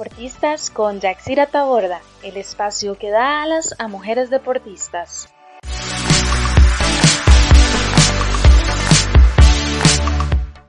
Deportistas 0.00 0.70
con 0.70 0.98
Yaxira 0.98 1.44
Taborda, 1.44 2.00
el 2.22 2.38
espacio 2.38 2.96
que 2.96 3.10
da 3.10 3.42
alas 3.42 3.74
a 3.78 3.86
mujeres 3.86 4.30
deportistas. 4.30 5.28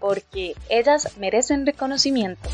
Porque 0.01 0.53
ellas 0.67 1.17
merecen 1.17 1.65
reconocimiento. 1.65 2.49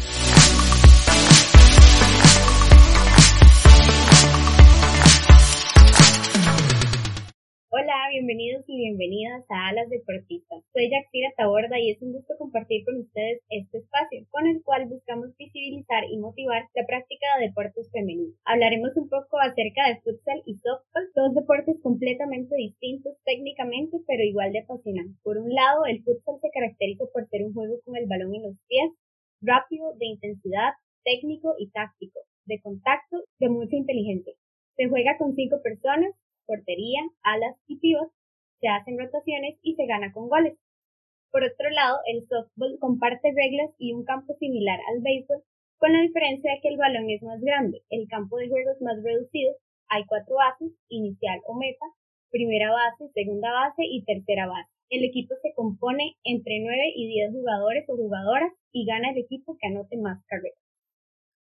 Bienvenidos 8.27 8.65
y 8.67 8.75
bienvenidas 8.75 9.45
a 9.47 9.69
Alas 9.69 9.87
Deportistas. 9.87 10.59
Soy 10.73 10.91
Yaxira 10.91 11.31
Taborda 11.37 11.79
y 11.79 11.91
es 11.91 12.01
un 12.01 12.11
gusto 12.11 12.35
compartir 12.37 12.83
con 12.83 12.99
ustedes 12.99 13.39
este 13.47 13.77
espacio, 13.77 14.27
con 14.31 14.45
el 14.47 14.61
cual 14.63 14.89
buscamos 14.89 15.31
visibilizar 15.37 16.03
y 16.11 16.17
motivar 16.17 16.67
la 16.75 16.85
práctica 16.85 17.25
de 17.39 17.47
deportes 17.47 17.89
femeninos. 17.89 18.35
Hablaremos 18.43 18.91
un 18.97 19.07
poco 19.07 19.39
acerca 19.39 19.87
de 19.87 20.01
futsal 20.03 20.43
y 20.45 20.55
softball, 20.55 21.07
dos 21.15 21.35
deportes 21.35 21.79
completamente 21.81 22.53
distintos 22.57 23.15
técnicamente, 23.23 23.95
pero 24.05 24.21
igual 24.21 24.51
de 24.51 24.59
apasionantes. 24.59 25.15
Por 25.23 25.37
un 25.37 25.47
lado, 25.47 25.85
el 25.85 26.03
futsal 26.03 26.35
se 26.41 26.51
caracteriza 26.51 27.05
por 27.13 27.29
ser 27.29 27.45
un 27.45 27.53
juego 27.53 27.79
con 27.85 27.95
el 27.95 28.07
balón 28.07 28.35
en 28.35 28.43
los 28.43 28.59
pies, 28.67 28.91
rápido, 29.39 29.95
de 29.95 30.05
intensidad, 30.05 30.75
técnico 31.05 31.55
y 31.57 31.69
táctico, 31.69 32.19
de 32.43 32.59
contacto, 32.59 33.23
de 33.39 33.47
mucha 33.47 33.77
inteligencia. 33.77 34.33
Se 34.75 34.89
juega 34.89 35.17
con 35.17 35.33
cinco 35.33 35.61
personas, 35.63 36.11
portería, 36.45 37.01
alas 37.23 37.55
y 37.67 37.77
pivot, 37.79 38.11
se 38.59 38.67
hacen 38.67 38.97
rotaciones 38.97 39.57
y 39.61 39.75
se 39.75 39.85
gana 39.85 40.11
con 40.13 40.29
goles. 40.29 40.57
Por 41.31 41.43
otro 41.43 41.69
lado, 41.69 41.99
el 42.05 42.27
softball 42.27 42.77
comparte 42.79 43.33
reglas 43.35 43.71
y 43.77 43.93
un 43.93 44.03
campo 44.03 44.33
similar 44.39 44.79
al 44.89 45.01
béisbol, 45.01 45.43
con 45.77 45.93
la 45.93 46.01
diferencia 46.01 46.51
de 46.51 46.61
que 46.61 46.69
el 46.69 46.77
balón 46.77 47.09
es 47.09 47.21
más 47.21 47.39
grande, 47.41 47.81
el 47.89 48.07
campo 48.07 48.37
de 48.37 48.49
juego 48.49 48.71
es 48.71 48.81
más 48.81 48.97
reducido, 49.03 49.53
hay 49.89 50.05
cuatro 50.05 50.35
bases, 50.35 50.71
inicial 50.89 51.39
o 51.45 51.53
meta, 51.53 51.85
primera 52.31 52.71
base, 52.71 53.11
segunda 53.13 53.51
base 53.51 53.83
y 53.85 54.03
tercera 54.03 54.47
base. 54.47 54.69
El 54.89 55.03
equipo 55.03 55.35
se 55.41 55.53
compone 55.53 56.15
entre 56.23 56.59
9 56.59 56.93
y 56.95 57.07
10 57.07 57.33
jugadores 57.33 57.85
o 57.89 57.95
jugadoras 57.95 58.51
y 58.71 58.85
gana 58.85 59.11
el 59.11 59.17
equipo 59.17 59.57
que 59.59 59.67
anote 59.67 59.97
más 59.97 60.23
carreras. 60.25 60.59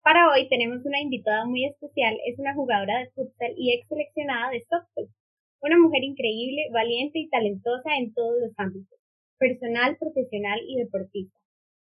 Para 0.03 0.31
hoy 0.31 0.47
tenemos 0.49 0.85
una 0.85 0.99
invitada 0.99 1.45
muy 1.45 1.65
especial, 1.65 2.17
es 2.25 2.37
una 2.37 2.53
jugadora 2.53 2.99
de 2.99 3.09
futsal 3.11 3.53
y 3.57 3.73
ex 3.73 3.87
seleccionada 3.87 4.51
de 4.51 4.65
softball. 4.69 5.09
Una 5.61 5.77
mujer 5.79 6.03
increíble, 6.03 6.69
valiente 6.71 7.19
y 7.19 7.29
talentosa 7.29 7.97
en 7.97 8.13
todos 8.13 8.35
los 8.39 8.51
ámbitos, 8.57 8.99
personal, 9.39 9.97
profesional 9.97 10.59
y 10.67 10.77
deportista. 10.77 11.37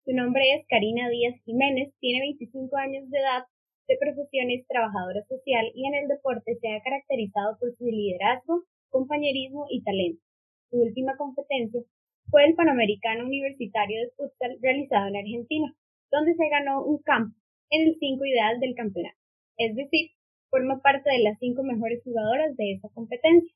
Su 0.05 0.13
nombre 0.13 0.43
es 0.53 0.67
Karina 0.67 1.09
Díaz 1.09 1.35
Jiménez, 1.45 1.93
tiene 1.99 2.19
25 2.21 2.75
años 2.77 3.09
de 3.09 3.19
edad, 3.19 3.45
de 3.87 3.97
profesión 3.97 4.51
es 4.51 4.67
trabajadora 4.67 5.23
social 5.27 5.71
y 5.73 5.87
en 5.87 5.95
el 5.95 6.07
deporte 6.07 6.57
se 6.61 6.69
ha 6.69 6.81
caracterizado 6.81 7.57
por 7.59 7.75
su 7.75 7.85
liderazgo, 7.85 8.63
compañerismo 8.89 9.65
y 9.69 9.81
talento. 9.83 10.21
Su 10.69 10.81
última 10.81 11.15
competencia 11.17 11.81
fue 12.29 12.45
el 12.45 12.55
Panamericano 12.55 13.25
Universitario 13.25 14.01
de 14.01 14.11
Futsal 14.15 14.57
realizado 14.61 15.07
en 15.07 15.17
Argentina, 15.17 15.75
donde 16.11 16.35
se 16.35 16.49
ganó 16.49 16.83
un 16.83 16.99
campo 16.99 17.35
en 17.69 17.87
el 17.87 17.95
5 17.99 18.25
ideal 18.25 18.59
del 18.59 18.75
campeonato, 18.75 19.17
es 19.57 19.75
decir, 19.75 20.11
forma 20.53 20.79
parte 20.81 21.09
de 21.09 21.23
las 21.23 21.39
cinco 21.39 21.63
mejores 21.63 22.03
jugadoras 22.03 22.55
de 22.55 22.73
esa 22.73 22.87
competencia. 22.93 23.51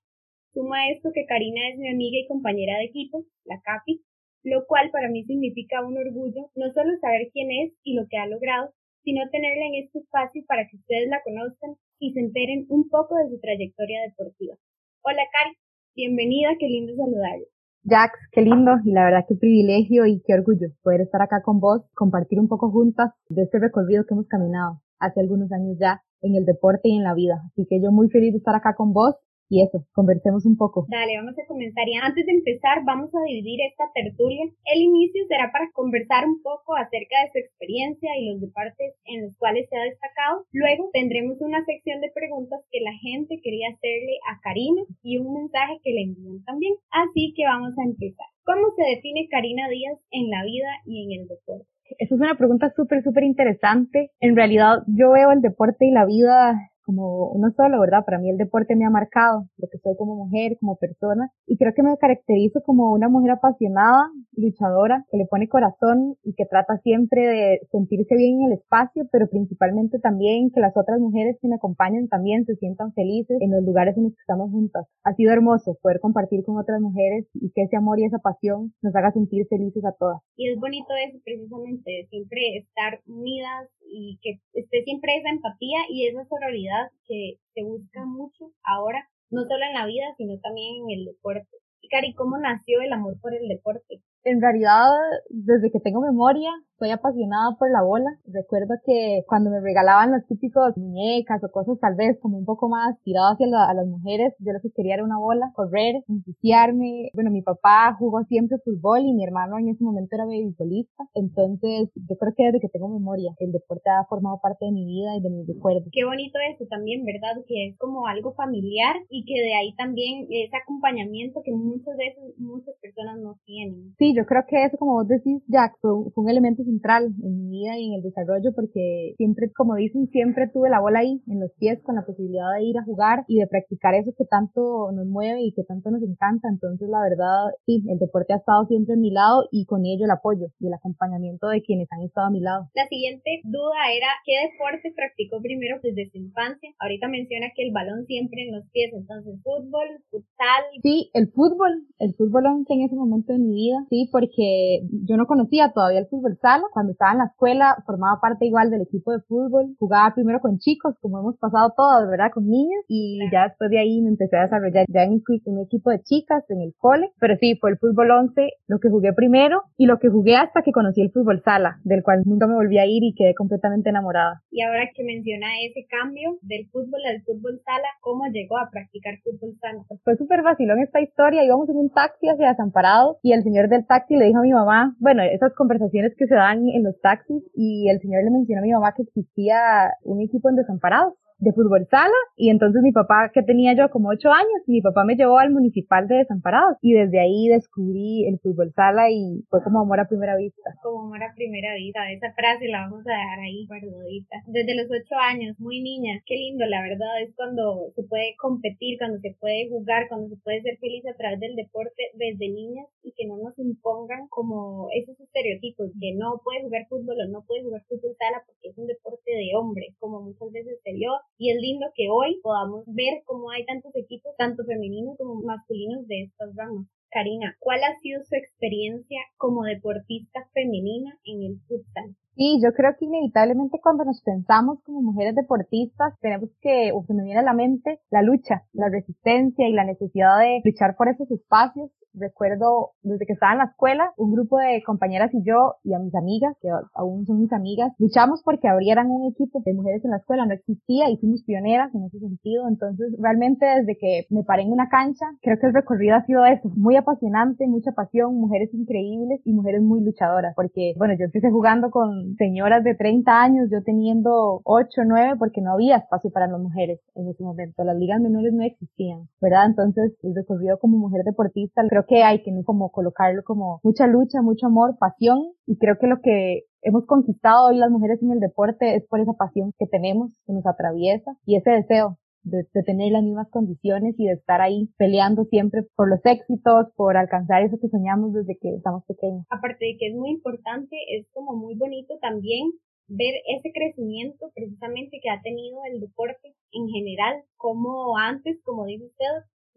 Suma 0.52 0.90
esto 0.90 1.12
que 1.14 1.28
Karina 1.28 1.70
es 1.70 1.78
mi 1.78 1.90
amiga 1.94 2.17
y 2.17 2.26
compañera 2.26 2.80
de 2.80 2.86
equipo, 2.86 3.23
la 3.45 3.62
CAPI, 3.62 4.02
lo 4.44 4.66
cual 4.66 4.90
para 4.90 5.08
mí 5.08 5.23
significa 5.25 5.86
un 5.86 5.95
orgullo 5.95 6.50
no 6.56 6.73
solo 6.73 6.98
saber 7.00 7.30
quién 7.31 7.52
es 7.52 7.73
y 7.84 7.94
lo 7.94 8.08
que 8.09 8.18
ha 8.18 8.25
logrado, 8.25 8.73
sino 9.03 9.30
tenerla 9.30 9.68
en 9.68 9.86
este 9.86 10.00
espacio 10.00 10.42
para 10.48 10.66
que 10.68 10.78
ustedes 10.78 11.08
la 11.08 11.22
conozcan 11.22 11.75
y 12.00 12.13
se 12.13 12.19
enteren 12.19 12.66
un 12.69 12.90
poco 12.90 13.16
de 13.18 13.29
su 13.29 13.40
trayectoria 13.40 14.02
deportiva. 14.02 14.56
Hola 15.03 15.22
Cari, 15.31 15.56
bienvenida, 15.96 16.50
qué 16.58 16.66
lindo 16.66 16.96
saludarla. 16.96 17.46
Jax, 17.85 18.18
qué 18.31 18.41
lindo 18.41 18.72
y 18.84 18.91
la 18.91 19.06
verdad 19.06 19.25
qué 19.29 19.35
privilegio 19.35 20.08
y 20.08 20.24
qué 20.25 20.34
orgullo 20.34 20.69
poder 20.81 21.02
estar 21.02 21.22
acá 21.22 21.44
con 21.44 21.59
vos, 21.59 21.85
compartir 21.94 22.40
un 22.40 22.47
poco 22.47 22.72
juntas 22.72 23.12
de 23.29 23.44
este 23.44 23.59
recorrido 23.59 24.03
que 24.08 24.16
hemos 24.16 24.28
caminado 24.28 24.81
hace 25.00 25.22
algunos 25.22 25.52
años 25.52 25.78
ya 25.79 26.02
en 26.22 26.35
el 26.35 26.45
deporte 26.45 26.89
y 26.89 26.97
en 26.97 27.03
la 27.03 27.13
vida. 27.13 27.41
Así 27.47 27.66
que 27.69 27.81
yo 27.81 27.91
muy 27.91 28.09
feliz 28.09 28.31
de 28.31 28.38
estar 28.39 28.55
acá 28.55 28.75
con 28.75 28.94
vos 28.94 29.16
y 29.50 29.63
eso, 29.63 29.79
conversemos 29.94 30.45
un 30.45 30.57
poco. 30.57 30.85
Dale, 30.89 31.16
vamos 31.16 31.35
a 31.39 31.47
comenzar. 31.47 31.88
Y 31.88 31.95
antes 31.95 32.25
de 32.25 32.33
empezar, 32.33 32.83
vamos 32.83 33.16
a 33.16 33.23
dividir 33.23 33.61
esta 33.63 33.88
tertulia. 33.95 34.44
El 34.66 34.81
inicio 34.81 35.23
será 35.28 35.51
para 35.51 35.72
conversar 35.72 36.28
un 36.28 36.41
poco 36.44 36.75
acerca 36.75 37.23
de 37.23 37.31
su 37.31 37.38
experiencia 37.39 38.11
y 38.19 38.28
los 38.28 38.41
deportes 38.41 39.00
en 39.05 39.23
los 39.23 39.38
cuales 39.38 39.69
se 39.69 39.78
ha 39.78 39.88
destacado. 39.88 40.44
Luego 40.51 40.89
tendremos 40.91 41.39
una 41.39 41.63
sección 41.63 42.01
de 42.01 42.11
preguntas 42.11 42.59
que 42.72 42.81
la 42.81 42.91
gente 42.99 43.39
quería 43.41 43.72
hacerle 43.72 44.19
a 44.28 44.39
Karina 44.44 44.84
y 45.01 45.17
un 45.17 45.34
mensaje 45.34 45.79
que 45.81 45.95
le 45.95 46.11
envían 46.11 46.44
también. 46.44 46.75
Así 46.91 47.34
que 47.35 47.47
vamos 47.47 47.72
a 47.79 47.88
empezar. 47.88 48.28
¿Cómo 48.44 48.75
se 48.75 48.84
define 48.84 49.31
Karina 49.31 49.69
Díaz 49.69 49.99
en 50.11 50.29
la 50.29 50.44
vida 50.44 50.72
y 50.85 51.07
en 51.07 51.22
el 51.22 51.28
deporte? 51.28 51.77
Esa 51.98 52.16
es 52.16 52.22
una 52.22 52.36
pregunta 52.36 52.72
súper, 52.75 53.03
súper 53.03 53.24
interesante. 53.24 54.12
En 54.20 54.36
realidad, 54.36 54.84
yo 54.88 55.12
veo 55.12 55.31
el 55.31 55.42
deporte 55.42 55.86
y 55.86 55.92
la 55.92 56.06
vida 56.06 56.72
como 56.88 57.28
uno 57.31 57.52
solo, 57.52 57.81
¿verdad? 57.81 58.06
Para 58.06 58.18
mí 58.18 58.30
el 58.30 58.38
deporte 58.38 58.78
me 58.78 58.86
ha 58.86 58.90
marcado 58.90 59.44
lo 59.58 59.68
que 59.68 59.78
soy 59.80 59.96
como 59.98 60.16
mujer, 60.16 60.58
como 60.59 60.78
persona, 60.78 61.30
y 61.46 61.58
creo 61.58 61.74
que 61.75 61.84
me 61.84 61.98
caracterizo 61.98 62.62
como 62.62 62.94
una 62.94 63.09
mujer 63.09 63.31
apasionada, 63.31 64.09
luchadora, 64.31 65.03
que 65.12 65.18
le 65.18 65.26
pone 65.26 65.50
corazón 65.50 66.16
y 66.24 66.34
que 66.34 66.46
trata 66.46 66.78
siempre 66.84 67.28
de 67.28 67.59
sentirse 67.72 68.16
bien 68.16 68.40
en 68.40 68.47
el 68.47 68.53
espacio, 68.53 69.03
pero 69.12 69.28
principalmente 69.28 70.00
también 70.00 70.50
que 70.50 70.62
las 70.62 70.78
otras 70.78 71.00
mujeres 71.00 71.38
que 71.42 71.50
me 71.50 71.56
acompañan 71.56 72.08
también 72.08 72.46
se 72.46 72.56
sientan 72.56 72.94
felices 72.94 73.38
en 73.42 73.52
los 73.52 73.64
lugares 73.64 73.97
en 73.97 74.03
los 74.03 74.14
que 74.14 74.22
estamos 74.22 74.50
juntas. 74.52 74.88
Ha 75.03 75.14
sido 75.14 75.34
hermoso 75.34 75.78
poder 75.81 76.00
compartir 76.00 76.46
con 76.46 76.58
otras 76.58 76.80
mujeres 76.80 77.28
y 77.34 77.52
que 77.52 77.64
ese 77.64 77.76
amor 77.76 78.00
y 78.00 78.06
esa 78.06 78.20
pasión 78.20 78.72
nos 78.81 78.96
haga 78.96 79.12
sentir 79.12 79.46
felices 79.50 79.84
a 79.84 79.92
todas. 79.92 80.22
Y 80.38 80.50
es 80.50 80.58
bonito 80.58 80.94
eso 81.06 81.20
precisamente, 81.26 82.08
siempre 82.09 82.40
estar 82.64 83.02
unidas 83.08 83.68
y 83.90 84.20
que 84.22 84.40
esté 84.53 84.84
siempre 84.84 85.18
esa 85.18 85.30
empatía 85.30 85.80
y 85.90 86.08
esa 86.08 86.24
sororidad 86.26 86.77
que 87.08 87.40
se 87.54 87.64
busca 87.64 88.06
mucho 88.06 88.52
ahora, 88.64 89.08
no 89.30 89.44
solo 89.44 89.64
en 89.66 89.74
la 89.74 89.86
vida, 89.86 90.06
sino 90.18 90.40
también 90.40 90.76
en 90.84 91.00
el 91.00 91.06
deporte. 91.06 91.58
Y 91.82 91.90
Cari, 91.90 92.14
¿cómo 92.14 92.38
nació 92.38 92.82
el 92.82 92.94
amor 92.94 93.20
por 93.22 93.34
el 93.34 93.48
deporte? 93.48 94.02
En 94.23 94.41
realidad, 94.41 94.88
desde 95.29 95.72
que 95.72 95.79
tengo 95.79 96.01
memoria, 96.01 96.50
soy 96.78 96.91
apasionada 96.91 97.55
por 97.57 97.72
la 97.72 97.81
bola. 97.81 98.09
Recuerdo 98.25 98.75
que 98.85 99.23
cuando 99.28 99.50
me 99.50 99.61
regalaban 99.61 100.11
los 100.11 100.25
típicos 100.28 100.78
muñecas 100.78 101.44
o 101.44 101.51
cosas 101.51 101.79
tal 101.79 101.95
vez 101.95 102.17
como 102.22 102.38
un 102.38 102.45
poco 102.45 102.69
más 102.69 103.01
tiradas 103.03 103.33
hacia 103.33 103.47
a 103.47 103.73
las 103.73 103.88
mujeres, 103.88 104.33
yo 104.39 104.53
lo 104.53 104.59
que 104.61 104.72
quería 104.72 104.95
era 104.95 105.03
una 105.03 105.17
bola, 105.17 105.51
correr, 105.55 106.03
ensuciarme. 106.07 107.09
Bueno, 107.13 107.31
mi 107.31 107.41
papá 107.41 107.95
jugó 107.97 108.23
siempre 108.25 108.57
fútbol 108.63 109.01
y 109.01 109.13
mi 109.13 109.23
hermano 109.23 109.57
en 109.57 109.69
ese 109.69 109.83
momento 109.83 110.16
era 110.16 110.25
beisbolista. 110.25 111.03
Entonces, 111.16 111.89
yo 111.95 112.16
creo 112.17 112.34
que 112.35 112.45
desde 112.45 112.59
que 112.59 112.69
tengo 112.69 112.89
memoria, 112.89 113.34
el 113.39 113.51
deporte 113.51 113.89
ha 113.89 114.05
formado 114.05 114.39
parte 114.41 114.66
de 114.66 114.72
mi 114.72 114.85
vida 114.85 115.16
y 115.17 115.22
de 115.22 115.29
mis 115.29 115.47
recuerdos. 115.47 115.89
Qué 115.91 116.05
bonito 116.05 116.38
eso 116.53 116.66
también, 116.69 117.03
¿verdad? 117.05 117.41
Que 117.47 117.69
es 117.69 117.78
como 117.78 118.05
algo 118.05 118.34
familiar 118.34 118.95
y 119.09 119.25
que 119.25 119.41
de 119.41 119.55
ahí 119.55 119.73
también 119.75 120.28
ese 120.29 120.55
acompañamiento 120.55 121.41
que 121.44 121.53
muchas 121.53 121.97
veces 121.97 122.38
muchas 122.38 122.75
personas 122.81 123.17
no 123.19 123.38
tienen. 123.45 123.95
Yo 124.16 124.25
creo 124.25 124.44
que 124.47 124.63
eso, 124.63 124.78
como 124.78 124.94
vos 124.94 125.07
decís, 125.07 125.41
Jack, 125.47 125.78
fue 125.81 125.91
fue 126.13 126.23
un 126.23 126.29
elemento 126.29 126.63
central 126.63 127.13
en 127.23 127.38
mi 127.38 127.59
vida 127.59 127.78
y 127.78 127.88
en 127.88 127.94
el 127.94 128.01
desarrollo 128.01 128.51
porque 128.56 129.13
siempre, 129.18 129.51
como 129.53 129.75
dicen, 129.75 130.07
siempre 130.09 130.50
tuve 130.51 130.69
la 130.69 130.81
bola 130.81 131.00
ahí 131.00 131.22
en 131.28 131.40
los 131.40 131.51
pies 131.59 131.81
con 131.84 131.95
la 131.95 132.06
posibilidad 132.06 132.53
de 132.57 132.63
ir 132.63 132.78
a 132.78 132.84
jugar 132.84 133.23
y 133.28 133.40
de 133.40 133.47
practicar 133.47 133.94
eso 133.96 134.12
que 134.17 134.25
tanto 134.25 134.91
nos 134.91 135.06
mueve 135.06 135.41
y 135.44 135.53
que 135.53 135.63
tanto 135.63 135.91
nos 135.91 136.01
encanta. 136.01 136.50
Entonces, 136.50 136.90
la 136.90 137.01
verdad, 137.01 137.53
sí, 137.66 137.84
el 137.88 138.00
deporte 138.00 138.34
ha 138.34 138.38
estado 138.38 138.66
siempre 138.66 138.96
a 138.96 138.97
mi 138.97 139.12
lado 139.12 139.47
y 139.51 139.66
con 139.66 139.85
ello 139.85 140.05
el 140.05 140.11
apoyo 140.11 140.47
y 140.59 140.67
el 140.67 140.73
acompañamiento 140.73 141.47
de 141.47 141.61
quienes 141.61 141.87
han 141.91 142.02
estado 142.02 142.28
a 142.28 142.32
mi 142.32 142.41
lado. 142.41 142.70
La 142.76 142.87
siguiente 142.87 143.41
duda 143.43 143.93
era, 143.96 144.08
¿qué 144.26 144.34
deporte 144.49 144.93
practicó 144.96 145.41
primero 145.41 145.79
desde 145.84 146.09
su 146.09 146.17
infancia? 146.17 146.70
Ahorita 146.79 147.08
menciona 147.08 147.47
que 147.55 147.66
el 147.66 147.73
balón 147.73 148.05
siempre 148.05 148.43
en 148.43 148.55
los 148.55 148.66
pies, 148.72 148.91
entonces 148.93 149.40
fútbol, 149.43 150.02
futsal. 150.09 150.64
Sí, 150.82 151.09
el 151.14 151.32
fútbol, 151.32 151.85
el 151.99 152.14
fútbol 152.16 152.46
en 152.70 152.82
ese 152.82 152.96
momento 152.96 153.34
de 153.34 153.40
mi 153.40 153.53
vida, 153.53 153.85
sí, 153.90 153.97
porque 154.11 154.82
yo 155.05 155.17
no 155.17 155.26
conocía 155.26 155.72
todavía 155.73 155.99
el 155.99 156.08
fútbol 156.08 156.38
sala. 156.41 156.64
Cuando 156.73 156.91
estaba 156.91 157.14
en 157.14 157.17
la 157.20 157.26
escuela 157.26 157.78
formaba 157.85 158.20
parte 158.22 158.46
igual 158.46 158.70
del 158.70 158.82
equipo 158.82 159.11
de 159.11 159.22
fútbol. 159.22 159.76
Jugaba 159.79 160.14
primero 160.14 160.40
con 160.40 160.59
chicos, 160.59 160.96
como 161.02 161.20
hemos 161.20 161.38
pasado 161.38 161.73
todos, 161.76 162.09
¿verdad? 162.09 162.32
Con 162.34 162.47
niños. 162.47 162.84
Y 162.88 163.20
ya 163.32 163.47
después 163.47 163.70
de 163.70 163.79
ahí 163.79 164.02
me 164.02 164.09
empecé 164.09 164.38
a 164.38 164.44
desarrollar 164.44 164.85
ya 164.88 165.03
en 165.03 165.22
un 165.46 165.59
equipo 165.66 165.90
de 165.90 166.02
chicas 166.03 166.44
en 166.49 166.61
el 166.61 166.73
cole. 166.78 167.09
Pero 167.20 167.35
sí, 167.40 167.58
fue 167.59 167.72
el 167.72 167.78
fútbol 167.78 168.11
11 168.11 168.49
lo 168.67 168.79
que 168.79 168.90
jugué 168.90 169.14
primero 169.14 169.64
y 169.78 169.85
lo 169.85 169.99
que 169.99 170.09
jugué 170.09 170.35
hasta 170.35 170.61
que 170.61 170.72
conocí 170.72 171.02
el 171.02 171.11
fútbol 171.11 171.41
sala, 171.44 171.79
del 171.84 172.03
cual 172.03 172.23
nunca 172.26 172.47
me 172.47 172.55
volví 172.55 172.78
a 172.78 172.85
ir 172.85 173.03
y 173.03 173.14
quedé 173.16 173.34
completamente 173.34 173.90
enamorada. 173.90 174.41
Y 174.52 174.61
ahora 174.61 174.90
que 174.94 175.03
menciona 175.03 175.47
ese 175.66 175.85
cambio 175.88 176.38
del 176.41 176.67
fútbol 176.70 177.02
al 177.05 177.22
fútbol 177.23 177.61
sala, 177.66 177.88
¿cómo 178.02 178.26
llegó 178.28 178.58
a 178.58 178.70
practicar 178.70 179.16
fútbol 179.23 179.55
sala? 179.59 179.84
Fue 180.03 180.16
súper 180.17 180.44
vacilón 180.44 180.79
esta 180.79 181.02
historia. 181.02 181.44
Íbamos 181.44 181.70
en 181.70 181.78
un 181.78 181.90
taxi 181.90 182.28
hacia 182.28 182.49
Desamparado 182.49 183.17
y 183.23 183.34
el 183.34 183.44
señor 183.44 183.70
del 183.70 183.85
taxi 183.87 184.16
le 184.16 184.25
dijo 184.25 184.39
a 184.39 184.43
mi 184.43 184.51
mamá, 184.51 184.95
bueno, 184.99 185.23
esas 185.23 185.53
conversaciones 185.53 186.13
que 186.17 186.28
se 186.28 186.35
dan 186.35 186.67
en 186.69 186.84
los 186.84 186.99
taxis 187.01 187.43
y 187.55 187.89
el 187.89 187.99
señor 187.99 188.23
le 188.23 188.31
mencionó 188.31 188.61
a 188.61 188.66
mi 188.66 188.72
mamá 188.72 188.93
que 188.93 189.03
existía 189.03 189.93
un 190.03 190.22
equipo 190.22 190.49
en 190.49 190.55
desamparados 190.55 191.13
de 191.39 191.53
fútbol 191.53 191.87
sala 191.89 192.17
y 192.35 192.49
entonces 192.49 192.81
mi 192.81 192.91
papá, 192.91 193.31
que 193.34 193.43
tenía 193.43 193.75
yo 193.75 193.89
como 193.89 194.09
ocho 194.09 194.29
años, 194.31 194.61
mi 194.66 194.81
papá 194.81 195.03
me 195.03 195.16
llevó 195.16 195.37
al 195.37 195.51
municipal 195.51 196.07
de 196.07 196.17
Desamparados 196.17 196.78
y 196.81 196.93
desde 196.93 197.19
ahí 197.19 197.47
descubrí 197.47 198.28
el 198.28 198.39
fútbol 198.39 198.73
sala 198.73 199.09
y 199.11 199.45
fue 199.49 199.63
como 199.63 199.81
amor 199.81 199.99
a 199.99 200.07
primera 200.07 200.35
vista. 200.35 200.73
Como 200.81 201.05
amor 201.05 201.23
a 201.23 201.34
primera 201.35 201.75
vista, 201.75 202.11
esa 202.11 202.34
frase 202.34 202.67
la 202.67 202.89
vamos 202.89 203.05
a 203.05 203.11
dejar 203.11 203.39
ahí 203.39 203.67
guardadita. 203.67 204.37
Desde 204.47 204.75
los 204.75 204.87
ocho 204.89 205.16
años, 205.16 205.59
muy 205.59 205.81
niña, 205.81 206.22
qué 206.25 206.35
lindo, 206.35 206.66
la 206.66 206.81
verdad, 206.81 207.22
es 207.22 207.35
cuando 207.35 207.91
se 207.95 208.03
puede 208.03 208.35
competir, 208.37 208.97
cuando 208.97 209.19
se 209.19 209.35
puede 209.39 209.69
jugar, 209.69 210.07
cuando 210.09 210.29
se 210.29 210.41
puede 210.41 210.61
ser 210.61 210.78
feliz 210.78 211.05
a 211.05 211.17
través 211.17 211.39
del 211.39 211.55
deporte 211.55 212.11
desde 212.13 212.49
niñas 212.49 212.87
y 213.03 213.13
que 213.13 213.28
no 213.28 213.37
nos 213.37 213.57
impongan 213.59 214.28
como 214.29 214.89
esos 214.93 215.19
estereotipos 215.19 215.91
que 215.99 216.16
no 216.16 216.41
puede 216.43 216.63
jugar 216.63 216.87
fútbol 216.89 217.17
o 217.22 217.28
no 217.29 217.45
puede 217.45 217.63
jugar 217.63 217.84
fútbol 217.87 218.16
sala 218.17 218.41
porque 218.45 218.69
es 218.69 218.78
un 218.78 218.87
deporte 218.87 219.31
de 219.31 219.55
hombre, 219.55 219.93
como 219.99 220.22
muchas 220.22 220.51
veces 220.51 220.79
se 220.84 220.93
vio 220.93 221.11
y 221.37 221.51
es 221.51 221.61
lindo 221.61 221.87
que 221.95 222.09
hoy 222.09 222.39
podamos 222.41 222.84
ver 222.87 223.22
cómo 223.25 223.51
hay 223.51 223.66
tantos 223.66 223.95
equipos, 223.95 224.35
tanto 224.37 224.63
femeninos 224.66 225.17
como 225.17 225.41
masculinos 225.41 226.07
de 226.07 226.23
estas 226.23 226.55
ramas. 226.55 226.87
Karina, 227.09 227.55
¿cuál 227.59 227.84
ha 227.84 227.95
sido 227.99 228.23
su 228.23 228.35
experiencia 228.35 229.19
como 229.37 229.63
deportista 229.63 230.49
femenina 230.53 231.17
en 231.23 231.43
el 231.43 231.59
futsal? 231.67 232.16
Sí, 232.37 232.59
yo 232.63 232.72
creo 232.73 232.91
que 232.99 233.05
inevitablemente 233.05 233.79
cuando 233.81 234.05
nos 234.05 234.22
pensamos 234.22 234.79
como 234.84 235.01
mujeres 235.01 235.34
deportistas 235.34 236.13
tenemos 236.22 236.51
que, 236.61 236.91
o 236.93 237.03
se 237.03 237.16
me 237.16 237.23
viene 237.23 237.39
a 237.39 237.43
la 237.43 237.53
mente, 237.53 237.99
la 238.11 238.22
lucha, 238.22 238.61
la 238.73 238.89
resistencia 238.89 239.67
y 239.67 239.73
la 239.73 239.85
necesidad 239.85 240.37
de 240.39 240.61
luchar 240.63 240.95
por 240.95 241.09
esos 241.09 241.29
espacios. 241.31 241.89
Recuerdo 242.19 242.91
desde 243.03 243.28
que 243.28 243.34
estaba 243.34 243.51
en 243.51 243.59
la 243.59 243.66
escuela, 243.66 244.11
un 244.17 244.34
grupo 244.34 244.57
de 244.57 244.81
compañeras 244.84 245.31
y 245.35 245.43
yo 245.43 245.75
y 245.84 245.93
a 245.93 245.99
mis 245.99 246.16
amigas, 246.16 246.55
que 246.61 246.69
aún 246.95 247.28
son 247.28 247.39
mis 247.39 247.53
amigas, 247.53 247.91
luchamos 247.99 248.41
porque 248.43 248.67
abrieran 248.67 249.11
un 249.11 249.31
equipo 249.31 249.61
de 249.63 249.73
mujeres 249.75 250.03
en 250.03 250.11
la 250.11 250.17
escuela, 250.17 250.45
no 250.47 250.53
existía 250.53 251.11
y 251.11 251.17
fuimos 251.17 251.43
pioneras 251.43 251.93
en 251.93 252.05
ese 252.05 252.17
sentido, 252.19 252.67
entonces 252.67 253.13
realmente 253.19 253.67
desde 253.67 253.97
que 253.99 254.25
me 254.31 254.43
paré 254.43 254.63
en 254.63 254.72
una 254.72 254.89
cancha, 254.89 255.25
creo 255.41 255.59
que 255.59 255.67
el 255.67 255.75
recorrido 255.75 256.15
ha 256.15 256.25
sido 256.25 256.43
eso, 256.45 256.69
muy 256.75 256.95
apasionante, 256.95 257.67
mucha 257.67 257.91
pasión, 257.91 258.34
mujeres 258.36 258.74
increíbles 258.74 259.39
y 259.45 259.53
mujeres 259.53 259.84
muy 259.84 260.01
luchadoras, 260.01 260.55
porque 260.55 260.95
bueno, 260.98 261.13
yo 261.19 261.25
empecé 261.25 261.51
jugando 261.51 261.91
con 261.91 262.26
señoras 262.38 262.84
de 262.84 262.96
30 262.96 263.32
años, 263.32 263.70
yo 263.72 263.84
teniendo 263.84 264.62
8, 264.63 265.01
9, 265.06 265.36
porque 265.39 265.62
no 265.62 265.74
había 265.74 265.98
espacio 265.98 266.32
para 266.32 266.48
las 266.48 266.60
mujeres 266.60 267.00
en 267.15 267.27
ese 267.29 267.44
momento, 267.44 267.84
las 267.84 267.98
ligas 267.98 268.20
menores 268.20 268.53
no 268.53 268.63
existían, 268.63 269.29
¿verdad? 269.41 269.68
Entonces 269.68 270.18
el 270.24 270.36
recorrido 270.36 270.79
como 270.79 270.98
mujer 270.98 271.24
deportista, 271.24 271.84
creo 271.88 272.06
que 272.08 272.24
hay 272.24 272.41
que 272.44 272.51
como 272.65 272.91
colocarlo 272.91 273.44
como 273.44 273.79
mucha 273.84 274.08
lucha, 274.08 274.41
mucho 274.41 274.68
amor, 274.68 274.98
pasión 274.98 275.39
y 275.65 275.77
creo 275.77 275.98
que 276.00 276.08
lo 276.08 276.22
que 276.22 276.63
hemos 276.82 277.06
conquistado 277.06 277.68
hoy 277.68 277.77
las 277.77 277.91
mujeres 277.91 278.22
en 278.22 278.32
el 278.32 278.39
deporte 278.39 278.96
es 278.96 279.06
por 279.08 279.20
esa 279.20 279.34
pasión 279.34 279.74
que 279.77 279.86
tenemos, 279.88 280.32
que 280.46 280.53
nos 280.53 280.65
atraviesa 280.65 281.32
y 281.46 281.56
ese 281.56 281.72
deseo 281.72 282.18
de, 282.50 282.84
tener 282.84 283.12
las 283.12 283.24
mismas 283.24 283.50
condiciones 283.50 284.15
y 284.17 284.25
de 284.25 284.34
estar 284.34 284.62
ahí 284.62 284.89
peleando 284.98 285.46
siempre 285.46 285.84
por 285.96 286.10
los 286.10 286.20
éxitos, 286.24 286.88
por 286.96 287.17
alcanzar 287.17 287.63
eso 287.63 287.77
que 287.79 287.89
soñamos 287.89 288.34
desde 288.34 288.58
que 288.58 288.75
estamos 288.75 289.03
pequeños. 289.05 289.46
Aparte 289.50 289.86
de 289.86 289.98
que 289.98 290.08
es 290.08 290.15
muy 290.15 290.32
importante, 290.32 290.96
es 291.17 291.27
como 291.34 291.55
muy 291.55 291.75
bonito 291.75 292.17
también 292.22 292.72
ver 293.08 293.36
ese 293.58 293.72
crecimiento 293.72 294.51
precisamente 294.53 295.20
que 295.22 295.29
ha 295.29 295.41
tenido 295.41 295.79
el 295.91 296.00
deporte 296.00 296.55
en 296.72 296.88
general, 296.88 297.44
como 297.55 298.17
antes, 298.17 298.60
como 298.63 298.86
dice 298.86 299.05
usted, 299.05 299.25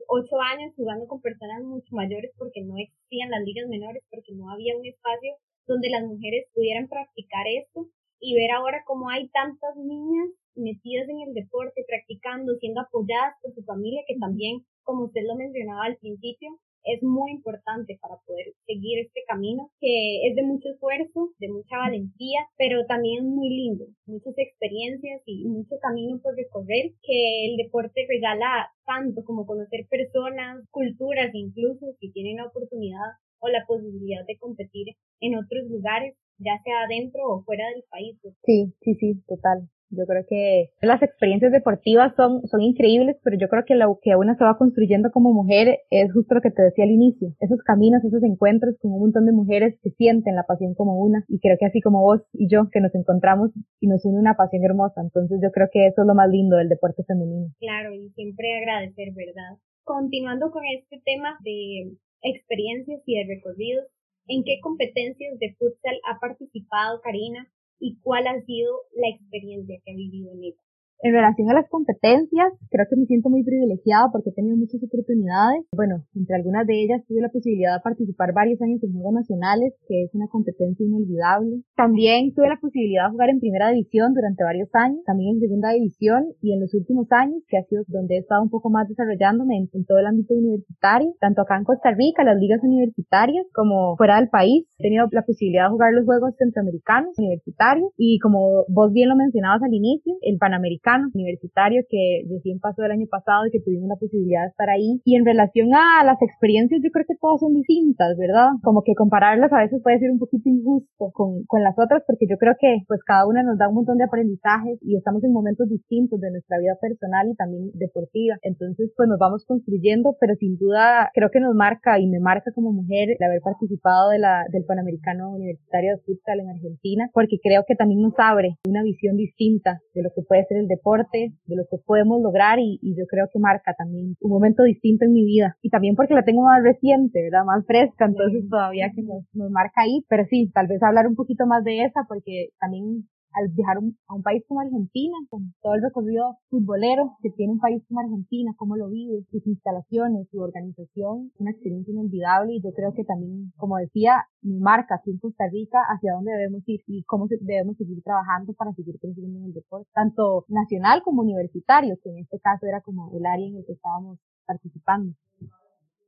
ocho 0.09 0.41
años 0.41 0.73
jugando 0.77 1.07
con 1.07 1.21
personas 1.21 1.63
mucho 1.63 1.95
mayores 1.95 2.33
porque 2.37 2.63
no 2.63 2.75
existían 2.79 3.31
las 3.31 3.45
ligas 3.45 3.69
menores, 3.69 4.03
porque 4.11 4.33
no 4.35 4.51
había 4.51 4.77
un 4.77 4.87
espacio 4.87 5.37
donde 5.67 5.91
las 5.91 6.03
mujeres 6.03 6.47
pudieran 6.55 6.89
practicar 6.89 7.47
esto 7.47 7.87
y 8.19 8.35
ver 8.35 8.51
ahora 8.51 8.83
cómo 8.85 9.09
hay 9.09 9.29
tantas 9.29 9.77
niñas 9.77 10.29
metidas 10.55 11.09
en 11.09 11.29
el 11.29 11.35
deporte, 11.35 11.85
practicando, 11.87 12.55
siendo 12.57 12.81
apoyadas 12.81 13.35
por 13.43 13.55
su 13.55 13.63
familia, 13.63 14.03
que 14.07 14.17
también, 14.19 14.65
como 14.83 15.05
usted 15.05 15.23
lo 15.27 15.37
mencionaba 15.37 15.85
al 15.85 15.97
principio, 15.97 16.51
es 16.85 17.03
muy 17.03 17.33
importante 17.33 17.99
para 18.01 18.17
poder 18.27 18.55
seguir 18.67 19.01
este 19.01 19.21
camino 19.27 19.71
que 19.81 20.27
es 20.29 20.37
de 20.37 20.43
mucho 20.43 20.71
esfuerzo, 20.71 21.31
de 21.39 21.49
mucha 21.49 21.77
valentía, 21.77 22.41
pero 22.57 22.87
también 22.87 23.27
muy 23.27 23.49
lindo, 23.49 23.87
muchas 24.07 24.35
experiencias 24.39 25.23
y 25.27 25.45
mucho 25.47 25.77
camino 25.81 26.21
por 26.23 26.35
recorrer 26.37 26.93
que 27.03 27.51
el 27.51 27.57
deporte 27.57 28.07
regala 28.09 28.71
tanto 28.87 29.25
como 29.25 29.47
conocer 29.47 29.87
personas, 29.89 30.65
culturas, 30.71 31.31
incluso 31.35 31.93
si 32.01 32.11
tienen 32.13 32.37
la 32.37 32.47
oportunidad 32.47 33.21
o 33.41 33.49
la 33.49 33.65
posibilidad 33.67 34.25
de 34.27 34.39
competir 34.39 34.97
en 35.21 35.37
otros 35.37 35.65
lugares, 35.69 36.17
ya 36.39 36.61
sea 36.65 36.87
dentro 36.89 37.23
o 37.27 37.43
fuera 37.45 37.65
del 37.75 37.85
país. 37.91 38.17
Sí, 38.45 38.73
sí, 38.81 38.95
sí, 38.95 39.23
total. 39.27 39.69
Yo 39.91 40.07
creo 40.07 40.25
que 40.29 40.71
las 40.83 41.03
experiencias 41.03 41.51
deportivas 41.51 42.15
son, 42.15 42.47
son 42.47 42.63
increíbles, 42.63 43.17
pero 43.25 43.37
yo 43.37 43.49
creo 43.49 43.65
que 43.67 43.75
lo 43.75 43.99
que 44.01 44.15
uno 44.15 44.35
se 44.37 44.45
va 44.45 44.57
construyendo 44.57 45.11
como 45.11 45.33
mujer 45.33 45.81
es 45.91 46.13
justo 46.13 46.35
lo 46.35 46.41
que 46.41 46.53
te 46.53 46.63
decía 46.63 46.85
al 46.85 46.91
inicio. 46.91 47.35
Esos 47.41 47.61
caminos, 47.63 48.05
esos 48.05 48.23
encuentros 48.23 48.77
con 48.81 48.93
un 48.93 49.01
montón 49.01 49.27
de 49.27 49.33
mujeres 49.33 49.79
que 49.83 49.91
sienten 49.91 50.37
la 50.37 50.45
pasión 50.45 50.75
como 50.75 50.97
una. 50.97 51.25
Y 51.29 51.41
creo 51.41 51.57
que 51.59 51.67
así 51.67 51.81
como 51.81 52.03
vos 52.03 52.23
y 52.33 52.49
yo, 52.49 52.71
que 52.71 52.81
nos 52.81 52.95
encontramos 52.95 53.51
y 53.81 53.89
nos 53.89 54.05
une 54.05 54.21
una 54.21 54.37
pasión 54.37 54.65
hermosa. 54.65 55.01
Entonces 55.01 55.41
yo 55.43 55.51
creo 55.51 55.69
que 55.73 55.89
eso 55.89 56.03
es 56.03 56.07
lo 56.07 56.15
más 56.15 56.31
lindo 56.31 56.57
del 56.57 56.69
deporte 56.69 57.03
femenino. 57.03 57.49
Claro, 57.59 57.93
y 57.93 58.11
siempre 58.11 58.59
agradecer, 58.59 59.09
¿verdad? 59.15 59.59
Continuando 59.83 60.53
con 60.53 60.63
este 60.67 61.03
tema 61.05 61.37
de 61.43 61.97
experiencias 62.23 63.03
y 63.07 63.17
de 63.17 63.35
recorridos, 63.35 63.87
¿en 64.29 64.45
qué 64.45 64.61
competencias 64.63 65.37
de 65.41 65.55
futsal 65.59 65.99
ha 66.07 66.21
participado 66.21 67.01
Karina 67.01 67.49
y 67.81 67.97
cuál 68.03 68.27
ha 68.29 68.41
sido 68.43 68.83
la 68.95 69.09
experiencia 69.09 69.81
que 69.85 69.93
ha 69.93 69.97
vivido 69.97 70.33
en 70.33 70.45
ella. 70.45 70.63
En 71.03 71.15
relación 71.15 71.49
a 71.49 71.55
las 71.55 71.69
competencias, 71.71 72.53
creo 72.69 72.85
que 72.91 72.97
me 72.97 73.07
siento 73.07 73.31
muy 73.31 73.43
privilegiada 73.43 74.13
porque 74.13 74.31
he 74.31 74.33
tenido 74.35 74.57
muchas 74.59 74.85
oportunidades. 74.85 75.65
Bueno, 75.73 76.05
entre 76.15 76.37
algunas 76.37 76.67
de 76.67 76.77
ellas 76.77 77.01
tuve 77.09 77.23
la 77.23 77.33
posibilidad 77.33 77.77
de 77.77 77.81
participar 77.81 78.35
varios 78.35 78.61
años 78.61 78.85
en 78.85 78.93
Juegos 78.93 79.15
Nacionales, 79.15 79.73
que 79.89 80.05
es 80.05 80.15
una 80.15 80.29
competencia 80.29 80.85
inolvidable. 80.85 81.63
También 81.75 82.35
tuve 82.35 82.49
la 82.49 82.61
posibilidad 82.61 83.07
de 83.07 83.13
jugar 83.13 83.31
en 83.31 83.41
Primera 83.41 83.71
División 83.71 84.13
durante 84.13 84.45
varios 84.45 84.69
años, 84.75 85.01
también 85.07 85.37
en 85.37 85.41
Segunda 85.41 85.73
División 85.73 86.37
y 86.43 86.53
en 86.53 86.61
los 86.61 86.75
últimos 86.75 87.11
años, 87.13 87.41
que 87.49 87.57
ha 87.57 87.65
sido 87.65 87.83
donde 87.89 88.17
he 88.17 88.19
estado 88.19 88.43
un 88.43 88.51
poco 88.51 88.69
más 88.69 88.87
desarrollándome 88.87 89.57
en, 89.73 89.85
todo 89.87 89.99
el 90.01 90.07
ámbito 90.07 90.35
universitario, 90.35 91.15
tanto 91.19 91.41
acá 91.41 91.57
en 91.57 91.65
Costa 91.65 91.93
Rica, 91.93 92.25
las 92.25 92.37
ligas 92.37 92.61
universitarias, 92.63 93.47
como 93.55 93.97
fuera 93.97 94.21
del 94.21 94.29
país. 94.29 94.69
He 94.79 94.83
tenido 94.83 95.09
la 95.13 95.23
posibilidad 95.23 95.65
de 95.65 95.71
jugar 95.71 95.95
los 95.95 96.05
Juegos 96.05 96.37
Centroamericanos 96.37 97.17
universitarios 97.17 97.89
y 97.97 98.19
como 98.19 98.67
vos 98.69 98.93
bien 98.93 99.09
lo 99.09 99.17
mencionabas 99.17 99.63
al 99.63 99.73
inicio, 99.73 100.13
el 100.21 100.37
Panamericano 100.37 100.90
universitario 101.15 101.83
que 101.89 102.25
recién 102.29 102.59
pasó 102.59 102.83
el 102.85 102.93
año 102.93 103.07
pasado 103.11 103.47
y 103.47 103.51
que 103.51 103.61
tuvimos 103.61 103.89
la 103.89 103.97
posibilidad 103.97 104.43
de 104.43 104.51
estar 104.51 104.71
ahí. 104.71 105.01
Y 105.05 105.17
en 105.17 105.25
relación 105.25 105.75
a 105.75 106.05
las 106.05 106.21
experiencias, 106.23 106.81
yo 106.83 106.91
creo 106.91 107.07
que 107.07 107.21
todas 107.21 107.41
son 107.41 107.55
distintas, 107.55 108.17
¿verdad? 108.19 108.59
Como 108.63 108.83
que 108.83 108.95
compararlas 108.95 109.53
a 109.53 109.63
veces 109.63 109.81
puede 109.83 109.99
ser 109.99 110.11
un 110.11 110.19
poquito 110.19 110.49
injusto 110.49 111.11
con, 111.13 111.45
con 111.47 111.63
las 111.63 111.79
otras 111.79 112.03
porque 112.07 112.27
yo 112.29 112.37
creo 112.39 112.55
que 112.59 112.83
pues 112.89 113.01
cada 113.05 113.27
una 113.27 113.43
nos 113.43 113.59
da 113.59 113.69
un 113.69 113.77
montón 113.77 113.99
de 113.99 114.05
aprendizajes 114.05 114.79
y 114.83 114.97
estamos 114.97 115.23
en 115.25 115.33
momentos 115.33 115.69
distintos 115.69 116.21
de 116.21 116.31
nuestra 116.31 116.59
vida 116.59 116.77
personal 116.81 117.29
y 117.29 117.35
también 117.35 117.71
deportiva. 117.75 118.37
Entonces 118.43 118.91
pues 118.97 119.09
nos 119.09 119.19
vamos 119.19 119.45
construyendo, 119.47 120.17
pero 120.21 120.35
sin 120.37 120.59
duda 120.59 121.11
creo 121.15 121.31
que 121.31 121.41
nos 121.41 121.55
marca 121.55 121.99
y 121.99 122.07
me 122.07 122.21
marca 122.21 122.53
como 122.55 122.73
mujer 122.73 123.11
el 123.19 123.23
haber 123.27 123.41
participado 123.41 124.11
de 124.11 124.19
la, 124.19 124.45
del 124.51 124.65
Panamericano 124.65 125.31
Universitario 125.31 125.97
de 125.97 126.03
Futsal 126.03 126.41
en 126.41 126.51
Argentina, 126.51 127.11
porque 127.13 127.39
creo 127.43 127.65
que 127.67 127.77
también 127.77 128.01
nos 128.01 128.15
abre 128.19 128.57
una 128.69 128.83
visión 128.83 129.17
distinta 129.17 129.81
de 129.95 130.03
lo 130.03 130.11
que 130.15 130.23
puede 130.23 130.45
ser 130.47 130.59
el 130.59 130.69
deporte 130.69 130.80
deporte, 130.81 131.33
de 131.45 131.57
lo 131.57 131.65
que 131.71 131.77
podemos 131.85 132.23
lograr 132.23 132.59
y, 132.59 132.81
yo 132.97 133.05
creo 133.07 133.29
que 133.33 133.39
marca 133.39 133.75
también 133.77 134.17
un 134.21 134.31
momento 134.31 134.63
distinto 134.65 135.05
en 135.05 135.13
mi 135.13 135.25
vida. 135.25 135.57
Y 135.63 135.71
también 135.71 135.95
porque 135.95 136.15
la 136.15 136.25
tengo 136.25 136.43
más 136.43 136.63
reciente, 136.63 137.23
¿verdad? 137.23 137.45
Más 137.45 137.65
fresca, 137.67 138.07
entonces 138.07 138.49
todavía 138.49 138.91
que 138.95 139.03
nos, 139.03 139.25
nos 139.33 139.51
marca 139.51 139.83
ahí. 139.83 140.05
Pero 140.09 140.25
sí, 140.29 140.51
tal 140.53 140.67
vez 140.67 140.83
hablar 140.83 141.07
un 141.07 141.15
poquito 141.15 141.47
más 141.47 141.63
de 141.65 141.85
esa 141.85 142.05
porque 142.09 142.49
también 142.59 143.07
al 143.33 143.49
viajar 143.49 143.77
a 143.79 144.15
un 144.15 144.23
país 144.23 144.43
como 144.49 144.61
Argentina, 144.61 145.17
con 145.29 145.55
todo 145.63 145.75
el 145.75 145.83
recorrido 145.83 146.39
futbolero 146.49 147.17
que 147.23 147.31
tiene 147.31 147.53
un 147.53 147.61
país 147.61 147.83
como 147.87 148.01
Argentina, 148.01 148.55
cómo 148.57 148.77
lo 148.77 148.89
vive, 148.89 149.25
sus 149.31 149.47
instalaciones, 149.47 150.29
su 150.31 150.41
organización, 150.41 151.33
una 151.39 151.51
experiencia 151.53 151.93
inolvidable 151.93 152.55
y 152.55 152.63
yo 152.63 152.73
creo 152.73 152.93
que 152.95 153.05
también, 153.05 153.53
como 153.57 153.77
decía, 153.79 154.27
me 154.43 154.59
marca 154.59 154.97
aquí 154.97 155.11
en 155.11 155.19
Costa 155.19 155.45
Rica 155.51 155.79
hacia 155.89 156.15
dónde 156.15 156.33
debemos 156.33 156.63
ir 156.67 156.81
y 156.87 157.03
cómo 157.05 157.27
debemos 157.29 157.77
seguir 157.77 158.03
trabajando 158.03 158.53
para 158.55 158.73
seguir 158.73 158.99
creciendo 158.99 159.39
en 159.39 159.45
el 159.47 159.55
deporte, 159.55 159.89
tanto 159.95 160.45
nacional 160.49 161.03
como 161.03 161.23
universitario, 161.23 161.97
que 162.03 162.11
en 162.11 162.19
este 162.19 162.41
caso 162.41 162.67
era 162.67 162.81
como 162.81 163.11
el 163.17 163.25
área 163.27 163.47
en 163.47 163.57
el 163.57 163.65
que 163.65 163.73
estábamos 163.73 164.19
participando. 164.47 165.15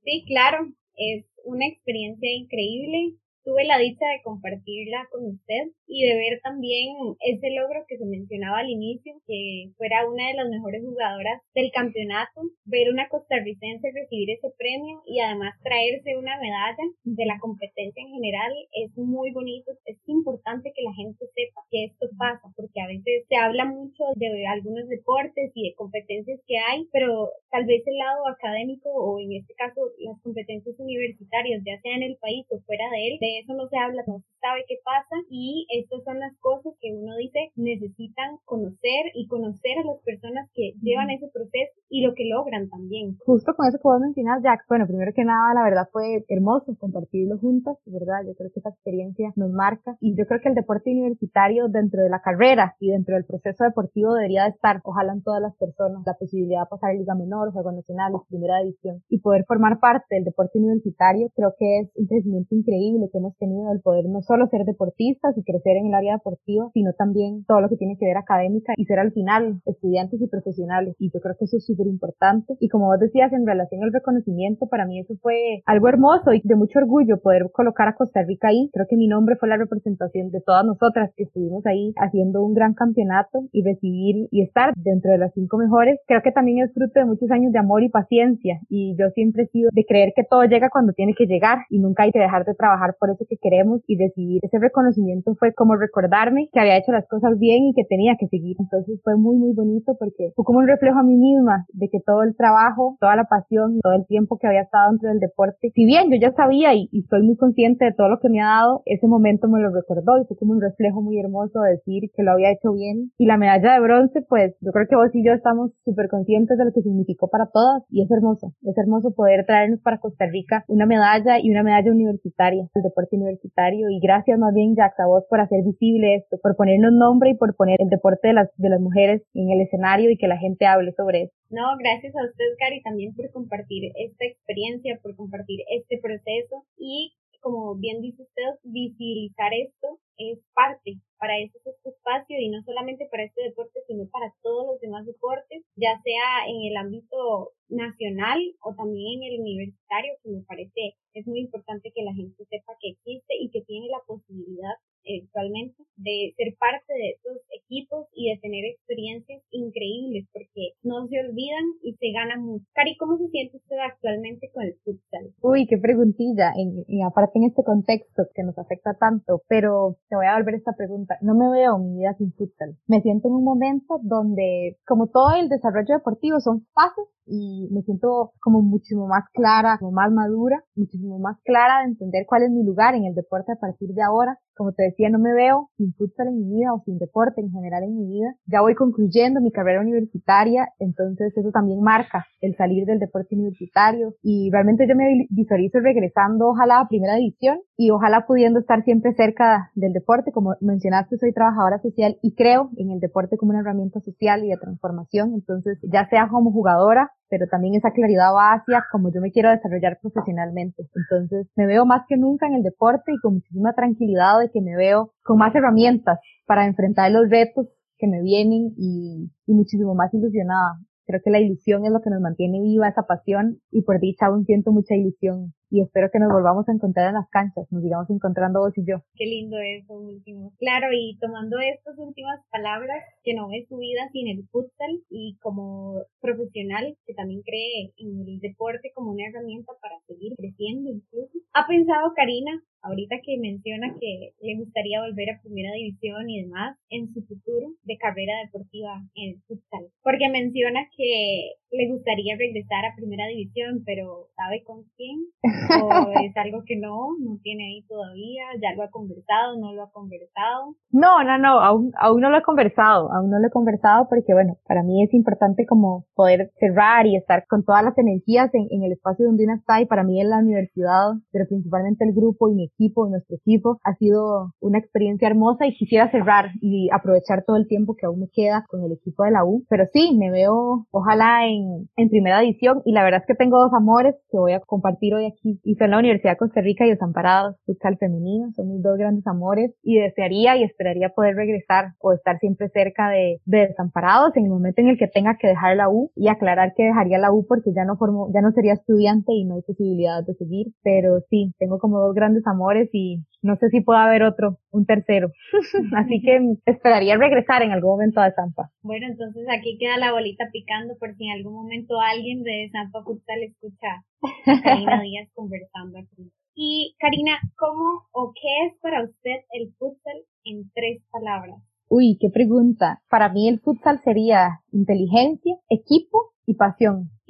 Sí, 0.04 0.24
claro, 0.26 0.66
es 0.96 1.26
una 1.44 1.66
experiencia 1.66 2.28
increíble 2.32 3.16
tuve 3.44 3.64
la 3.64 3.78
dicha 3.78 4.06
de 4.06 4.22
compartirla 4.22 5.08
con 5.10 5.26
usted 5.26 5.72
y 5.86 6.06
de 6.06 6.14
ver 6.14 6.40
también 6.42 6.94
ese 7.20 7.50
logro 7.50 7.84
que 7.88 7.98
se 7.98 8.06
mencionaba 8.06 8.58
al 8.58 8.70
inicio, 8.70 9.14
que 9.26 9.70
fuera 9.76 10.08
una 10.08 10.28
de 10.28 10.34
las 10.34 10.48
mejores 10.48 10.82
jugadoras 10.82 11.42
del 11.54 11.70
campeonato, 11.72 12.40
ver 12.64 12.90
una 12.90 13.08
costarricense 13.08 13.90
recibir 13.92 14.30
ese 14.30 14.48
premio 14.56 15.02
y 15.06 15.20
además 15.20 15.54
traerse 15.62 16.16
una 16.16 16.38
medalla 16.38 16.84
de 17.04 17.26
la 17.26 17.38
competencia 17.38 18.02
en 18.02 18.14
general 18.14 18.52
es 18.72 18.96
muy 18.96 19.32
bonito, 19.32 19.72
es 19.84 19.98
importante 20.06 20.72
que 20.74 20.82
la 20.82 20.94
gente 20.94 21.26
sepa 21.34 21.62
que 21.70 21.84
esto 21.84 22.06
pasa, 22.16 22.52
porque 22.56 22.80
a 22.80 22.86
veces 22.86 23.26
se 23.28 23.36
habla 23.36 23.64
mucho 23.64 24.04
de 24.16 24.46
algunos 24.46 24.88
deportes 24.88 25.52
y 25.54 25.68
de 25.68 25.74
competencias 25.74 26.40
que 26.46 26.58
hay, 26.58 26.88
pero 26.92 27.30
tal 27.50 27.66
vez 27.66 27.82
el 27.86 27.98
lado 27.98 28.28
académico 28.28 28.88
o 28.88 29.18
en 29.20 29.32
este 29.32 29.54
caso 29.54 29.80
las 29.98 30.20
competencias 30.22 30.78
universitarias, 30.78 31.62
ya 31.64 31.80
sea 31.80 31.96
en 31.96 32.02
el 32.04 32.16
país 32.16 32.46
o 32.50 32.60
fuera 32.60 32.88
de 32.90 33.08
él, 33.08 33.18
de 33.20 33.31
eso 33.40 33.54
no 33.54 33.68
se 33.68 33.78
habla, 33.78 34.02
no 34.06 34.18
se 34.18 34.32
sabe 34.42 34.66
qué 34.66 34.74
pasa 34.82 35.14
y 35.30 35.64
estas 35.70 36.02
son 36.02 36.18
las 36.18 36.34
cosas 36.42 36.74
que 36.82 36.90
uno 36.90 37.14
dice 37.16 37.54
necesitan 37.54 38.42
conocer 38.44 39.14
y 39.14 39.28
conocer 39.28 39.78
a 39.78 39.86
las 39.86 40.02
personas 40.02 40.50
que 40.52 40.74
llevan 40.82 41.10
ese 41.10 41.30
proceso 41.30 41.78
y 41.88 42.02
lo 42.02 42.12
que 42.14 42.26
logran 42.26 42.68
también. 42.68 43.16
Justo 43.24 43.54
con 43.54 43.68
eso 43.68 43.78
que 43.78 43.86
vos 43.86 44.00
mencionas, 44.00 44.42
Jack, 44.42 44.66
bueno, 44.68 44.86
primero 44.86 45.12
que 45.14 45.24
nada, 45.24 45.54
la 45.54 45.62
verdad 45.62 45.88
fue 45.92 46.24
hermoso 46.28 46.74
compartirlo 46.74 47.38
juntas, 47.38 47.78
¿verdad? 47.86 48.26
Yo 48.26 48.34
creo 48.34 48.50
que 48.50 48.58
esa 48.58 48.74
experiencia 48.74 49.32
nos 49.36 49.52
marca 49.52 49.96
y 50.00 50.16
yo 50.18 50.26
creo 50.26 50.40
que 50.42 50.48
el 50.48 50.58
deporte 50.58 50.90
universitario 50.90 51.68
dentro 51.68 52.02
de 52.02 52.10
la 52.10 52.20
carrera 52.20 52.74
y 52.80 52.90
dentro 52.90 53.14
del 53.14 53.24
proceso 53.24 53.62
deportivo 53.62 54.14
debería 54.14 54.44
de 54.44 54.50
estar, 54.50 54.80
ojalá 54.82 55.12
en 55.12 55.22
todas 55.22 55.40
las 55.40 55.54
personas, 55.54 56.02
la 56.04 56.18
posibilidad 56.18 56.66
de 56.66 56.70
pasar 56.70 56.94
Liga 56.94 57.14
Menor, 57.14 57.52
Juegos 57.52 57.74
Nacionales, 57.74 58.20
Primera 58.28 58.58
División 58.58 59.02
y 59.08 59.20
poder 59.20 59.44
formar 59.46 59.78
parte 59.78 60.16
del 60.16 60.24
deporte 60.24 60.58
universitario, 60.58 61.30
creo 61.36 61.54
que 61.56 61.80
es 61.80 61.90
un 61.94 62.06
crecimiento 62.06 62.54
increíble 62.54 63.08
que 63.12 63.20
hemos 63.22 63.38
tenido 63.38 63.72
el 63.72 63.80
poder 63.80 64.04
no 64.06 64.20
solo 64.22 64.48
ser 64.48 64.64
deportistas 64.64 65.38
y 65.38 65.44
crecer 65.44 65.76
en 65.76 65.86
el 65.86 65.94
área 65.94 66.14
deportiva, 66.14 66.68
sino 66.74 66.92
también 66.92 67.44
todo 67.46 67.60
lo 67.60 67.68
que 67.68 67.76
tiene 67.76 67.96
que 67.98 68.06
ver 68.06 68.16
académica 68.16 68.74
y 68.76 68.84
ser 68.84 68.98
al 68.98 69.12
final 69.12 69.62
estudiantes 69.64 70.20
y 70.20 70.26
profesionales. 70.26 70.96
Y 70.98 71.10
yo 71.12 71.20
creo 71.20 71.36
que 71.38 71.44
eso 71.44 71.56
es 71.56 71.64
súper 71.64 71.86
importante. 71.86 72.56
Y 72.58 72.68
como 72.68 72.86
vos 72.86 72.98
decías, 72.98 73.32
en 73.32 73.46
relación 73.46 73.82
al 73.84 73.92
reconocimiento, 73.92 74.66
para 74.66 74.86
mí 74.86 74.98
eso 74.98 75.14
fue 75.22 75.62
algo 75.66 75.88
hermoso 75.88 76.32
y 76.32 76.42
de 76.44 76.56
mucho 76.56 76.80
orgullo 76.80 77.20
poder 77.20 77.50
colocar 77.52 77.88
a 77.88 77.94
Costa 77.94 78.22
Rica 78.22 78.48
ahí. 78.48 78.70
Creo 78.72 78.86
que 78.88 78.96
mi 78.96 79.06
nombre 79.06 79.36
fue 79.36 79.48
la 79.48 79.56
representación 79.56 80.30
de 80.30 80.40
todas 80.40 80.64
nosotras 80.64 81.12
que 81.16 81.24
estuvimos 81.24 81.64
ahí 81.66 81.92
haciendo 81.96 82.44
un 82.44 82.54
gran 82.54 82.74
campeonato 82.74 83.44
y 83.52 83.62
recibir 83.62 84.28
y 84.30 84.42
estar 84.42 84.72
dentro 84.76 85.12
de 85.12 85.18
las 85.18 85.32
cinco 85.34 85.58
mejores. 85.58 86.00
Creo 86.06 86.22
que 86.22 86.32
también 86.32 86.64
es 86.64 86.72
fruto 86.72 86.98
de 86.98 87.06
muchos 87.06 87.30
años 87.30 87.52
de 87.52 87.58
amor 87.58 87.82
y 87.82 87.88
paciencia. 87.88 88.60
Y 88.68 88.96
yo 88.98 89.10
siempre 89.10 89.44
he 89.44 89.46
sido 89.48 89.70
de 89.72 89.84
creer 89.84 90.12
que 90.14 90.24
todo 90.24 90.44
llega 90.44 90.70
cuando 90.70 90.92
tiene 90.92 91.14
que 91.14 91.26
llegar 91.26 91.58
y 91.70 91.78
nunca 91.78 92.04
hay 92.04 92.10
que 92.10 92.18
dejar 92.18 92.44
de 92.44 92.54
trabajar 92.54 92.96
por 92.98 93.10
eso 93.12 93.24
que 93.28 93.36
queremos 93.36 93.80
y 93.86 93.98
recibir 93.98 94.40
ese 94.42 94.58
reconocimiento 94.58 95.34
fue 95.36 95.52
como 95.54 95.76
recordarme 95.76 96.48
que 96.52 96.60
había 96.60 96.78
hecho 96.78 96.92
las 96.92 97.06
cosas 97.08 97.38
bien 97.38 97.64
y 97.64 97.74
que 97.74 97.84
tenía 97.84 98.16
que 98.18 98.28
seguir. 98.28 98.56
Entonces 98.58 99.00
fue 99.02 99.16
muy, 99.16 99.36
muy 99.36 99.52
bonito 99.54 99.96
porque 99.98 100.32
fue 100.34 100.44
como 100.44 100.58
un 100.60 100.68
reflejo 100.68 100.98
a 100.98 101.02
mí 101.02 101.16
misma 101.16 101.66
de 101.72 101.88
que 101.88 102.00
todo 102.00 102.22
el 102.22 102.36
trabajo, 102.36 102.96
toda 103.00 103.16
la 103.16 103.24
pasión, 103.24 103.80
todo 103.82 103.94
el 103.94 104.06
tiempo 104.06 104.38
que 104.38 104.46
había 104.46 104.62
estado 104.62 104.90
dentro 104.90 105.08
del 105.08 105.20
deporte, 105.20 105.72
si 105.74 105.84
bien 105.84 106.10
yo 106.10 106.18
ya 106.20 106.32
sabía 106.32 106.74
y, 106.74 106.88
y 106.92 107.00
estoy 107.00 107.22
muy 107.22 107.36
consciente 107.36 107.84
de 107.84 107.92
todo 107.92 108.08
lo 108.08 108.18
que 108.20 108.28
me 108.28 108.40
ha 108.40 108.46
dado, 108.46 108.82
ese 108.86 109.06
momento 109.06 109.48
me 109.48 109.60
lo 109.60 109.70
recordó 109.70 110.20
y 110.20 110.26
fue 110.26 110.36
como 110.36 110.52
un 110.52 110.60
reflejo 110.60 111.00
muy 111.00 111.18
hermoso 111.18 111.60
de 111.60 111.72
decir 111.72 112.10
que 112.14 112.22
lo 112.22 112.32
había 112.32 112.52
hecho 112.52 112.72
bien. 112.72 113.12
Y 113.18 113.26
la 113.26 113.36
medalla 113.36 113.74
de 113.74 113.80
bronce, 113.80 114.22
pues 114.22 114.54
yo 114.60 114.72
creo 114.72 114.86
que 114.88 114.96
vos 114.96 115.10
y 115.14 115.24
yo 115.24 115.32
estamos 115.32 115.72
súper 115.84 116.08
conscientes 116.08 116.58
de 116.58 116.64
lo 116.64 116.72
que 116.72 116.82
significó 116.82 117.28
para 117.28 117.46
todas 117.46 117.82
y 117.90 118.02
es 118.02 118.10
hermoso, 118.10 118.52
es 118.62 118.76
hermoso 118.76 119.14
poder 119.14 119.44
traernos 119.46 119.80
para 119.80 119.98
Costa 119.98 120.26
Rica 120.26 120.64
una 120.68 120.86
medalla 120.86 121.38
y 121.40 121.50
una 121.50 121.62
medalla 121.62 121.90
universitaria, 121.90 122.68
el 122.74 122.82
deporte 122.82 123.01
universitario 123.10 123.90
y 123.90 123.98
gracias 124.00 124.38
más 124.38 124.54
bien 124.54 124.74
Jack 124.76 124.98
a 125.00 125.06
vos 125.06 125.24
por 125.28 125.40
hacer 125.40 125.62
visible 125.64 126.16
esto, 126.16 126.38
por 126.42 126.56
ponernos 126.56 126.92
nombre 126.92 127.30
y 127.30 127.34
por 127.34 127.56
poner 127.56 127.76
el 127.80 127.88
deporte 127.88 128.28
de 128.28 128.34
las, 128.34 128.48
de 128.56 128.68
las 128.68 128.80
mujeres 128.80 129.22
en 129.34 129.50
el 129.50 129.60
escenario 129.60 130.10
y 130.10 130.16
que 130.16 130.28
la 130.28 130.38
gente 130.38 130.66
hable 130.66 130.92
sobre 130.92 131.22
eso. 131.22 131.34
No, 131.50 131.76
gracias 131.78 132.14
a 132.16 132.24
usted, 132.24 132.44
Gary, 132.60 132.82
también 132.82 133.14
por 133.14 133.30
compartir 133.30 133.92
esta 133.96 134.24
experiencia, 134.24 134.98
por 135.02 135.16
compartir 135.16 135.60
este 135.70 135.98
proceso 135.98 136.64
y 136.78 137.12
como 137.42 137.74
bien 137.74 138.00
dice 138.00 138.22
usted, 138.22 138.54
visibilizar 138.62 139.52
esto 139.52 139.98
es 140.16 140.38
parte, 140.54 141.00
para 141.18 141.38
eso 141.40 141.58
es 141.58 141.74
este 141.74 141.90
espacio 141.90 142.38
y 142.38 142.48
no 142.48 142.62
solamente 142.62 143.08
para 143.10 143.24
este 143.24 143.42
deporte, 143.42 143.80
sino 143.88 144.08
para 144.10 144.32
todos 144.42 144.66
los 144.66 144.80
demás 144.80 145.04
deportes, 145.04 145.64
ya 145.74 146.00
sea 146.02 146.46
en 146.46 146.70
el 146.70 146.76
ámbito 146.76 147.50
nacional 147.68 148.38
o 148.62 148.74
también 148.74 149.22
en 149.22 149.34
el 149.34 149.40
universitario, 149.40 150.14
que 150.22 150.30
me 150.30 150.42
parece 150.42 150.94
es 151.22 151.26
muy 151.26 151.40
importante 151.40 151.92
que 151.94 152.02
la 152.02 152.14
gente 152.14 152.44
sepa 152.50 152.74
que 152.80 152.90
existe 152.90 153.34
y 153.40 153.48
que 153.50 153.62
tiene 153.62 153.86
la 153.88 154.02
posibilidad 154.06 154.74
actualmente 155.22 155.82
de 155.96 156.34
ser 156.36 156.54
parte 156.58 156.92
de 156.92 157.10
estos 157.10 157.38
equipos 157.50 158.06
y 158.22 158.30
de 158.30 158.40
tener 158.40 158.64
experiencias 158.64 159.42
increíbles 159.50 160.28
porque 160.32 160.78
no 160.82 161.06
se 161.08 161.18
olvidan 161.18 161.64
y 161.82 161.94
se 161.94 162.12
ganan 162.12 162.44
mucho. 162.44 162.64
Cari, 162.72 162.96
¿cómo 162.96 163.18
se 163.18 163.28
siente 163.28 163.56
usted 163.56 163.76
actualmente 163.82 164.50
con 164.54 164.62
el 164.64 164.74
futsal? 164.84 165.34
Uy, 165.42 165.66
qué 165.66 165.78
preguntilla, 165.78 166.52
y 166.56 167.02
aparte 167.02 167.38
en 167.38 167.44
este 167.44 167.64
contexto 167.64 168.24
que 168.34 168.42
nos 168.42 168.56
afecta 168.58 168.94
tanto, 168.94 169.42
pero 169.48 169.96
te 170.08 170.16
voy 170.16 170.26
a 170.26 170.36
volver 170.36 170.54
esta 170.54 170.72
pregunta. 170.72 171.18
No 171.20 171.34
me 171.34 171.50
veo 171.50 171.78
mi 171.78 171.98
vida 171.98 172.14
sin 172.14 172.32
futsal. 172.32 172.76
Me 172.86 173.00
siento 173.00 173.28
en 173.28 173.34
un 173.34 173.44
momento 173.44 173.98
donde, 174.02 174.78
como 174.86 175.08
todo 175.08 175.34
el 175.40 175.48
desarrollo 175.48 175.96
deportivo, 175.96 176.40
son 176.40 176.66
fases 176.74 177.08
y 177.26 177.68
me 177.70 177.82
siento 177.82 178.32
como 178.40 178.62
muchísimo 178.62 179.06
más 179.06 179.24
clara, 179.32 179.78
como 179.78 179.92
más 179.92 180.10
madura, 180.12 180.64
muchísimo 180.74 181.18
más 181.18 181.38
clara 181.44 181.80
de 181.80 181.90
entender 181.90 182.26
cuál 182.26 182.42
es 182.42 182.50
mi 182.50 182.64
lugar 182.64 182.94
en 182.94 183.04
el 183.04 183.14
deporte 183.14 183.52
a 183.52 183.60
partir 183.60 183.90
de 183.94 184.02
ahora. 184.02 184.38
Como 184.54 184.72
te 184.72 184.82
decía, 184.82 185.08
no 185.08 185.18
me 185.18 185.32
veo 185.32 185.70
sin 185.76 185.94
futsal 185.94 186.28
en 186.28 186.38
mi 186.38 186.58
vida 186.58 186.74
o 186.74 186.82
sin 186.84 186.98
deporte 186.98 187.40
en 187.40 187.50
general 187.50 187.84
en 187.84 187.96
mi 187.96 188.06
vida. 188.06 188.11
Ya 188.46 188.60
voy 188.60 188.74
concluyendo 188.74 189.40
mi 189.40 189.50
carrera 189.50 189.80
universitaria, 189.80 190.68
entonces 190.78 191.36
eso 191.36 191.50
también 191.50 191.80
marca 191.80 192.26
el 192.40 192.56
salir 192.56 192.84
del 192.84 192.98
deporte 192.98 193.34
universitario 193.34 194.14
y 194.22 194.50
realmente 194.50 194.86
yo 194.88 194.94
me 194.96 195.26
visualizo 195.30 195.80
regresando 195.80 196.48
ojalá 196.48 196.80
a 196.80 196.88
primera 196.88 197.16
división 197.16 197.60
y 197.76 197.90
ojalá 197.90 198.26
pudiendo 198.26 198.60
estar 198.60 198.84
siempre 198.84 199.14
cerca 199.14 199.70
del 199.74 199.92
deporte. 199.92 200.32
Como 200.32 200.54
mencionaste, 200.60 201.18
soy 201.18 201.32
trabajadora 201.32 201.80
social 201.80 202.18
y 202.22 202.34
creo 202.34 202.70
en 202.76 202.90
el 202.90 203.00
deporte 203.00 203.36
como 203.36 203.50
una 203.50 203.60
herramienta 203.60 204.00
social 204.00 204.44
y 204.44 204.48
de 204.48 204.56
transformación, 204.56 205.34
entonces 205.34 205.78
ya 205.82 206.08
sea 206.08 206.28
como 206.28 206.52
jugadora 206.52 207.10
pero 207.32 207.46
también 207.46 207.74
esa 207.74 207.92
claridad 207.92 208.34
va 208.34 208.52
hacia 208.52 208.84
como 208.92 209.10
yo 209.10 209.22
me 209.22 209.32
quiero 209.32 209.48
desarrollar 209.48 209.98
profesionalmente. 210.02 210.86
Entonces 210.94 211.48
me 211.56 211.64
veo 211.64 211.86
más 211.86 212.02
que 212.06 212.18
nunca 212.18 212.46
en 212.46 212.56
el 212.56 212.62
deporte 212.62 213.10
y 213.10 213.18
con 213.22 213.36
muchísima 213.36 213.72
tranquilidad 213.72 214.38
de 214.38 214.50
que 214.50 214.60
me 214.60 214.76
veo 214.76 215.14
con 215.24 215.38
más 215.38 215.54
herramientas 215.54 216.18
para 216.44 216.66
enfrentar 216.66 217.10
los 217.10 217.30
retos 217.30 217.68
que 218.02 218.08
me 218.08 218.20
vienen 218.20 218.74
y, 218.76 219.30
y 219.46 219.54
muchísimo 219.54 219.94
más 219.94 220.12
ilusionada. 220.12 220.74
Creo 221.06 221.20
que 221.24 221.30
la 221.30 221.40
ilusión 221.40 221.84
es 221.84 221.92
lo 221.92 222.00
que 222.02 222.10
nos 222.10 222.20
mantiene 222.20 222.60
viva 222.60 222.88
esa 222.88 223.02
pasión 223.02 223.60
y 223.70 223.82
por 223.82 224.00
dicha 224.00 224.26
aún 224.26 224.44
siento 224.44 224.72
mucha 224.72 224.96
ilusión 224.96 225.54
y 225.72 225.80
espero 225.80 226.10
que 226.12 226.18
nos 226.18 226.30
volvamos 226.30 226.68
a 226.68 226.72
encontrar 226.72 227.08
en 227.08 227.14
las 227.14 227.30
canchas, 227.30 227.64
nos 227.70 227.82
sigamos 227.82 228.10
encontrando 228.10 228.60
vos 228.60 228.76
y 228.76 228.84
yo. 228.84 229.00
Qué 229.16 229.24
lindo 229.24 229.56
eso 229.56 229.94
último. 229.94 230.52
Claro, 230.58 230.92
y 230.92 231.16
tomando 231.18 231.56
estas 231.60 231.96
últimas 231.96 232.44
palabras, 232.50 233.00
que 233.24 233.32
no 233.32 233.48
ve 233.48 233.64
su 233.66 233.78
vida 233.78 234.04
sin 234.12 234.28
el 234.28 234.46
futsal 234.52 235.00
y 235.08 235.38
como 235.40 236.04
profesional 236.20 236.94
que 237.06 237.14
también 237.14 237.40
cree 237.40 237.94
en 237.96 238.20
el 238.28 238.38
deporte 238.40 238.92
como 238.94 239.12
una 239.12 239.24
herramienta 239.26 239.72
para 239.80 239.96
seguir 240.06 240.34
creciendo 240.36 240.90
incluso. 240.90 241.38
¿Ha 241.54 241.66
pensado 241.66 242.12
Karina, 242.14 242.52
ahorita 242.82 243.16
que 243.24 243.38
menciona 243.38 243.94
que 243.98 244.32
le 244.40 244.56
gustaría 244.58 245.00
volver 245.00 245.30
a 245.30 245.40
primera 245.40 245.72
división 245.72 246.28
y 246.28 246.42
demás, 246.42 246.76
en 246.90 247.12
su 247.14 247.22
futuro 247.22 247.74
de 247.84 247.96
carrera 247.96 248.34
deportiva 248.44 249.02
en 249.14 249.40
futsal? 249.46 249.86
Porque 250.02 250.28
menciona 250.28 250.88
que 250.96 251.54
le 251.72 251.88
gustaría 251.88 252.36
regresar 252.36 252.84
a 252.84 252.94
primera 252.94 253.26
división, 253.26 253.82
pero 253.86 254.28
¿sabe 254.36 254.62
con 254.62 254.84
quién? 254.96 255.24
¿O 255.42 256.12
es 256.24 256.36
algo 256.36 256.64
que 256.66 256.76
no, 256.76 257.16
no 257.18 257.38
tiene 257.42 257.64
ahí 257.64 257.82
todavía? 257.88 258.44
¿Ya 258.60 258.76
lo 258.76 258.82
ha 258.82 258.90
conversado, 258.90 259.58
no 259.58 259.72
lo 259.72 259.84
ha 259.84 259.90
conversado? 259.90 260.76
No, 260.90 261.24
no, 261.24 261.38
no, 261.38 261.60
aún, 261.60 261.92
aún 261.98 262.20
no 262.20 262.30
lo 262.30 262.38
he 262.38 262.42
conversado, 262.42 263.10
aún 263.12 263.30
no 263.30 263.38
lo 263.38 263.46
he 263.46 263.50
conversado 263.50 264.06
porque 264.08 264.34
bueno, 264.34 264.58
para 264.66 264.82
mí 264.82 265.02
es 265.02 265.14
importante 265.14 265.64
como 265.66 266.04
poder 266.14 266.52
cerrar 266.58 267.06
y 267.06 267.16
estar 267.16 267.46
con 267.48 267.64
todas 267.64 267.82
las 267.82 267.96
energías 267.96 268.52
en, 268.54 268.66
en 268.70 268.82
el 268.84 268.92
espacio 268.92 269.26
donde 269.26 269.44
uno 269.44 269.54
está 269.54 269.80
y 269.80 269.86
para 269.86 270.04
mí 270.04 270.20
en 270.20 270.28
la 270.28 270.38
universidad, 270.38 271.12
pero 271.30 271.46
principalmente 271.48 272.04
el 272.04 272.12
grupo 272.12 272.50
y 272.50 272.54
mi 272.54 272.64
equipo, 272.74 273.08
nuestro 273.08 273.36
equipo, 273.36 273.78
ha 273.84 273.94
sido 273.96 274.52
una 274.60 274.78
experiencia 274.78 275.28
hermosa 275.28 275.66
y 275.66 275.74
quisiera 275.74 276.10
cerrar 276.10 276.50
y 276.60 276.88
aprovechar 276.92 277.44
todo 277.46 277.56
el 277.56 277.66
tiempo 277.66 277.96
que 277.96 278.06
aún 278.06 278.20
me 278.20 278.28
queda 278.28 278.64
con 278.68 278.84
el 278.84 278.92
equipo 278.92 279.24
de 279.24 279.30
la 279.30 279.44
U, 279.44 279.64
pero 279.68 279.84
sí, 279.92 280.16
me 280.18 280.30
veo 280.30 280.86
ojalá 280.90 281.46
en 281.46 281.62
en, 281.96 282.08
primera 282.08 282.42
edición 282.42 282.82
y 282.84 282.92
la 282.92 283.04
verdad 283.04 283.20
es 283.20 283.26
que 283.26 283.34
tengo 283.34 283.58
dos 283.58 283.72
amores 283.72 284.14
que 284.30 284.38
voy 284.38 284.52
a 284.52 284.60
compartir 284.60 285.14
hoy 285.14 285.26
aquí. 285.26 285.60
Y 285.64 285.74
son 285.76 285.90
la 285.90 285.98
Universidad 285.98 286.32
de 286.32 286.36
Costa 286.38 286.60
Rica 286.60 286.86
y 286.86 286.90
Desamparados, 286.90 287.56
futsal 287.64 287.96
femenino, 287.98 288.50
son 288.54 288.68
mis 288.68 288.82
dos 288.82 288.98
grandes 288.98 289.26
amores 289.26 289.72
y 289.82 289.98
desearía 289.98 290.56
y 290.56 290.64
esperaría 290.64 291.10
poder 291.10 291.36
regresar 291.36 291.92
o 292.00 292.12
estar 292.12 292.38
siempre 292.38 292.68
cerca 292.70 293.08
de, 293.08 293.40
de 293.44 293.68
Desamparados 293.68 294.36
en 294.36 294.44
el 294.44 294.50
momento 294.50 294.80
en 294.80 294.88
el 294.88 294.98
que 294.98 295.08
tenga 295.08 295.36
que 295.40 295.48
dejar 295.48 295.76
la 295.76 295.88
U 295.88 296.10
y 296.14 296.28
aclarar 296.28 296.74
que 296.76 296.84
dejaría 296.84 297.18
la 297.18 297.32
U 297.32 297.46
porque 297.46 297.72
ya 297.74 297.84
no 297.84 297.96
formo, 297.96 298.30
ya 298.34 298.40
no 298.40 298.52
sería 298.52 298.74
estudiante 298.74 299.32
y 299.32 299.44
no 299.44 299.54
hay 299.54 299.62
posibilidad 299.62 300.24
de 300.24 300.34
seguir, 300.34 300.68
pero 300.82 301.20
sí, 301.30 301.52
tengo 301.58 301.78
como 301.78 302.00
dos 302.00 302.14
grandes 302.14 302.46
amores 302.46 302.61
amores 302.62 302.88
y 302.92 303.24
no 303.42 303.56
sé 303.56 303.68
si 303.70 303.80
pueda 303.80 304.04
haber 304.04 304.22
otro, 304.22 304.58
un 304.70 304.86
tercero. 304.86 305.32
Así 305.96 306.22
que 306.22 306.38
esperaría 306.66 307.16
regresar 307.16 307.62
en 307.62 307.72
algún 307.72 307.90
momento 307.90 308.20
a 308.20 308.32
Zampa. 308.32 308.70
Bueno, 308.82 309.06
entonces 309.06 309.44
aquí 309.50 309.76
queda 309.78 309.98
la 309.98 310.12
bolita 310.12 310.44
picando 310.52 310.94
por 310.98 311.14
si 311.16 311.26
en 311.26 311.38
algún 311.38 311.54
momento 311.54 311.94
alguien 312.00 312.42
de 312.42 312.70
Zampa 312.72 313.02
Futsal 313.02 313.42
escucha 313.42 314.04
a 314.46 314.62
Karina 314.62 315.00
Díaz 315.02 315.28
conversando 315.34 315.98
aquí. 315.98 316.30
Y 316.54 316.94
Karina, 316.98 317.40
¿cómo 317.56 318.06
o 318.12 318.32
qué 318.34 318.66
es 318.68 318.78
para 318.80 319.02
usted 319.02 319.40
el 319.52 319.72
futsal 319.78 320.16
en 320.44 320.70
tres 320.74 321.02
palabras? 321.10 321.56
Uy, 321.88 322.16
qué 322.20 322.30
pregunta. 322.30 323.02
Para 323.08 323.28
mí 323.30 323.48
el 323.48 323.60
futsal 323.60 324.00
sería 324.04 324.60
inteligencia, 324.70 325.56
equipo 325.68 326.32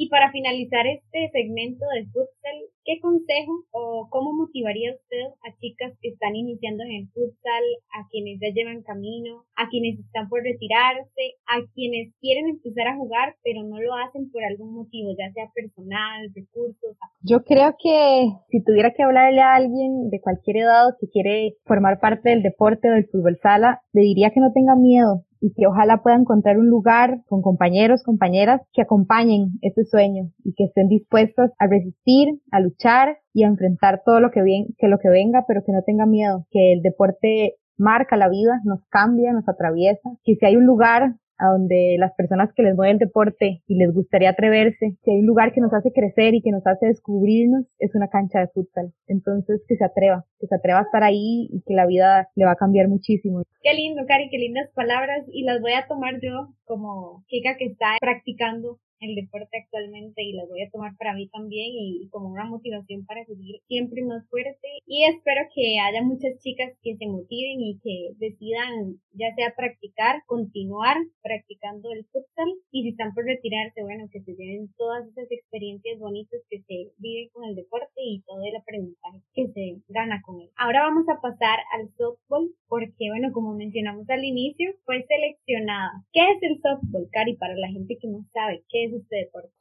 y 0.03 0.09
para 0.09 0.33
finalizar 0.33 0.87
este 0.87 1.31
segmento 1.31 1.85
de 1.95 2.07
futsal, 2.07 2.59
¿qué 2.85 2.99
consejo 3.01 3.53
o 3.71 4.09
cómo 4.11 4.33
motivaría 4.33 4.91
usted 4.91 5.31
a 5.47 5.55
chicas 5.61 5.93
que 6.01 6.09
están 6.09 6.35
iniciando 6.35 6.83
en 6.83 6.93
el 6.93 7.09
futsal, 7.09 7.63
a 7.95 8.09
quienes 8.09 8.41
ya 8.41 8.49
llevan 8.53 8.83
camino, 8.83 9.45
a 9.55 9.69
quienes 9.69 10.01
están 10.01 10.29
por 10.29 10.43
retirarse, 10.43 11.37
a 11.47 11.63
quienes 11.75 12.13
quieren 12.21 12.49
empezar 12.49 12.89
a 12.89 12.97
jugar 12.97 13.37
pero 13.45 13.63
no 13.63 13.81
lo 13.81 13.95
hacen 13.95 14.31
por 14.33 14.43
algún 14.43 14.75
motivo, 14.75 15.11
ya 15.17 15.31
sea 15.33 15.53
personal, 15.55 16.33
recursos? 16.35 16.97
Yo 17.21 17.45
creo 17.45 17.77
que 17.79 18.27
si 18.49 18.65
tuviera 18.65 18.93
que 18.93 19.03
hablarle 19.03 19.41
a 19.41 19.55
alguien 19.55 20.11
de 20.11 20.21
cualquier 20.21 20.57
edad 20.65 20.97
que 21.01 21.09
quiere 21.11 21.57
formar 21.65 22.01
parte 22.01 22.31
del 22.31 22.43
deporte 22.43 22.89
o 22.89 22.93
del 22.93 23.07
fútbol 23.07 23.39
sala, 23.43 23.83
le 23.93 24.03
diría 24.03 24.31
que 24.31 24.41
no 24.41 24.53
tenga 24.53 24.75
miedo, 24.75 25.27
y 25.43 25.53
que 25.55 25.67
ojalá 25.67 26.03
pueda 26.03 26.17
encontrar 26.17 26.57
un 26.57 26.69
lugar 26.69 27.19
con 27.27 27.43
compañeros, 27.43 28.05
compañeras 28.05 28.63
que 28.73 28.81
acompañen 28.81 29.59
ese 29.61 29.85
sueño 29.85 30.31
y 30.45 30.55
que 30.55 30.65
estén 30.65 30.89
dispuestos 30.89 31.51
a 31.59 31.67
resistir, 31.67 32.29
a 32.53 32.61
luchar 32.61 33.19
y 33.35 33.43
a 33.43 33.49
enfrentar 33.49 34.03
todo 34.07 34.21
lo 34.21 34.31
que, 34.31 34.41
que 34.79 34.87
lo 34.87 34.99
que 34.99 35.09
venga, 35.09 35.45
pero 35.49 35.63
que 35.67 35.73
no 35.73 35.83
tengan 35.83 36.11
miedo, 36.11 36.47
que 36.53 36.73
el 36.73 36.83
deporte 36.83 37.57
marca 37.77 38.17
la 38.17 38.29
vida, 38.29 38.61
nos 38.65 38.85
cambia, 38.89 39.33
nos 39.33 39.49
atraviesa, 39.49 40.11
que 40.23 40.37
si 40.37 40.47
hay 40.47 40.55
un 40.55 40.65
lugar 40.65 41.17
a 41.43 41.51
donde 41.51 41.97
las 41.99 42.15
personas 42.15 42.51
que 42.55 42.63
les 42.63 42.77
mueve 42.77 42.93
el 42.93 42.99
deporte 42.99 43.63
y 43.67 43.75
les 43.75 43.93
gustaría 43.93 44.31
atreverse, 44.31 44.97
que 45.03 45.11
hay 45.11 45.19
un 45.19 45.27
lugar 45.27 45.53
que 45.53 45.61
nos 45.61 45.73
hace 45.75 45.93
crecer 45.93 46.35
y 46.35 46.41
que 46.41 46.53
nos 46.53 46.65
hace 46.67 46.87
descubrirnos, 46.87 47.67
es 47.81 47.95
una 47.97 48.09
cancha 48.09 48.39
de 48.39 48.49
fútbol. 48.49 48.93
Entonces, 49.09 49.61
que 49.67 49.77
se 49.77 49.85
atreva, 49.85 50.25
que 50.39 50.47
se 50.47 50.55
atreva 50.55 50.79
a 50.79 50.83
estar 50.83 51.03
ahí 51.03 51.49
y 51.51 51.63
que 51.67 51.75
la 51.75 51.87
vida 51.87 52.29
le 52.37 52.45
va 52.45 52.53
a 52.53 52.57
cambiar 52.57 52.87
muchísimo. 52.87 53.43
Qué 53.61 53.75
lindo, 53.75 54.03
Cari, 54.07 54.31
qué 54.31 54.39
lindas 54.39 54.71
palabras 54.75 55.25
y 55.33 55.43
las 55.43 55.61
voy 55.61 55.73
a 55.73 55.87
tomar 55.89 56.21
yo 56.23 56.55
como 56.65 57.25
chica 57.27 57.57
que 57.59 57.67
está 57.67 57.97
practicando 58.01 58.79
el 59.03 59.15
deporte 59.15 59.59
actualmente 59.59 60.23
y 60.23 60.33
las 60.33 60.49
voy 60.49 60.63
a 60.63 60.71
tomar 60.71 60.97
para 60.97 61.15
mí 61.15 61.29
también 61.29 61.71
y, 61.73 62.09
como 62.11 62.29
una 62.29 62.45
motivación 62.45 63.05
para 63.07 63.25
seguir 63.25 63.61
siempre 63.69 64.03
más 64.03 64.29
fuerte 64.29 64.69
y 64.87 65.05
espero 65.05 65.43
que 65.55 65.79
haya 65.79 66.03
muchas 66.03 66.39
chicas 66.41 66.73
que 66.83 66.97
se 66.97 67.07
motiven 67.07 67.61
y 67.61 67.79
que 67.83 68.13
decidan 68.19 69.01
ya 69.13 69.35
sea 69.35 69.55
practicar, 69.57 70.23
continuar 70.27 70.97
practicando 71.23 71.91
el 71.93 72.05
futsal 72.07 72.49
y 72.71 72.83
si 72.83 72.89
están 72.91 73.15
por 73.15 73.25
retirarse, 73.25 73.83
bueno, 73.83 74.09
que 74.11 74.21
se 74.21 74.35
lleven 74.35 74.73
todas 74.77 75.07
esas 75.09 75.31
experiencias 75.31 75.99
bonitas 75.99 76.41
que 76.49 76.61
se 76.63 76.93
viven 76.99 77.29
con 77.33 77.45
el 77.45 77.55
deporte 77.55 78.01
y 78.01 78.23
todo 78.23 78.43
el 78.45 78.57
aprendizaje 78.57 79.21
que 79.35 79.49
se 79.49 79.77
gana 79.89 80.23
con 80.25 80.41
él. 80.41 80.51
Ahora 80.57 80.83
vamos 80.83 81.09
a 81.09 81.21
pasar 81.21 81.59
al 81.73 81.89
softball 81.97 82.51
porque, 82.69 83.09
bueno, 83.11 83.33
como 83.33 83.55
mencionamos 83.55 84.09
al 84.09 84.25
inicio, 84.25 84.73
fue 84.85 85.05
seleccionada. 85.07 86.05
¿Qué 86.13 86.21
es 86.21 86.43
el 86.43 86.61
softball, 86.61 87.09
Cari, 87.11 87.37
para 87.37 87.55
la 87.57 87.69
gente 87.69 87.99
que 88.01 88.09
no 88.09 88.25
sabe 88.33 88.63
qué 88.69 88.85
es 88.85 88.92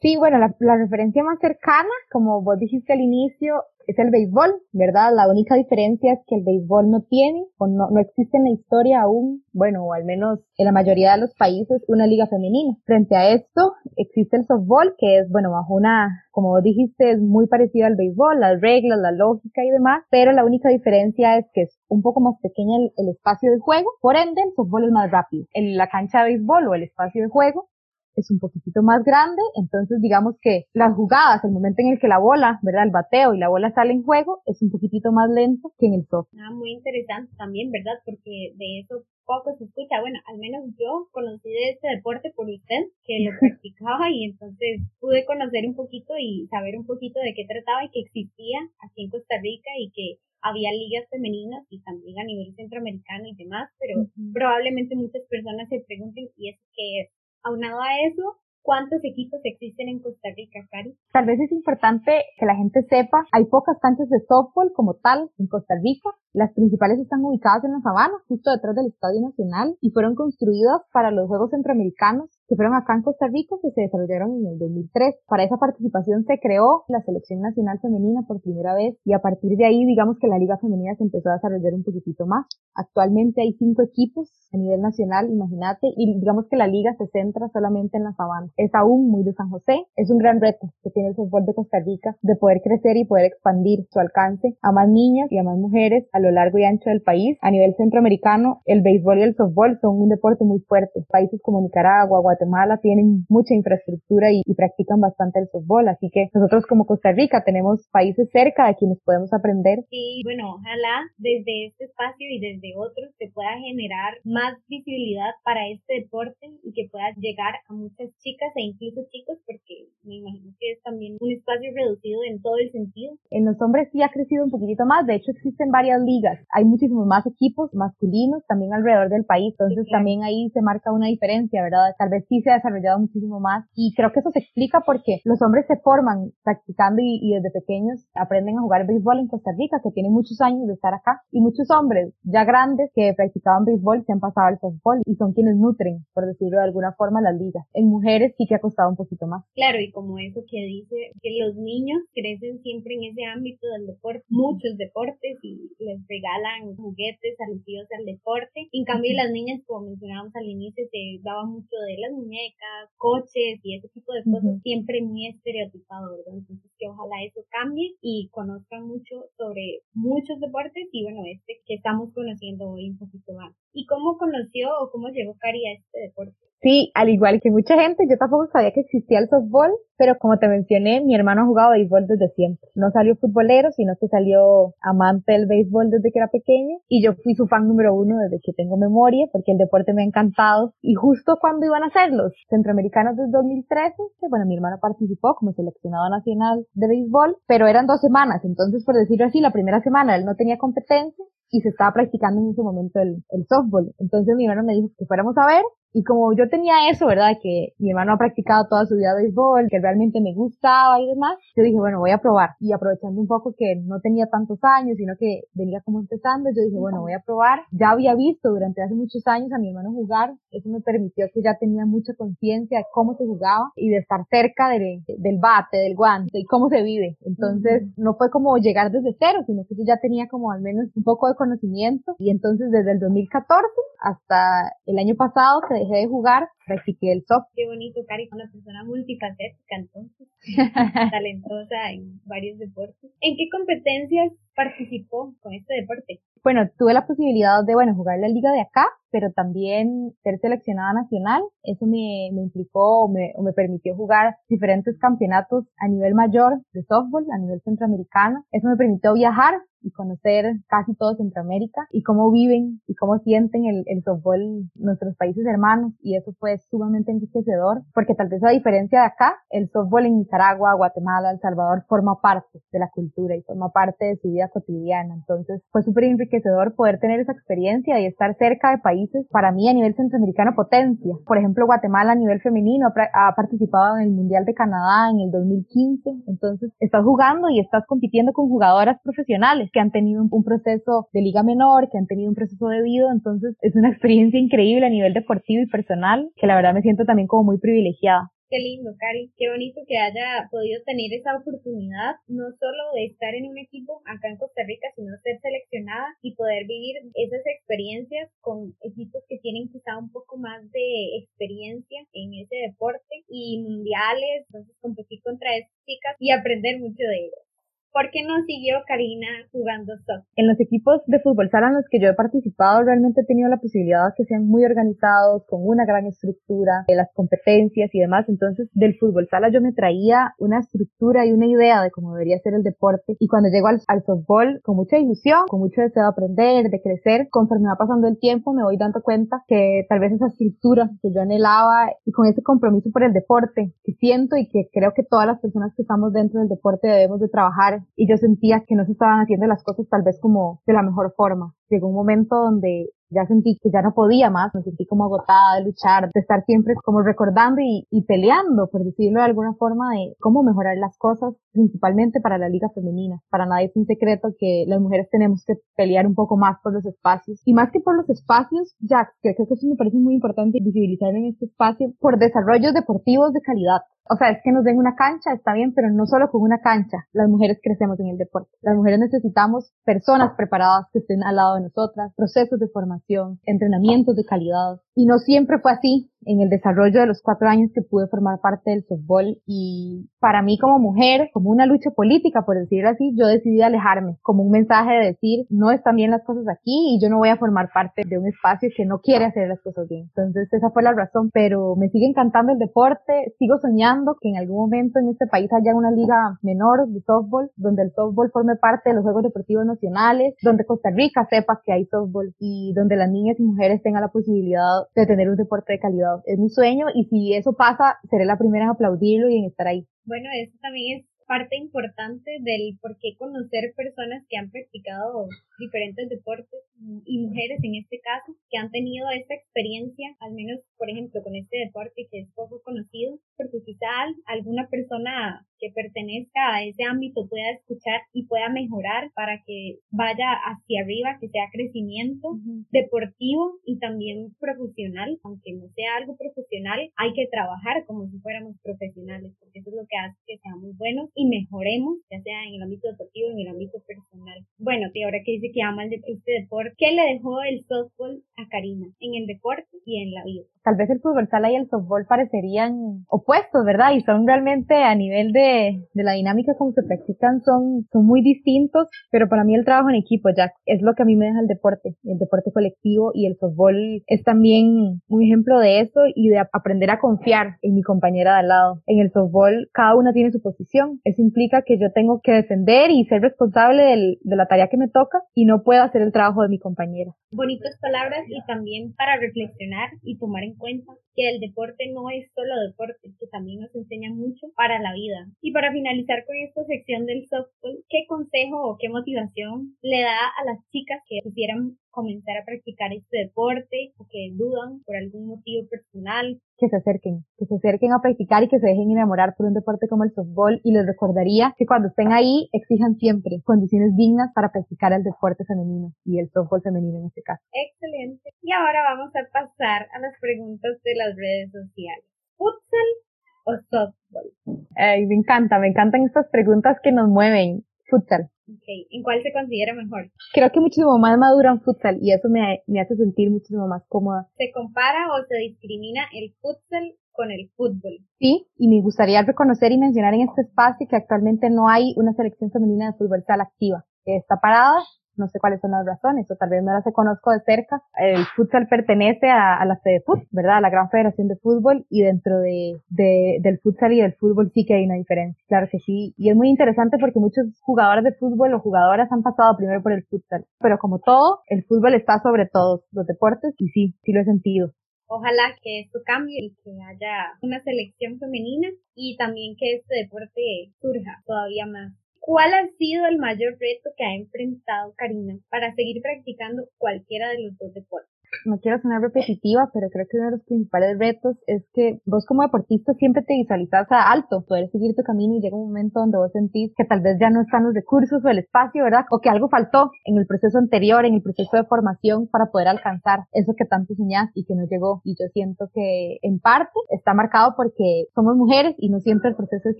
Sí, 0.01 0.17
bueno, 0.17 0.37
la, 0.37 0.77
referencia 0.77 1.23
más 1.23 1.39
cercana, 1.39 1.89
como 2.11 2.41
vos 2.41 2.57
dijiste 2.59 2.93
al 2.93 3.01
inicio, 3.01 3.63
es 3.87 3.97
el 3.99 4.11
béisbol, 4.11 4.61
¿verdad? 4.71 5.11
La 5.15 5.29
única 5.29 5.55
diferencia 5.55 6.13
es 6.13 6.19
que 6.27 6.35
el 6.35 6.43
béisbol 6.43 6.89
no 6.89 7.01
tiene 7.01 7.45
o 7.57 7.67
no, 7.67 7.89
no 7.89 7.99
existe 7.99 8.37
en 8.37 8.43
la 8.43 8.51
historia 8.51 9.01
aún, 9.01 9.43
bueno, 9.53 9.85
o 9.85 9.93
al 9.93 10.05
menos 10.05 10.39
en 10.57 10.65
la 10.65 10.71
mayoría 10.71 11.13
de 11.13 11.21
los 11.21 11.33
países, 11.35 11.83
una 11.87 12.07
liga 12.07 12.27
femenina. 12.27 12.77
Frente 12.85 13.15
a 13.15 13.31
esto, 13.31 13.73
existe 13.95 14.37
el 14.37 14.45
softball, 14.45 14.95
que 14.97 15.19
es, 15.19 15.29
bueno, 15.29 15.51
bajo 15.51 15.73
una, 15.73 16.25
como 16.31 16.49
vos 16.49 16.63
dijiste, 16.63 17.11
es 17.11 17.19
muy 17.19 17.47
parecido 17.47 17.87
al 17.87 17.95
béisbol, 17.95 18.39
las 18.39 18.61
reglas, 18.61 18.99
la 18.99 19.11
lógica 19.11 19.63
y 19.63 19.69
demás, 19.69 20.03
pero 20.09 20.31
la 20.31 20.45
única 20.45 20.69
diferencia 20.69 21.37
es 21.37 21.45
que 21.53 21.63
es 21.63 21.79
un 21.87 22.01
poco 22.01 22.21
más 22.21 22.35
pequeña 22.41 22.77
el, 22.77 22.91
el 22.97 23.09
espacio 23.09 23.51
de 23.51 23.59
juego, 23.59 23.89
por 23.99 24.15
ende 24.15 24.41
el 24.41 24.53
softball 24.55 24.85
es 24.85 24.91
más 24.91 25.11
rápido. 25.11 25.45
En 25.53 25.75
la 25.75 25.87
cancha 25.87 26.19
de 26.19 26.31
béisbol 26.31 26.67
o 26.67 26.75
el 26.75 26.83
espacio 26.83 27.23
de 27.23 27.29
juego 27.29 27.70
es 28.15 28.29
un 28.31 28.39
poquitito 28.39 28.81
más 28.83 29.03
grande, 29.03 29.41
entonces 29.55 30.01
digamos 30.01 30.35
que 30.41 30.65
las 30.73 30.95
jugadas, 30.95 31.43
el 31.43 31.51
momento 31.51 31.81
en 31.81 31.93
el 31.93 31.99
que 31.99 32.07
la 32.07 32.19
bola, 32.19 32.59
¿verdad? 32.61 32.85
El 32.85 32.91
bateo 32.91 33.33
y 33.33 33.39
la 33.39 33.49
bola 33.49 33.71
sale 33.73 33.93
en 33.93 34.03
juego 34.03 34.41
es 34.45 34.61
un 34.61 34.71
poquitito 34.71 35.11
más 35.11 35.29
lento 35.29 35.73
que 35.77 35.87
en 35.87 35.93
el 35.95 36.05
soft. 36.07 36.29
Ah, 36.37 36.51
muy 36.51 36.71
interesante 36.71 37.33
también, 37.37 37.71
¿verdad? 37.71 37.93
Porque 38.05 38.53
de 38.55 38.79
eso 38.79 39.03
poco 39.25 39.55
se 39.57 39.63
escucha. 39.65 40.01
Bueno, 40.01 40.19
al 40.27 40.37
menos 40.39 40.65
yo 40.77 41.07
conocí 41.11 41.49
de 41.49 41.69
este 41.71 41.87
deporte 41.95 42.31
por 42.35 42.49
usted, 42.49 42.91
que 43.03 43.23
lo 43.23 43.31
practicaba 43.39 44.11
y 44.11 44.25
entonces 44.25 44.81
pude 44.99 45.25
conocer 45.25 45.65
un 45.65 45.75
poquito 45.75 46.13
y 46.19 46.47
saber 46.47 46.77
un 46.77 46.85
poquito 46.85 47.19
de 47.19 47.33
qué 47.33 47.45
trataba 47.45 47.85
y 47.85 47.89
que 47.89 48.01
existía 48.01 48.59
aquí 48.83 49.03
en 49.03 49.09
Costa 49.09 49.35
Rica 49.41 49.71
y 49.79 49.91
que 49.91 50.19
había 50.41 50.71
ligas 50.71 51.07
femeninas 51.09 51.65
y 51.69 51.81
también 51.81 52.19
a 52.19 52.23
nivel 52.23 52.55
centroamericano 52.55 53.27
y 53.27 53.35
demás, 53.35 53.69
pero 53.79 54.07
probablemente 54.33 54.95
muchas 54.95 55.21
personas 55.29 55.69
se 55.69 55.79
pregunten, 55.85 56.29
¿y 56.35 56.49
eso 56.49 56.61
qué 56.75 57.01
es? 57.01 57.09
Aunado 57.43 57.81
a 57.81 57.99
eso, 58.07 58.41
¿Cuántos 58.63 58.99
equipos 59.03 59.41
existen 59.43 59.89
en 59.89 59.99
Costa 60.01 60.29
Rica, 60.35 60.59
Cari? 60.69 60.95
Tal 61.11 61.25
vez 61.25 61.39
es 61.39 61.51
importante 61.51 62.11
que 62.37 62.45
la 62.45 62.55
gente 62.55 62.83
sepa, 62.83 63.25
hay 63.31 63.45
pocas 63.45 63.77
canchas 63.81 64.07
de 64.09 64.19
softball 64.27 64.71
como 64.73 64.93
tal 64.95 65.31
en 65.39 65.47
Costa 65.47 65.73
Rica. 65.81 66.09
Las 66.31 66.53
principales 66.53 66.99
están 66.99 67.25
ubicadas 67.25 67.63
en 67.63 67.71
la 67.71 67.81
sabana, 67.81 68.13
justo 68.27 68.51
detrás 68.51 68.75
del 68.75 68.87
Estadio 68.87 69.21
Nacional, 69.21 69.77
y 69.81 69.89
fueron 69.89 70.13
construidas 70.13 70.81
para 70.93 71.09
los 71.09 71.27
Juegos 71.27 71.49
Centroamericanos 71.49 72.29
que 72.51 72.57
fueron 72.57 72.75
acá 72.75 72.95
en 72.95 73.01
Costa 73.01 73.27
Rica 73.27 73.55
que 73.61 73.71
se 73.71 73.87
desarrollaron 73.87 74.35
en 74.35 74.45
el 74.45 74.59
2003. 74.59 75.15
Para 75.25 75.45
esa 75.45 75.55
participación 75.55 76.25
se 76.25 76.37
creó 76.37 76.83
la 76.89 76.99
Selección 76.99 77.39
Nacional 77.39 77.79
Femenina 77.79 78.23
por 78.27 78.41
primera 78.41 78.75
vez 78.75 78.97
y 79.05 79.13
a 79.13 79.19
partir 79.19 79.55
de 79.55 79.63
ahí 79.63 79.85
digamos 79.85 80.17
que 80.19 80.27
la 80.27 80.37
Liga 80.37 80.57
Femenina 80.57 80.93
se 80.97 81.05
empezó 81.05 81.29
a 81.29 81.35
desarrollar 81.35 81.73
un 81.73 81.85
poquitito 81.85 82.25
más. 82.25 82.45
Actualmente 82.75 83.41
hay 83.41 83.53
cinco 83.53 83.83
equipos 83.83 84.33
a 84.53 84.57
nivel 84.57 84.81
nacional, 84.81 85.29
imagínate, 85.29 85.87
y 85.95 86.19
digamos 86.19 86.47
que 86.49 86.57
la 86.57 86.67
liga 86.67 86.93
se 86.97 87.07
centra 87.07 87.47
solamente 87.53 87.97
en 87.97 88.03
la 88.03 88.13
sabana. 88.13 88.49
Es 88.57 88.71
aún 88.73 89.09
muy 89.09 89.23
de 89.23 89.33
San 89.33 89.49
José. 89.49 89.85
Es 89.95 90.09
un 90.09 90.17
gran 90.17 90.41
reto 90.41 90.71
que 90.83 90.89
tiene 90.89 91.09
el 91.09 91.15
fútbol 91.15 91.45
de 91.45 91.53
Costa 91.53 91.79
Rica 91.79 92.17
de 92.21 92.35
poder 92.35 92.61
crecer 92.61 92.97
y 92.97 93.05
poder 93.05 93.25
expandir 93.25 93.85
su 93.89 93.99
alcance 93.99 94.57
a 94.61 94.71
más 94.71 94.89
niñas 94.89 95.31
y 95.31 95.37
a 95.37 95.43
más 95.43 95.57
mujeres 95.57 96.07
a 96.11 96.19
lo 96.19 96.31
largo 96.31 96.57
y 96.57 96.65
ancho 96.65 96.89
del 96.89 97.01
país. 97.01 97.37
A 97.41 97.51
nivel 97.51 97.75
centroamericano, 97.77 98.61
el 98.65 98.81
béisbol 98.81 99.19
y 99.19 99.23
el 99.23 99.35
softball 99.35 99.79
son 99.81 100.01
un 100.01 100.09
deporte 100.09 100.43
muy 100.43 100.59
fuerte. 100.59 101.05
Países 101.09 101.39
como 101.41 101.61
Nicaragua, 101.61 102.19
Guatemala, 102.19 102.40
Guatemala 102.41 102.79
tienen 102.81 103.25
mucha 103.29 103.53
infraestructura 103.53 104.31
y, 104.31 104.41
practican 104.55 104.99
bastante 104.99 105.39
el 105.39 105.47
fútbol, 105.47 105.87
así 105.87 106.09
que 106.11 106.29
nosotros 106.33 106.65
como 106.67 106.85
Costa 106.85 107.11
Rica 107.13 107.43
tenemos 107.43 107.87
países 107.91 108.29
cerca 108.31 108.67
de 108.67 108.75
quienes 108.75 108.99
podemos 109.03 109.33
aprender. 109.33 109.85
Y 109.89 110.21
bueno, 110.23 110.55
ojalá 110.55 111.07
desde 111.17 111.67
este 111.67 111.85
espacio 111.85 112.27
y 112.29 112.39
desde 112.39 112.77
otros 112.77 113.09
se 113.17 113.31
pueda 113.33 113.57
generar 113.57 114.17
más 114.23 114.53
visibilidad 114.67 115.31
para 115.43 115.67
este 115.69 116.01
deporte 116.01 116.51
y 116.63 116.73
que 116.73 116.89
pueda 116.91 117.09
llegar 117.17 117.55
a 117.67 117.73
muchas 117.73 118.09
chicas 118.19 118.51
e 118.55 118.61
incluso 118.61 119.01
chicos, 119.09 119.37
porque 119.47 119.87
me 120.03 120.17
imagino 120.17 120.53
que 120.59 120.73
es 120.73 120.83
también 120.83 121.17
un 121.19 121.31
espacio 121.31 121.71
reducido 121.73 122.19
en 122.29 122.41
todo 122.41 122.57
el 122.57 122.71
sentido. 122.71 123.13
En 123.31 123.45
los 123.45 123.59
hombres 123.61 123.89
sí 123.91 124.03
ha 124.03 124.09
crecido 124.09 124.43
un 124.43 124.51
poquitito 124.51 124.85
más, 124.85 125.07
de 125.07 125.15
hecho 125.15 125.31
existen 125.31 125.71
varias 125.71 126.01
ligas, 126.01 126.37
hay 126.53 126.65
muchísimos 126.65 127.07
más 127.07 127.25
equipos 127.25 127.73
masculinos 127.73 128.43
también 128.47 128.73
alrededor 128.73 129.09
del 129.09 129.25
país, 129.25 129.55
entonces 129.57 129.87
también 129.89 130.23
ahí 130.23 130.49
se 130.53 130.61
marca 130.61 130.91
una 130.91 131.07
diferencia, 131.07 131.63
¿verdad? 131.63 131.95
Tal 131.97 132.09
vez 132.09 132.27
sí 132.31 132.41
se 132.41 132.49
ha 132.49 132.55
desarrollado 132.55 132.99
muchísimo 132.99 133.41
más 133.41 133.67
y 133.75 133.93
creo 133.93 134.13
que 134.13 134.21
eso 134.21 134.31
se 134.31 134.39
explica 134.39 134.79
porque 134.85 135.19
los 135.25 135.41
hombres 135.41 135.65
se 135.67 135.75
forman 135.83 136.31
practicando 136.43 137.01
y, 137.03 137.35
desde 137.35 137.51
pequeños 137.51 138.07
aprenden 138.15 138.57
a 138.57 138.61
jugar 138.61 138.87
béisbol 138.87 139.19
en 139.19 139.27
Costa 139.27 139.51
Rica, 139.57 139.81
que 139.83 139.91
tiene 139.91 140.09
muchos 140.09 140.39
años 140.39 140.65
de 140.65 140.73
estar 140.73 140.93
acá 140.93 141.21
y 141.31 141.41
muchos 141.41 141.67
hombres 141.71 142.13
ya 142.23 142.45
grandes 142.45 142.89
que 142.95 143.13
practicaban 143.15 143.65
béisbol 143.65 144.05
se 144.05 144.13
han 144.13 144.21
pasado 144.21 144.47
al 144.47 144.59
softball 144.59 145.01
y 145.05 145.15
son 145.15 145.33
quienes 145.33 145.57
nutren, 145.57 146.05
por 146.13 146.25
decirlo 146.25 146.57
de 146.59 146.63
alguna 146.63 146.93
forma, 146.93 147.19
las 147.19 147.35
ligas. 147.35 147.67
En 147.73 147.89
mujeres 147.89 148.33
sí 148.37 148.45
que 148.47 148.55
ha 148.55 148.63
costado 148.63 148.89
un 148.89 148.95
poquito 148.95 149.27
más. 149.27 149.43
Claro, 149.53 149.81
y 149.81 149.91
como 149.91 150.17
eso 150.19 150.39
que 150.47 150.63
dice 150.63 151.11
que 151.21 151.35
los 151.43 151.55
niños 151.57 151.99
crecen 152.13 152.61
siempre 152.63 152.95
en 152.95 153.11
ese 153.11 153.25
ámbito 153.25 153.67
del 153.75 153.87
deporte, 153.87 154.23
muchos 154.29 154.77
deportes 154.77 155.37
y 155.43 155.67
les 155.79 155.99
regalan 156.07 156.75
juguetes 156.77 157.35
alusivos 157.47 157.87
al 157.99 158.05
deporte. 158.05 158.69
En 158.71 158.85
cambio, 158.85 159.11
las 159.15 159.31
niñas, 159.31 159.61
como 159.67 159.87
mencionábamos 159.87 160.35
al 160.35 160.45
inicio, 160.45 160.85
se 160.91 161.19
daba 161.23 161.45
mucho 161.45 161.75
de 161.87 161.97
las 161.99 162.10
muñecas, 162.11 162.89
coches 162.97 163.59
y 163.63 163.77
ese 163.77 163.89
tipo 163.89 164.13
de 164.13 164.23
cosas, 164.23 164.61
siempre 164.63 165.01
muy 165.01 165.27
estereotipado, 165.27 166.11
¿verdad? 166.17 166.37
Entonces, 166.37 166.71
que 166.77 166.87
ojalá 166.87 167.23
eso 167.23 167.41
cambie 167.49 167.95
y 168.01 168.29
conozcan 168.29 168.87
mucho 168.87 169.25
sobre 169.37 169.81
muchos 169.93 170.39
deportes 170.39 170.87
y 170.91 171.03
bueno, 171.03 171.21
este 171.25 171.61
que 171.65 171.75
estamos 171.75 172.13
conociendo 172.13 172.69
hoy 172.69 172.89
un 172.89 172.97
poquito 172.97 173.33
más. 173.33 173.53
¿Y 173.73 173.85
cómo 173.85 174.17
conoció 174.17 174.69
o 174.79 174.91
cómo 174.91 175.09
llegó 175.09 175.35
Cari 175.39 175.65
a 175.67 175.73
este 175.73 175.99
deporte? 175.99 176.50
Sí, 176.61 176.91
al 176.93 177.09
igual 177.09 177.41
que 177.41 177.49
mucha 177.49 177.73
gente, 177.73 178.05
yo 178.07 178.17
tampoco 178.17 178.47
sabía 178.53 178.71
que 178.71 178.81
existía 178.81 179.17
el 179.17 179.27
softball, 179.29 179.71
pero 179.97 180.17
como 180.19 180.37
te 180.37 180.47
mencioné, 180.47 181.01
mi 181.01 181.15
hermano 181.15 181.41
ha 181.41 181.45
jugado 181.47 181.71
béisbol 181.71 182.05
desde 182.05 182.29
siempre. 182.35 182.69
No 182.75 182.91
salió 182.91 183.15
futbolero, 183.15 183.71
sino 183.71 183.93
que 183.99 184.07
salió 184.07 184.75
amante 184.79 185.31
del 185.31 185.47
béisbol 185.47 185.89
desde 185.89 186.11
que 186.11 186.19
era 186.19 186.27
pequeño 186.27 186.77
y 186.87 187.03
yo 187.03 187.13
fui 187.23 187.33
su 187.33 187.47
fan 187.47 187.67
número 187.67 187.95
uno 187.95 188.15
desde 188.19 188.39
que 188.43 188.53
tengo 188.53 188.77
memoria 188.77 189.25
porque 189.31 189.53
el 189.53 189.57
deporte 189.57 189.93
me 189.93 190.03
ha 190.03 190.05
encantado 190.05 190.73
y 190.83 190.93
justo 190.93 191.39
cuando 191.41 191.65
iban 191.65 191.83
a 191.83 191.89
ser 191.89 192.13
los 192.13 192.31
centroamericanos 192.49 193.17
del 193.17 193.31
2013, 193.31 193.95
bueno, 194.29 194.45
mi 194.45 194.55
hermano 194.55 194.77
participó 194.79 195.33
como 195.33 195.53
seleccionado 195.53 196.09
nacional 196.11 196.67
de 196.75 196.87
béisbol, 196.87 197.37
pero 197.47 197.65
eran 197.65 197.87
dos 197.87 198.01
semanas, 198.01 198.45
entonces 198.45 198.85
por 198.85 198.93
decirlo 198.93 199.25
así, 199.25 199.41
la 199.41 199.51
primera 199.51 199.81
semana 199.81 200.15
él 200.15 200.25
no 200.25 200.35
tenía 200.35 200.59
competencia 200.59 201.25
y 201.49 201.61
se 201.61 201.69
estaba 201.69 201.91
practicando 201.91 202.39
en 202.39 202.51
ese 202.51 202.61
momento 202.61 202.99
el, 202.99 203.23
el 203.29 203.45
softball. 203.47 203.93
Entonces 203.97 204.35
mi 204.35 204.45
hermano 204.45 204.65
me 204.65 204.73
dijo 204.73 204.89
que 204.97 205.05
fuéramos 205.05 205.35
a 205.37 205.47
ver 205.47 205.63
y 205.93 206.03
como 206.03 206.33
yo 206.33 206.47
tenía 206.49 206.89
eso, 206.89 207.07
¿verdad? 207.07 207.37
Que 207.41 207.73
mi 207.77 207.89
hermano 207.89 208.13
ha 208.13 208.17
practicado 208.17 208.67
toda 208.69 208.85
su 208.85 208.95
vida 208.95 209.15
béisbol, 209.15 209.67
que 209.69 209.79
realmente 209.79 210.21
me 210.21 210.33
gustaba 210.33 210.99
y 210.99 211.07
demás, 211.07 211.37
yo 211.55 211.63
dije, 211.63 211.77
bueno, 211.77 211.99
voy 211.99 212.11
a 212.11 212.19
probar. 212.19 212.51
Y 212.59 212.71
aprovechando 212.71 213.19
un 213.19 213.27
poco 213.27 213.53
que 213.57 213.75
no 213.75 213.99
tenía 213.99 214.27
tantos 214.27 214.59
años, 214.63 214.97
sino 214.97 215.13
que 215.19 215.41
venía 215.53 215.81
como 215.83 215.99
empezando, 215.99 216.49
yo 216.55 216.63
dije, 216.63 216.77
bueno, 216.77 217.01
voy 217.01 217.13
a 217.13 217.19
probar. 217.19 217.61
Ya 217.71 217.91
había 217.91 218.15
visto 218.15 218.49
durante 218.49 218.81
hace 218.81 218.95
muchos 218.95 219.25
años 219.27 219.51
a 219.51 219.59
mi 219.59 219.69
hermano 219.69 219.91
jugar, 219.91 220.33
eso 220.51 220.69
me 220.69 220.81
permitió 220.81 221.27
que 221.33 221.41
ya 221.41 221.57
tenía 221.59 221.85
mucha 221.85 222.13
conciencia 222.15 222.79
de 222.79 222.85
cómo 222.93 223.15
se 223.15 223.25
jugaba 223.25 223.71
y 223.75 223.89
de 223.89 223.97
estar 223.97 224.21
cerca 224.29 224.69
de, 224.69 225.03
del 225.17 225.39
bate, 225.39 225.77
del 225.77 225.95
guante 225.95 226.39
y 226.39 226.45
cómo 226.45 226.69
se 226.69 226.83
vive. 226.83 227.17
Entonces, 227.21 227.83
no 227.97 228.15
fue 228.15 228.29
como 228.29 228.57
llegar 228.57 228.91
desde 228.91 229.15
cero, 229.19 229.43
sino 229.45 229.63
que 229.67 229.75
yo 229.75 229.83
ya 229.85 229.97
tenía 229.99 230.27
como 230.29 230.51
al 230.51 230.61
menos 230.61 230.87
un 230.95 231.03
poco 231.03 231.27
de 231.27 231.35
conocimiento. 231.35 232.15
Y 232.17 232.29
entonces 232.31 232.71
desde 232.71 232.93
el 232.93 232.99
2014 232.99 233.65
hasta 233.99 234.73
el 234.85 234.97
año 234.97 235.15
pasado 235.15 235.61
que 235.67 235.80
dejé 235.81 236.01
de 236.01 236.07
jugar, 236.07 236.47
practiqué 236.65 237.11
el 237.11 237.23
soft. 237.25 237.47
Qué 237.55 237.65
bonito, 237.65 238.01
Cari, 238.07 238.29
una 238.31 238.49
persona 238.51 238.83
multifacética 238.83 239.75
entonces, 239.75 240.27
talentosa 241.11 241.91
en 241.91 242.21
varios 242.25 242.57
deportes. 242.59 243.11
¿En 243.21 243.35
qué 243.35 243.49
competencias 243.51 244.31
participó 244.55 245.33
con 245.41 245.53
este 245.53 245.73
deporte? 245.75 246.21
Bueno, 246.43 246.69
tuve 246.77 246.93
la 246.93 247.05
posibilidad 247.05 247.63
de, 247.65 247.73
bueno, 247.73 247.95
jugar 247.95 248.19
la 248.19 248.27
liga 248.27 248.51
de 248.51 248.61
acá, 248.61 248.87
pero 249.11 249.31
también 249.31 250.13
ser 250.23 250.39
seleccionada 250.39 250.93
nacional. 250.93 251.41
Eso 251.63 251.85
me, 251.85 252.29
me 252.33 252.41
implicó 252.41 253.03
o 253.03 253.07
me, 253.09 253.33
o 253.35 253.43
me 253.43 253.53
permitió 253.53 253.95
jugar 253.95 254.35
diferentes 254.49 254.97
campeonatos 254.99 255.65
a 255.77 255.87
nivel 255.87 256.13
mayor 256.13 256.61
de 256.73 256.83
softball, 256.83 257.25
a 257.31 257.37
nivel 257.37 257.61
centroamericano. 257.63 258.45
Eso 258.51 258.67
me 258.67 258.77
permitió 258.77 259.13
viajar 259.13 259.55
y 259.83 259.91
conocer 259.91 260.45
casi 260.67 260.95
todo 260.95 261.15
Centroamérica 261.15 261.87
y 261.91 262.03
cómo 262.03 262.31
viven 262.31 262.81
y 262.87 262.95
cómo 262.95 263.19
sienten 263.19 263.65
el, 263.65 263.83
el 263.87 264.03
softball 264.03 264.69
nuestros 264.75 265.15
países 265.17 265.45
hermanos 265.45 265.93
y 266.01 266.15
eso 266.15 266.33
fue 266.39 266.57
sumamente 266.69 267.11
enriquecedor 267.11 267.81
porque 267.93 268.15
tal 268.15 268.29
vez 268.29 268.43
a 268.43 268.49
diferencia 268.49 269.01
de 269.01 269.05
acá, 269.07 269.37
el 269.49 269.69
softball 269.69 270.05
en 270.05 270.19
Nicaragua, 270.19 270.75
Guatemala, 270.75 271.31
El 271.31 271.39
Salvador 271.39 271.83
forma 271.87 272.19
parte 272.21 272.59
de 272.71 272.79
la 272.79 272.89
cultura 272.89 273.35
y 273.35 273.41
forma 273.41 273.69
parte 273.69 274.05
de 274.05 274.17
su 274.17 274.29
vida 274.29 274.49
cotidiana. 274.49 275.15
Entonces 275.15 275.61
fue 275.71 275.83
súper 275.83 276.05
enriquecedor 276.05 276.75
poder 276.75 276.99
tener 276.99 277.19
esa 277.19 277.33
experiencia 277.33 277.99
y 277.99 278.05
estar 278.05 278.35
cerca 278.37 278.71
de 278.71 278.77
países 278.77 279.00
para 279.29 279.51
mí 279.51 279.69
a 279.69 279.73
nivel 279.73 279.95
centroamericano 279.95 280.53
potencia. 280.55 281.15
Por 281.25 281.37
ejemplo, 281.37 281.65
Guatemala 281.65 282.13
a 282.13 282.15
nivel 282.15 282.41
femenino 282.41 282.87
ha, 282.87 283.35
participado 283.35 283.97
en 283.97 284.03
el 284.03 284.11
Mundial 284.11 284.45
de 284.45 284.53
Canadá 284.53 285.09
en 285.11 285.19
el 285.21 285.31
2015. 285.31 286.09
Entonces 286.27 286.71
estás 286.79 287.03
jugando 287.03 287.49
y 287.49 287.59
estás 287.59 287.83
compitiendo 287.87 288.33
con 288.33 288.49
jugadoras 288.49 288.97
profesionales 289.03 289.69
que 289.71 289.79
han 289.79 289.91
tenido 289.91 290.21
un, 290.21 290.43
proceso 290.43 291.07
de 291.13 291.21
liga 291.21 291.43
menor, 291.43 291.89
que 291.89 291.97
han 291.97 292.07
tenido 292.07 292.29
un 292.29 292.35
proceso 292.35 292.67
de 292.67 292.81
vida, 292.81 293.11
entonces 293.13 293.55
es 293.61 293.75
una 293.75 293.89
experiencia 293.89 294.39
increíble 294.39 294.85
a 294.85 294.89
nivel 294.89 295.13
deportivo 295.13 295.61
y 295.61 295.67
personal, 295.67 296.29
que 296.35 296.47
la 296.47 296.55
verdad 296.55 296.73
me 296.73 296.81
siento 296.81 297.05
también 297.05 297.27
como 297.27 297.43
muy 297.43 297.59
privilegiada. 297.59 298.31
Qué 298.51 298.59
lindo, 298.59 298.91
Cari. 298.99 299.31
Qué 299.37 299.49
bonito 299.49 299.79
que 299.87 299.97
haya 299.97 300.49
podido 300.51 300.83
tener 300.83 301.13
esa 301.13 301.37
oportunidad, 301.37 302.15
no 302.27 302.51
solo 302.59 302.83
de 302.95 303.05
estar 303.05 303.33
en 303.33 303.47
un 303.47 303.57
equipo 303.57 304.01
acá 304.03 304.27
en 304.27 304.35
Costa 304.35 304.63
Rica, 304.67 304.89
sino 304.93 305.15
ser 305.23 305.39
seleccionada 305.39 306.17
y 306.21 306.35
poder 306.35 306.67
vivir 306.67 306.97
esas 307.15 307.39
experiencias 307.47 308.29
con 308.41 308.75
equipos 308.83 309.23
que 309.29 309.39
tienen 309.39 309.69
quizá 309.71 309.97
un 309.97 310.11
poco 310.11 310.35
más 310.35 310.69
de 310.69 311.15
experiencia 311.23 312.05
en 312.11 312.33
ese 312.43 312.57
deporte 312.57 313.23
y 313.29 313.61
mundiales, 313.61 314.43
entonces 314.47 314.75
competir 314.81 315.21
contra 315.23 315.55
esas 315.55 315.71
chicas 315.85 316.17
y 316.19 316.31
aprender 316.31 316.77
mucho 316.77 317.03
de 317.07 317.31
ellas. 317.31 317.50
¿Por 317.93 318.09
qué 318.09 318.23
no 318.23 318.41
siguió 318.45 318.77
Karina 318.87 319.27
jugando 319.51 319.91
softball? 320.07 320.23
En 320.37 320.47
los 320.47 320.57
equipos 320.61 321.01
de 321.07 321.19
fútbol 321.19 321.49
sala 321.49 321.67
en 321.67 321.75
los 321.75 321.85
que 321.91 321.99
yo 321.99 322.07
he 322.07 322.13
participado, 322.13 322.83
realmente 322.83 323.19
he 323.19 323.25
tenido 323.25 323.49
la 323.49 323.57
posibilidad 323.57 324.07
de 324.07 324.13
que 324.15 324.23
sean 324.23 324.47
muy 324.47 324.63
organizados, 324.63 325.43
con 325.45 325.59
una 325.67 325.83
gran 325.83 326.05
estructura, 326.05 326.85
de 326.87 326.95
las 326.95 327.09
competencias 327.13 327.93
y 327.93 327.99
demás. 327.99 328.29
Entonces, 328.29 328.69
del 328.73 328.95
fútbol 328.97 329.27
sala 329.29 329.49
yo 329.51 329.59
me 329.59 329.73
traía 329.73 330.33
una 330.39 330.59
estructura 330.59 331.25
y 331.25 331.33
una 331.33 331.47
idea 331.47 331.83
de 331.83 331.91
cómo 331.91 332.13
debería 332.13 332.39
ser 332.39 332.53
el 332.53 332.63
deporte. 332.63 333.17
Y 333.19 333.27
cuando 333.27 333.49
llego 333.49 333.67
al, 333.67 333.81
al 333.87 334.03
softball, 334.05 334.61
con 334.63 334.77
mucha 334.77 334.97
ilusión, 334.97 335.41
con 335.49 335.59
mucho 335.59 335.81
deseo 335.81 336.03
de 336.03 336.09
aprender, 336.09 336.69
de 336.69 336.81
crecer, 336.81 337.27
conforme 337.29 337.67
va 337.67 337.75
pasando 337.75 338.07
el 338.07 338.17
tiempo, 338.19 338.53
me 338.53 338.63
voy 338.63 338.77
dando 338.77 339.01
cuenta 339.01 339.43
que 339.47 339.85
tal 339.89 339.99
vez 339.99 340.13
esa 340.13 340.27
estructura 340.27 340.89
que 341.01 341.11
yo 341.13 341.21
anhelaba 341.21 341.91
y 342.05 342.11
con 342.13 342.25
ese 342.25 342.41
compromiso 342.41 342.89
por 342.89 343.03
el 343.03 343.11
deporte 343.11 343.73
que 343.83 343.93
siento 343.99 344.37
y 344.37 344.47
que 344.47 344.69
creo 344.71 344.93
que 344.95 345.03
todas 345.03 345.27
las 345.27 345.41
personas 345.41 345.73
que 345.75 345.81
estamos 345.81 346.13
dentro 346.13 346.39
del 346.39 346.47
deporte 346.47 346.87
debemos 346.87 347.19
de 347.19 347.27
trabajar 347.27 347.80
y 347.95 348.09
yo 348.09 348.17
sentía 348.17 348.63
que 348.67 348.75
no 348.75 348.85
se 348.85 348.93
estaban 348.93 349.21
haciendo 349.21 349.47
las 349.47 349.63
cosas 349.63 349.87
tal 349.89 350.03
vez 350.03 350.19
como 350.21 350.61
de 350.65 350.73
la 350.73 350.83
mejor 350.83 351.13
forma. 351.15 351.55
Llegó 351.71 351.87
un 351.87 351.95
momento 351.95 352.35
donde 352.35 352.89
ya 353.11 353.25
sentí 353.25 353.57
que 353.61 353.69
ya 353.71 353.81
no 353.81 353.93
podía 353.93 354.29
más, 354.29 354.53
me 354.55 354.61
sentí 354.61 354.85
como 354.85 355.03
agotada 355.03 355.57
de 355.57 355.65
luchar, 355.65 356.09
de 356.13 356.19
estar 356.19 356.43
siempre 356.45 356.75
como 356.83 357.01
recordando 357.01 357.61
y, 357.61 357.85
y, 357.91 358.03
peleando, 358.03 358.67
por 358.71 358.83
decirlo 358.83 359.19
de 359.19 359.25
alguna 359.25 359.53
forma, 359.53 359.91
de 359.91 360.15
cómo 360.19 360.43
mejorar 360.43 360.77
las 360.77 360.97
cosas, 360.97 361.33
principalmente 361.51 362.21
para 362.21 362.37
la 362.37 362.49
liga 362.49 362.69
femenina. 362.73 363.21
Para 363.29 363.45
nadie 363.45 363.65
es 363.67 363.75
un 363.75 363.85
secreto 363.85 364.29
que 364.39 364.65
las 364.67 364.79
mujeres 364.79 365.09
tenemos 365.11 365.43
que 365.45 365.55
pelear 365.75 366.07
un 366.07 366.15
poco 366.15 366.37
más 366.37 366.57
por 366.63 366.73
los 366.73 366.85
espacios. 366.85 367.41
Y 367.45 367.53
más 367.53 367.71
que 367.71 367.79
por 367.79 367.95
los 367.95 368.09
espacios, 368.09 368.75
que 369.21 369.35
creo 369.35 369.47
que 369.47 369.53
eso 369.53 369.67
me 369.67 369.75
parece 369.75 369.97
muy 369.97 370.15
importante 370.15 370.59
visibilizar 370.61 371.13
en 371.15 371.25
este 371.25 371.45
espacio, 371.45 371.93
por 371.99 372.17
desarrollos 372.17 372.73
deportivos 372.73 373.33
de 373.33 373.41
calidad. 373.41 373.81
O 374.09 374.17
sea, 374.17 374.29
es 374.31 374.39
que 374.43 374.51
nos 374.51 374.65
den 374.65 374.77
una 374.77 374.95
cancha, 374.95 375.31
está 375.31 375.53
bien, 375.53 375.73
pero 375.73 375.89
no 375.89 376.05
solo 376.05 376.29
con 376.29 376.41
una 376.41 376.59
cancha. 376.59 377.05
Las 377.13 377.29
mujeres 377.29 377.59
crecemos 377.63 377.99
en 377.99 378.07
el 378.07 378.17
deporte. 378.17 378.49
Las 378.61 378.75
mujeres 378.75 378.99
necesitamos 378.99 379.71
personas 379.85 380.33
preparadas 380.35 380.87
que 380.91 380.99
estén 380.99 381.23
al 381.23 381.37
lado 381.37 381.55
nosotras, 381.61 382.13
procesos 382.15 382.59
de 382.59 382.67
formación, 382.67 383.39
entrenamientos 383.45 384.15
de 384.15 384.25
calidad. 384.25 384.81
Y 384.95 385.05
no 385.05 385.19
siempre 385.19 385.59
fue 385.59 385.71
así 385.71 386.11
en 386.25 386.41
el 386.41 386.49
desarrollo 386.49 386.99
de 386.99 387.07
los 387.07 387.21
cuatro 387.21 387.47
años 387.47 387.71
que 387.73 387.81
pude 387.81 388.07
formar 388.07 388.39
parte 388.41 388.71
del 388.71 388.83
softball. 388.83 389.37
Y 389.45 390.09
para 390.19 390.41
mí 390.41 390.57
como 390.57 390.79
mujer, 390.79 391.29
como 391.33 391.49
una 391.49 391.65
lucha 391.65 391.91
política, 391.91 392.43
por 392.45 392.57
decirlo 392.57 392.89
así, 392.89 393.13
yo 393.15 393.27
decidí 393.27 393.61
alejarme, 393.61 394.17
como 394.21 394.43
un 394.43 394.51
mensaje 394.51 394.93
de 394.93 395.05
decir, 395.07 395.45
no 395.49 395.71
están 395.71 395.95
bien 395.95 396.11
las 396.11 396.23
cosas 396.23 396.45
aquí 396.47 396.95
y 396.95 396.99
yo 397.01 397.09
no 397.09 397.17
voy 397.17 397.29
a 397.29 397.37
formar 397.37 397.69
parte 397.73 398.03
de 398.05 398.17
un 398.17 398.27
espacio 398.27 398.69
que 398.75 398.85
no 398.85 398.99
quiere 398.99 399.25
hacer 399.25 399.47
las 399.47 399.61
cosas 399.61 399.87
bien. 399.87 400.09
Entonces 400.15 400.51
esa 400.51 400.69
fue 400.71 400.83
la 400.83 400.93
razón, 400.93 401.29
pero 401.33 401.75
me 401.75 401.89
sigue 401.89 402.07
encantando 402.07 402.51
el 402.53 402.59
deporte, 402.59 403.33
sigo 403.39 403.57
soñando 403.59 404.15
que 404.19 404.29
en 404.29 404.37
algún 404.37 404.57
momento 404.57 404.99
en 404.99 405.09
este 405.09 405.27
país 405.27 405.49
haya 405.53 405.75
una 405.75 405.91
liga 405.91 406.37
menor 406.41 406.87
de 406.87 407.01
softball, 407.01 407.49
donde 407.55 407.83
el 407.83 407.91
softball 407.93 408.31
forme 408.31 408.55
parte 408.55 408.89
de 408.89 408.95
los 408.95 409.03
Juegos 409.03 409.23
Deportivos 409.23 409.65
Nacionales, 409.65 410.35
donde 410.41 410.65
Costa 410.65 410.89
Rica 410.91 411.25
sepa 411.29 411.61
que 411.65 411.73
hay 411.73 411.85
softball 411.85 412.33
y 412.39 412.73
donde 412.75 412.95
las 412.95 413.09
niñas 413.09 413.39
y 413.39 413.43
mujeres 413.43 413.81
tengan 413.81 414.01
la 414.01 414.09
posibilidad 414.09 414.80
de 414.95 415.05
tener 415.05 415.29
un 415.29 415.35
deporte 415.35 415.73
de 415.73 415.79
calidad 415.79 416.21
es 416.25 416.37
mi 416.39 416.49
sueño 416.49 416.87
y 416.93 417.05
si 417.05 417.33
eso 417.33 417.53
pasa, 417.53 417.97
seré 418.09 418.25
la 418.25 418.37
primera 418.37 418.65
en 418.65 418.71
aplaudirlo 418.71 419.29
y 419.29 419.37
en 419.37 419.45
estar 419.45 419.67
ahí. 419.67 419.85
Bueno, 420.05 420.29
eso 420.33 420.57
también 420.61 420.99
es 420.99 421.05
parte 421.31 421.55
importante 421.55 422.29
del 422.41 422.77
por 422.81 422.97
qué 422.99 423.15
conocer 423.17 423.71
personas 423.77 424.25
que 424.27 424.35
han 424.35 424.51
practicado 424.51 425.29
diferentes 425.59 426.09
deportes 426.09 426.59
y 427.05 427.19
mujeres 427.19 427.57
en 427.63 427.75
este 427.75 428.01
caso 428.01 428.35
que 428.49 428.57
han 428.57 428.69
tenido 428.69 429.09
esta 429.11 429.35
experiencia, 429.35 430.09
al 430.19 430.33
menos 430.33 430.59
por 430.77 430.89
ejemplo 430.89 431.23
con 431.23 431.35
este 431.37 431.57
deporte 431.59 432.07
que 432.11 432.19
es 432.19 432.27
poco 432.35 432.61
conocido, 432.63 433.17
porque 433.37 433.63
quizá 433.65 433.87
alguna 434.25 434.67
persona 434.67 435.47
que 435.61 435.71
pertenezca 435.71 436.55
a 436.55 436.63
ese 436.63 436.83
ámbito 436.83 437.27
pueda 437.29 437.51
escuchar 437.51 438.01
y 438.13 438.25
pueda 438.25 438.49
mejorar 438.49 439.11
para 439.13 439.41
que 439.45 439.77
vaya 439.91 440.33
hacia 440.49 440.81
arriba, 440.81 441.17
que 441.21 441.29
sea 441.29 441.47
crecimiento 441.51 442.35
deportivo 442.71 443.59
y 443.65 443.77
también 443.77 444.33
profesional, 444.39 445.19
aunque 445.23 445.53
no 445.53 445.69
sea 445.75 445.97
algo 445.97 446.17
profesional, 446.17 446.91
hay 446.97 447.13
que 447.13 447.27
trabajar 447.27 447.85
como 447.85 448.09
si 448.09 448.17
fuéramos 448.19 448.57
profesionales, 448.63 449.33
porque 449.39 449.59
eso 449.59 449.69
es 449.69 449.75
lo 449.75 449.85
que 449.87 449.97
hace 449.97 450.17
que 450.25 450.37
seamos 450.39 450.75
buenos 450.77 451.09
y 451.15 451.27
mejoremos, 451.27 451.99
ya 452.09 452.21
sea 452.21 452.43
en 452.47 452.55
el 452.55 452.63
ámbito 452.63 452.89
deportivo 452.89 453.29
o 453.29 453.31
en 453.31 453.39
el 453.39 453.47
ámbito 453.47 453.79
personal. 453.85 454.39
Bueno, 454.57 454.89
y 454.93 455.03
ahora 455.03 455.19
que 455.23 455.33
dice 455.33 455.51
que 455.53 455.61
ama 455.61 455.85
este 455.85 455.97
deporte, 456.01 456.41
deporte. 456.41 456.73
¿Qué 456.77 456.91
le 456.91 457.13
dejó 457.13 457.41
el 457.43 457.63
softball 457.67 458.23
a 458.37 458.47
Karina 458.49 458.87
en 458.99 459.15
el 459.15 459.27
deporte 459.27 459.67
y 459.85 460.01
en 460.01 460.13
la 460.13 460.23
vida? 460.23 460.43
Tal 460.63 460.75
vez 460.75 460.89
el 460.89 460.99
fútbol 460.99 461.27
sala 461.27 461.51
y 461.51 461.55
el 461.55 461.67
softball 461.69 462.05
parecerían 462.05 463.05
opuestos, 463.07 463.65
¿verdad? 463.65 463.91
Y 463.93 464.01
son 464.01 464.27
realmente 464.27 464.75
a 464.75 464.95
nivel 464.95 465.31
de, 465.31 465.50
de 465.93 466.03
la 466.03 466.13
dinámica 466.13 466.53
como 466.57 466.71
se 466.71 466.83
practican 466.83 467.41
son, 467.41 467.87
son 467.91 468.05
muy 468.05 468.21
distintos, 468.21 468.87
pero 469.11 469.27
para 469.29 469.43
mí 469.43 469.55
el 469.55 469.65
trabajo 469.65 469.89
en 469.89 469.95
equipo, 469.95 470.29
ya 470.35 470.51
es 470.65 470.81
lo 470.81 470.93
que 470.93 471.03
a 471.03 471.05
mí 471.05 471.15
me 471.15 471.27
deja 471.27 471.39
el 471.41 471.47
deporte, 471.47 471.95
el 472.03 472.17
deporte 472.17 472.51
colectivo 472.51 473.11
y 473.13 473.25
el 473.25 473.37
softball 473.37 474.03
es 474.07 474.23
también 474.23 475.01
un 475.07 475.23
ejemplo 475.23 475.59
de 475.59 475.81
eso 475.81 476.01
y 476.15 476.29
de 476.29 476.39
aprender 476.51 476.89
a 476.91 476.99
confiar 476.99 477.57
en 477.61 477.75
mi 477.75 477.81
compañera 477.81 478.33
de 478.33 478.39
al 478.39 478.47
lado. 478.47 478.81
En 478.85 478.99
el 478.99 479.11
softball 479.11 479.69
cada 479.73 479.95
una 479.95 480.13
tiene 480.13 480.31
su 480.31 480.41
posición. 480.41 480.99
Eso 481.03 481.21
implica 481.21 481.63
que 481.65 481.77
yo 481.79 481.91
tengo 481.93 482.21
que 482.23 482.31
defender 482.31 482.91
y 482.91 483.05
ser 483.05 483.21
responsable 483.21 483.83
del, 483.83 484.17
de 484.21 484.35
la 484.35 484.47
tarea 484.47 484.67
que 484.67 484.77
me 484.77 484.89
toca 484.89 485.21
y 485.33 485.45
no 485.45 485.63
puedo 485.63 485.83
hacer 485.83 486.01
el 486.01 486.11
trabajo 486.11 486.41
de 486.41 486.49
mi 486.49 486.59
compañera. 486.59 487.11
Bonitas 487.31 487.77
palabras 487.81 488.25
y 488.27 488.45
también 488.45 488.93
para 488.95 489.17
reflexionar 489.17 489.89
y 490.03 490.17
tomar 490.17 490.43
en 490.43 490.55
cuenta 490.55 490.93
que 491.15 491.29
el 491.29 491.39
deporte 491.39 491.91
no 491.93 492.09
es 492.09 492.31
solo 492.33 492.59
deporte, 492.59 493.11
que 493.19 493.27
también 493.27 493.61
nos 493.61 493.75
enseña 493.75 494.09
mucho 494.13 494.47
para 494.55 494.79
la 494.79 494.93
vida. 494.93 495.27
Y 495.41 495.51
para 495.51 495.71
finalizar 495.71 496.23
con 496.25 496.35
esta 496.37 496.63
sección 496.65 497.05
del 497.05 497.27
softball, 497.27 497.83
¿qué 497.89 498.05
consejo 498.07 498.69
o 498.69 498.77
qué 498.79 498.89
motivación 498.89 499.75
le 499.81 500.01
da 500.01 500.29
a 500.39 500.45
las 500.45 500.59
chicas 500.69 501.01
que 501.07 501.19
quisieran 501.23 501.77
comenzar 501.91 502.37
a 502.37 502.45
practicar 502.45 502.91
este 502.93 503.27
deporte 503.27 503.93
o 503.97 504.07
que 504.09 504.31
dudan 504.33 504.81
por 504.85 504.95
algún 504.95 505.27
motivo 505.27 505.67
personal. 505.67 506.41
Que 506.57 506.69
se 506.69 506.77
acerquen, 506.77 507.25
que 507.37 507.45
se 507.45 507.55
acerquen 507.55 507.91
a 507.91 508.01
practicar 508.01 508.43
y 508.43 508.47
que 508.47 508.59
se 508.59 508.67
dejen 508.67 508.91
enamorar 508.91 509.35
por 509.35 509.45
un 509.45 509.53
deporte 509.53 509.87
como 509.87 510.03
el 510.03 510.13
softball 510.13 510.59
y 510.63 510.71
les 510.71 510.85
recordaría 510.85 511.53
que 511.57 511.65
cuando 511.65 511.89
estén 511.89 512.11
ahí 512.11 512.49
exijan 512.53 512.95
siempre 512.95 513.41
condiciones 513.43 513.95
dignas 513.95 514.31
para 514.33 514.51
practicar 514.51 514.93
el 514.93 515.03
deporte 515.03 515.43
femenino 515.45 515.93
y 516.05 516.19
el 516.19 516.29
softball 516.31 516.61
femenino 516.61 516.99
en 516.99 517.05
este 517.07 517.21
caso. 517.21 517.43
Excelente. 517.51 518.31
Y 518.41 518.51
ahora 518.51 518.95
vamos 518.95 519.11
a 519.15 519.27
pasar 519.31 519.87
a 519.93 519.99
las 519.99 520.13
preguntas 520.19 520.81
de 520.83 520.95
las 520.95 521.15
redes 521.15 521.51
sociales. 521.51 522.05
¿Futsal 522.37 523.10
o 523.45 523.53
softball? 523.69 524.31
Ay, 524.75 525.05
me 525.05 525.15
encanta, 525.15 525.59
me 525.59 525.67
encantan 525.67 526.03
estas 526.03 526.27
preguntas 526.29 526.77
que 526.83 526.91
nos 526.91 527.07
mueven. 527.07 527.65
Futsal. 527.89 528.29
Okay. 528.43 528.87
¿En 528.91 529.03
cuál 529.03 529.21
se 529.21 529.33
considera 529.33 529.73
mejor? 529.73 530.11
Creo 530.33 530.49
que 530.51 530.59
muchísimo 530.59 530.97
más 530.97 531.17
madura 531.17 531.51
en 531.51 531.61
futsal 531.61 531.97
y 532.01 532.11
eso 532.11 532.29
me, 532.29 532.63
me 532.67 532.79
hace 532.79 532.95
sentir 532.95 533.29
muchísimo 533.29 533.67
más 533.67 533.83
cómoda. 533.87 534.29
¿Se 534.37 534.51
compara 534.51 535.07
o 535.13 535.25
se 535.27 535.37
discrimina 535.37 536.03
el 536.13 536.33
futsal 536.41 536.95
con 537.11 537.31
el 537.31 537.49
fútbol? 537.55 537.99
Sí, 538.19 538.47
y 538.57 538.67
me 538.67 538.81
gustaría 538.81 539.21
reconocer 539.23 539.71
y 539.71 539.77
mencionar 539.77 540.13
en 540.13 540.21
este 540.21 540.41
espacio 540.41 540.87
que 540.89 540.95
actualmente 540.95 541.49
no 541.49 541.67
hay 541.69 541.93
una 541.97 542.13
selección 542.13 542.51
femenina 542.51 542.91
de 542.91 542.97
fútbol 542.97 543.23
sal 543.25 543.41
activa. 543.41 543.85
Está 544.05 544.37
parada 544.41 544.81
no 545.17 545.27
sé 545.27 545.39
cuáles 545.39 545.61
son 545.61 545.71
las 545.71 545.85
razones, 545.85 546.29
o 546.29 546.35
tal 546.35 546.49
vez 546.49 546.63
no 546.63 546.73
las 546.73 546.83
conozco 546.93 547.31
de 547.31 547.41
cerca. 547.41 547.81
El 547.97 548.25
futsal 548.35 548.67
pertenece 548.67 549.29
a, 549.29 549.63
la 549.65 549.77
FEDEFUT, 549.77 550.27
¿verdad? 550.31 550.57
A 550.57 550.61
la 550.61 550.69
Gran 550.69 550.89
Federación 550.89 551.27
de 551.27 551.35
Fútbol, 551.37 551.85
y 551.89 552.03
dentro 552.03 552.39
de, 552.39 552.79
del 552.89 553.59
futsal 553.59 553.93
y 553.93 554.01
del 554.01 554.13
fútbol 554.13 554.51
sí 554.53 554.65
que 554.65 554.75
hay 554.75 554.85
una 554.85 554.95
diferencia, 554.95 555.43
claro 555.47 555.67
que 555.71 555.79
sí. 555.79 556.13
Y 556.17 556.29
es 556.29 556.35
muy 556.35 556.49
interesante 556.49 556.97
porque 556.99 557.19
muchos 557.19 557.45
jugadores 557.61 558.03
de 558.03 558.13
fútbol 558.13 558.53
o 558.53 558.59
jugadoras 558.59 559.11
han 559.11 559.23
pasado 559.23 559.55
primero 559.57 559.81
por 559.81 559.93
el 559.93 560.03
futsal. 560.03 560.45
Pero 560.59 560.77
como 560.77 560.99
todo, 560.99 561.39
el 561.47 561.63
fútbol 561.65 561.93
está 561.93 562.19
sobre 562.19 562.47
todos 562.47 562.81
los 562.91 563.05
deportes, 563.07 563.53
y 563.57 563.69
sí, 563.69 563.95
sí 564.03 564.11
lo 564.11 564.21
he 564.21 564.25
sentido. 564.25 564.71
Ojalá 565.13 565.57
que 565.61 565.81
esto 565.81 565.99
cambie 566.05 566.39
y 566.39 566.55
que 566.63 566.71
haya 566.87 567.33
una 567.41 567.59
selección 567.59 568.17
femenina 568.17 568.69
y 568.95 569.17
también 569.17 569.57
que 569.57 569.73
este 569.73 569.95
deporte 569.95 570.71
surja 570.79 571.21
todavía 571.25 571.65
más. 571.65 572.00
¿Cuál 572.23 572.53
ha 572.53 572.67
sido 572.77 573.07
el 573.07 573.17
mayor 573.17 573.57
reto 573.59 573.89
que 573.97 574.05
ha 574.05 574.13
enfrentado 574.13 574.93
Karina 574.95 575.39
para 575.49 575.73
seguir 575.73 576.03
practicando 576.03 576.69
cualquiera 576.77 577.29
de 577.29 577.41
los 577.41 577.57
dos 577.57 577.73
deportes? 577.73 578.20
No 578.45 578.59
quiero 578.59 578.81
sonar 578.81 579.01
repetitiva, 579.01 579.69
pero 579.73 579.89
creo 579.89 580.05
que 580.09 580.17
uno 580.17 580.25
de 580.25 580.31
los 580.37 580.45
principales 580.45 580.97
retos 580.99 581.37
es 581.47 581.63
que 581.73 582.01
vos 582.05 582.25
como 582.25 582.43
deportista 582.43 582.93
siempre 582.93 583.23
te 583.23 583.33
visualizas 583.33 583.91
a 583.91 584.11
alto, 584.11 584.45
poder 584.47 584.69
seguir 584.71 584.95
tu 584.95 585.03
camino 585.03 585.35
y 585.35 585.41
llega 585.41 585.55
un 585.55 585.67
momento 585.67 585.99
donde 585.99 586.17
vos 586.17 586.31
sentís 586.31 586.73
que 586.75 586.85
tal 586.85 587.01
vez 587.01 587.17
ya 587.19 587.29
no 587.29 587.41
están 587.41 587.63
los 587.63 587.73
recursos 587.73 588.23
o 588.23 588.29
el 588.29 588.39
espacio, 588.39 588.83
¿verdad? 588.83 589.05
O 589.11 589.19
que 589.19 589.29
algo 589.29 589.49
faltó 589.49 589.91
en 590.05 590.17
el 590.17 590.25
proceso 590.25 590.57
anterior, 590.57 591.05
en 591.05 591.15
el 591.15 591.21
proceso 591.21 591.57
de 591.57 591.63
formación 591.65 592.27
para 592.27 592.47
poder 592.51 592.67
alcanzar 592.67 593.25
eso 593.31 593.53
que 593.57 593.65
tanto 593.65 593.93
soñás 593.95 594.29
y 594.35 594.45
que 594.45 594.55
no 594.55 594.65
llegó. 594.69 595.01
Y 595.03 595.15
yo 595.19 595.27
siento 595.33 595.69
que 595.73 596.17
en 596.21 596.39
parte 596.39 596.71
está 596.89 597.13
marcado 597.13 597.53
porque 597.55 598.05
somos 598.15 598.35
mujeres 598.35 598.75
y 598.77 598.89
no 598.89 598.99
siempre 598.99 599.29
el 599.29 599.35
proceso 599.35 599.69
es 599.69 599.79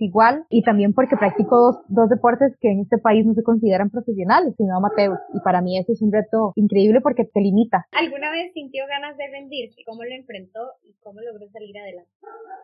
igual 0.00 0.44
y 0.50 0.62
también 0.62 0.92
porque 0.92 1.16
practico 1.16 1.56
dos, 1.56 1.76
dos 1.88 2.08
deportes 2.08 2.56
que 2.60 2.70
en 2.70 2.80
este 2.80 2.98
país 2.98 3.26
no 3.26 3.34
se 3.34 3.42
consideran 3.42 3.90
profesionales, 3.90 4.54
sino 4.56 4.76
amateurs. 4.76 5.20
Y 5.34 5.40
para 5.40 5.60
mí 5.60 5.78
eso 5.78 5.92
es 5.92 6.02
un 6.02 6.12
reto 6.12 6.52
increíble 6.56 7.00
porque 7.00 7.24
te 7.24 7.40
limita. 7.40 7.86
¿Alguna 7.92 8.30
vez 8.30 8.51
sintió 8.52 8.86
ganas 8.86 9.16
de 9.16 9.26
rendirse? 9.28 9.82
¿Cómo 9.86 10.04
lo 10.04 10.14
enfrentó 10.14 10.60
y 10.84 10.94
cómo 11.02 11.20
logró 11.20 11.48
salir 11.50 11.76
adelante? 11.78 12.10